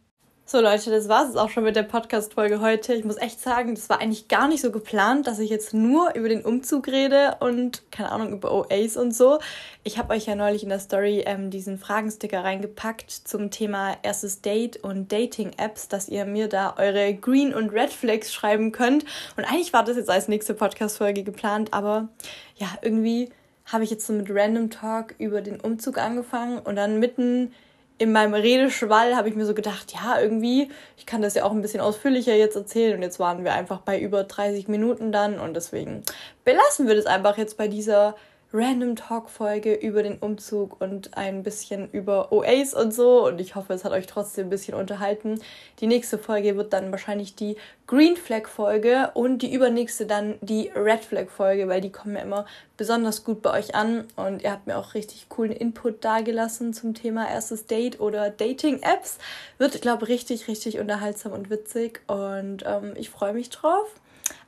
So 0.51 0.59
Leute, 0.59 0.91
das 0.91 1.07
war 1.07 1.29
es 1.29 1.37
auch 1.37 1.49
schon 1.49 1.63
mit 1.63 1.77
der 1.77 1.83
Podcast-Folge 1.83 2.60
heute. 2.60 2.93
Ich 2.93 3.06
muss 3.06 3.15
echt 3.15 3.39
sagen, 3.39 3.73
das 3.73 3.87
war 3.87 4.02
eigentlich 4.02 4.27
gar 4.27 4.49
nicht 4.49 4.60
so 4.60 4.69
geplant, 4.69 5.25
dass 5.25 5.39
ich 5.39 5.49
jetzt 5.49 5.73
nur 5.73 6.13
über 6.13 6.27
den 6.27 6.43
Umzug 6.43 6.89
rede 6.89 7.37
und 7.39 7.89
keine 7.89 8.12
Ahnung 8.12 8.33
über 8.33 8.52
OAs 8.52 8.97
und 8.97 9.15
so. 9.15 9.39
Ich 9.85 9.97
habe 9.97 10.13
euch 10.13 10.25
ja 10.25 10.35
neulich 10.35 10.63
in 10.63 10.67
der 10.67 10.81
Story 10.81 11.23
ähm, 11.25 11.52
diesen 11.52 11.77
Fragensticker 11.77 12.43
reingepackt 12.43 13.12
zum 13.12 13.49
Thema 13.49 13.95
erstes 14.04 14.41
Date 14.41 14.75
und 14.83 15.10
Dating-Apps, 15.10 15.87
dass 15.87 16.10
ihr 16.10 16.25
mir 16.25 16.49
da 16.49 16.75
eure 16.77 17.13
Green- 17.13 17.54
und 17.54 17.69
Red 17.69 17.93
Flags 17.93 18.33
schreiben 18.33 18.73
könnt. 18.73 19.06
Und 19.37 19.45
eigentlich 19.45 19.71
war 19.71 19.85
das 19.85 19.95
jetzt 19.95 20.10
als 20.10 20.27
nächste 20.27 20.54
Podcast-Folge 20.54 21.23
geplant, 21.23 21.73
aber 21.73 22.10
ja, 22.58 22.67
irgendwie 22.81 23.29
habe 23.67 23.85
ich 23.85 23.89
jetzt 23.89 24.06
so 24.06 24.12
mit 24.12 24.27
Random 24.29 24.69
Talk 24.69 25.15
über 25.17 25.39
den 25.39 25.62
Umzug 25.62 25.97
angefangen 25.97 26.60
und 26.60 26.75
dann 26.75 26.99
mitten 26.99 27.54
in 28.02 28.12
meinem 28.12 28.33
Redeschwall 28.33 29.15
habe 29.15 29.29
ich 29.29 29.35
mir 29.35 29.45
so 29.45 29.54
gedacht, 29.54 29.93
ja, 29.93 30.19
irgendwie, 30.19 30.71
ich 30.97 31.06
kann 31.06 31.21
das 31.21 31.35
ja 31.35 31.43
auch 31.43 31.52
ein 31.52 31.62
bisschen 31.62 31.81
ausführlicher 31.81 32.33
jetzt 32.33 32.56
erzählen. 32.56 32.95
Und 32.95 33.04
jetzt 33.04 33.19
waren 33.19 33.43
wir 33.43 33.54
einfach 33.54 33.81
bei 33.81 33.99
über 33.99 34.23
30 34.23 34.67
Minuten 34.67 35.12
dann. 35.12 35.39
Und 35.39 35.54
deswegen 35.54 36.02
belassen 36.43 36.87
wir 36.87 36.95
das 36.95 37.06
einfach 37.06 37.37
jetzt 37.37 37.58
bei 37.58 37.67
dieser 37.67 38.15
Random 38.54 38.97
Talk 38.97 39.29
Folge 39.29 39.73
über 39.73 40.04
den 40.04 40.17
Umzug 40.17 40.81
und 40.81 41.17
ein 41.17 41.41
bisschen 41.41 41.89
über 41.91 42.33
OAs 42.33 42.73
und 42.73 42.93
so. 42.93 43.25
Und 43.25 43.39
ich 43.39 43.56
hoffe, 43.56 43.73
es 43.73 43.85
hat 43.85 43.93
euch 43.93 44.08
trotzdem 44.08 44.47
ein 44.47 44.49
bisschen 44.49 44.73
unterhalten. 44.73 45.39
Die 45.79 45.87
nächste 45.87 46.17
Folge 46.17 46.58
wird 46.58 46.73
dann 46.73 46.91
wahrscheinlich 46.91 47.35
die 47.35 47.56
Green 47.87 48.17
Flag 48.17 48.47
Folge 48.47 49.12
und 49.13 49.41
die 49.41 49.54
übernächste 49.54 50.06
dann 50.06 50.35
die 50.41 50.69
Red 50.75 51.06
Flag 51.06 51.29
Folge, 51.29 51.69
weil 51.69 51.79
die 51.79 51.91
kommen 51.91 52.15
ja 52.15 52.21
immer 52.21 52.45
besonders 52.75 53.23
gut 53.23 53.41
bei 53.41 53.58
euch 53.58 53.73
an. 53.73 54.06
Und 54.17 54.41
ihr 54.41 54.52
habt 54.52 54.67
mir 54.67 54.77
auch 54.77 54.95
richtig 54.95 55.29
coolen 55.29 55.54
Input 55.54 56.04
dagelassen 56.04 56.73
zum 56.73 56.93
Thema 56.93 57.29
erstes 57.29 57.67
Date 57.67 58.02
oder 58.02 58.29
Dating 58.29 58.81
Apps. 58.83 59.17
Wird, 59.60 59.75
ich 59.75 59.81
glaube, 59.81 60.10
richtig, 60.10 60.49
richtig 60.49 60.77
unterhaltsam 60.77 61.31
und 61.31 61.49
witzig. 61.49 62.02
Und 62.08 62.63
ähm, 62.65 62.93
ich 62.95 63.10
freue 63.10 63.33
mich 63.33 63.49
drauf. 63.49 63.87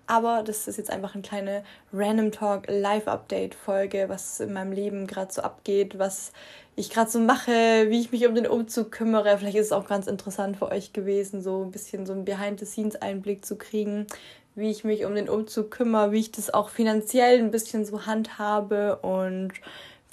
Aber 0.05 0.43
das 0.43 0.67
ist 0.67 0.77
jetzt 0.77 0.89
einfach 0.89 1.13
eine 1.13 1.21
kleine 1.21 1.63
Random 1.93 2.31
Talk 2.31 2.65
Live 2.67 3.07
Update 3.07 3.55
Folge, 3.55 4.05
was 4.09 4.39
in 4.39 4.53
meinem 4.53 4.73
Leben 4.73 5.07
gerade 5.07 5.31
so 5.31 5.41
abgeht, 5.41 5.97
was 5.97 6.33
ich 6.75 6.89
gerade 6.89 7.09
so 7.09 7.19
mache, 7.19 7.51
wie 7.89 8.01
ich 8.01 8.11
mich 8.11 8.27
um 8.27 8.35
den 8.35 8.47
Umzug 8.47 8.91
kümmere. 8.91 9.37
Vielleicht 9.37 9.57
ist 9.57 9.67
es 9.67 9.71
auch 9.71 9.87
ganz 9.87 10.07
interessant 10.07 10.57
für 10.57 10.69
euch 10.69 10.91
gewesen, 10.91 11.41
so 11.41 11.63
ein 11.63 11.71
bisschen 11.71 12.05
so 12.05 12.13
einen 12.13 12.25
Behind-the-Scenes-Einblick 12.25 13.45
zu 13.45 13.57
kriegen, 13.57 14.07
wie 14.55 14.71
ich 14.71 14.83
mich 14.83 15.05
um 15.05 15.15
den 15.15 15.29
Umzug 15.29 15.71
kümmere, 15.71 16.11
wie 16.11 16.19
ich 16.19 16.31
das 16.31 16.53
auch 16.53 16.69
finanziell 16.69 17.39
ein 17.39 17.51
bisschen 17.51 17.85
so 17.85 18.05
handhabe 18.05 18.97
und 18.97 19.51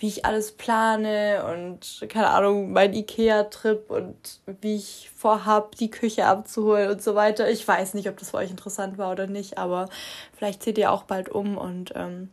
wie 0.01 0.09
ich 0.09 0.25
alles 0.25 0.53
plane 0.53 1.45
und 1.45 2.07
keine 2.09 2.31
Ahnung, 2.31 2.73
mein 2.73 2.95
Ikea-Trip 2.95 3.91
und 3.91 4.41
wie 4.47 4.77
ich 4.77 5.11
vorhab, 5.15 5.77
die 5.77 5.91
Küche 5.91 6.25
abzuholen 6.25 6.91
und 6.91 7.03
so 7.03 7.15
weiter. 7.15 7.51
Ich 7.51 7.69
weiß 7.69 7.93
nicht, 7.93 8.09
ob 8.09 8.17
das 8.17 8.31
für 8.31 8.39
euch 8.39 8.51
interessant 8.51 8.97
war 8.97 9.13
oder 9.13 9.27
nicht, 9.27 9.59
aber 9.59 9.91
vielleicht 10.35 10.63
zieht 10.63 10.79
ihr 10.79 10.91
auch 10.91 11.03
bald 11.03 11.29
um 11.29 11.59
und 11.59 11.93
ähm, 11.95 12.31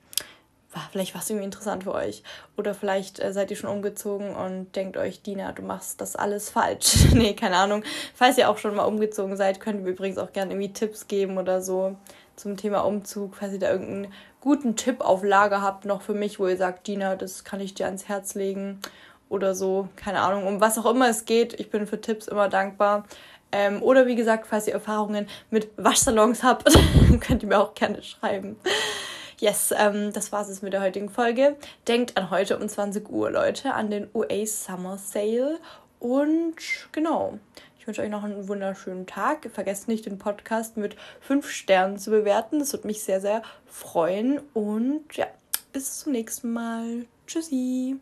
vielleicht 0.92 1.14
war 1.14 1.22
es 1.22 1.30
irgendwie 1.30 1.44
interessant 1.44 1.84
für 1.84 1.94
euch. 1.94 2.24
Oder 2.56 2.74
vielleicht 2.74 3.20
äh, 3.20 3.34
seid 3.34 3.52
ihr 3.52 3.58
schon 3.58 3.70
umgezogen 3.70 4.34
und 4.34 4.74
denkt 4.78 4.96
euch, 4.96 5.22
Dina, 5.22 5.52
du 5.52 5.62
machst 5.62 6.00
das 6.00 6.16
alles 6.16 6.50
falsch. 6.50 7.08
nee, 7.14 7.34
keine 7.34 7.58
Ahnung. 7.58 7.84
Falls 8.16 8.38
ihr 8.38 8.50
auch 8.50 8.58
schon 8.58 8.76
mal 8.76 8.86
umgezogen 8.86 9.36
seid, 9.36 9.60
könnt 9.60 9.82
ihr 9.82 9.92
übrigens 9.92 10.18
auch 10.18 10.32
gerne 10.32 10.54
irgendwie 10.54 10.72
Tipps 10.72 11.08
geben 11.08 11.38
oder 11.38 11.62
so 11.62 11.98
zum 12.38 12.56
Thema 12.56 12.86
Umzug, 12.86 13.36
falls 13.36 13.54
ihr 13.54 13.60
da 13.60 13.72
irgendeinen 13.72 14.14
guten 14.48 14.78
Tipp 14.78 15.02
auf 15.02 15.26
Lager 15.26 15.62
habt 15.62 15.84
noch 15.84 16.02
für 16.02 16.14
mich, 16.14 16.40
wo 16.40 16.48
ihr 16.48 16.56
sagt, 16.56 16.88
Dina, 16.88 17.18
das 17.18 17.44
kann 17.44 17.60
ich 17.60 17.74
dir 17.74 17.86
ans 17.86 18.08
Herz 18.08 18.34
legen 18.34 18.80
oder 19.28 19.54
so, 19.54 19.90
keine 19.98 20.22
Ahnung, 20.22 20.48
um 20.48 20.62
was 20.62 20.78
auch 20.78 20.86
immer 20.86 21.10
es 21.10 21.26
geht. 21.26 21.60
Ich 21.60 21.70
bin 21.70 21.86
für 21.86 22.00
Tipps 22.00 22.30
immer 22.30 22.48
dankbar. 22.48 23.04
Ähm, 23.52 23.84
oder 23.84 24.08
wie 24.08 24.16
gesagt, 24.16 24.48
falls 24.48 24.66
ihr 24.66 24.74
Erfahrungen 24.74 25.28
mit 25.50 25.70
Waschsalons 25.76 26.44
habt, 26.44 26.74
könnt 27.20 27.44
ihr 27.44 27.50
mir 27.50 27.60
auch 27.60 27.74
gerne 27.74 28.02
schreiben. 28.02 28.56
Yes, 29.38 29.74
ähm, 29.78 30.14
das 30.14 30.32
war's 30.32 30.48
jetzt 30.48 30.64
mit 30.64 30.72
der 30.72 30.82
heutigen 30.82 31.10
Folge. 31.10 31.58
Denkt 31.86 32.16
an 32.16 32.30
heute 32.30 32.58
um 32.58 32.70
20 32.70 33.10
Uhr, 33.10 33.30
Leute, 33.30 33.74
an 33.74 33.90
den 33.90 34.08
UA 34.14 34.46
Summer 34.46 34.98
Sale. 34.98 35.60
Und 36.00 36.56
genau, 36.94 37.38
ich 37.88 37.90
wünsche 37.90 38.02
euch 38.02 38.10
noch 38.10 38.26
einen 38.26 38.50
wunderschönen 38.50 39.06
Tag. 39.06 39.50
Vergesst 39.54 39.88
nicht, 39.88 40.06
den 40.06 40.18
Podcast 40.18 40.76
mit 40.76 40.98
fünf 41.22 41.50
Sternen 41.50 41.98
zu 41.98 42.12
bewerten. 42.12 42.60
Das 42.60 42.74
würde 42.74 42.86
mich 42.86 43.02
sehr, 43.02 43.22
sehr 43.22 43.44
freuen. 43.66 44.42
Und 44.54 45.06
ja, 45.14 45.28
bis 45.72 46.00
zum 46.00 46.12
nächsten 46.12 46.52
Mal. 46.52 47.06
Tschüssi. 47.28 47.98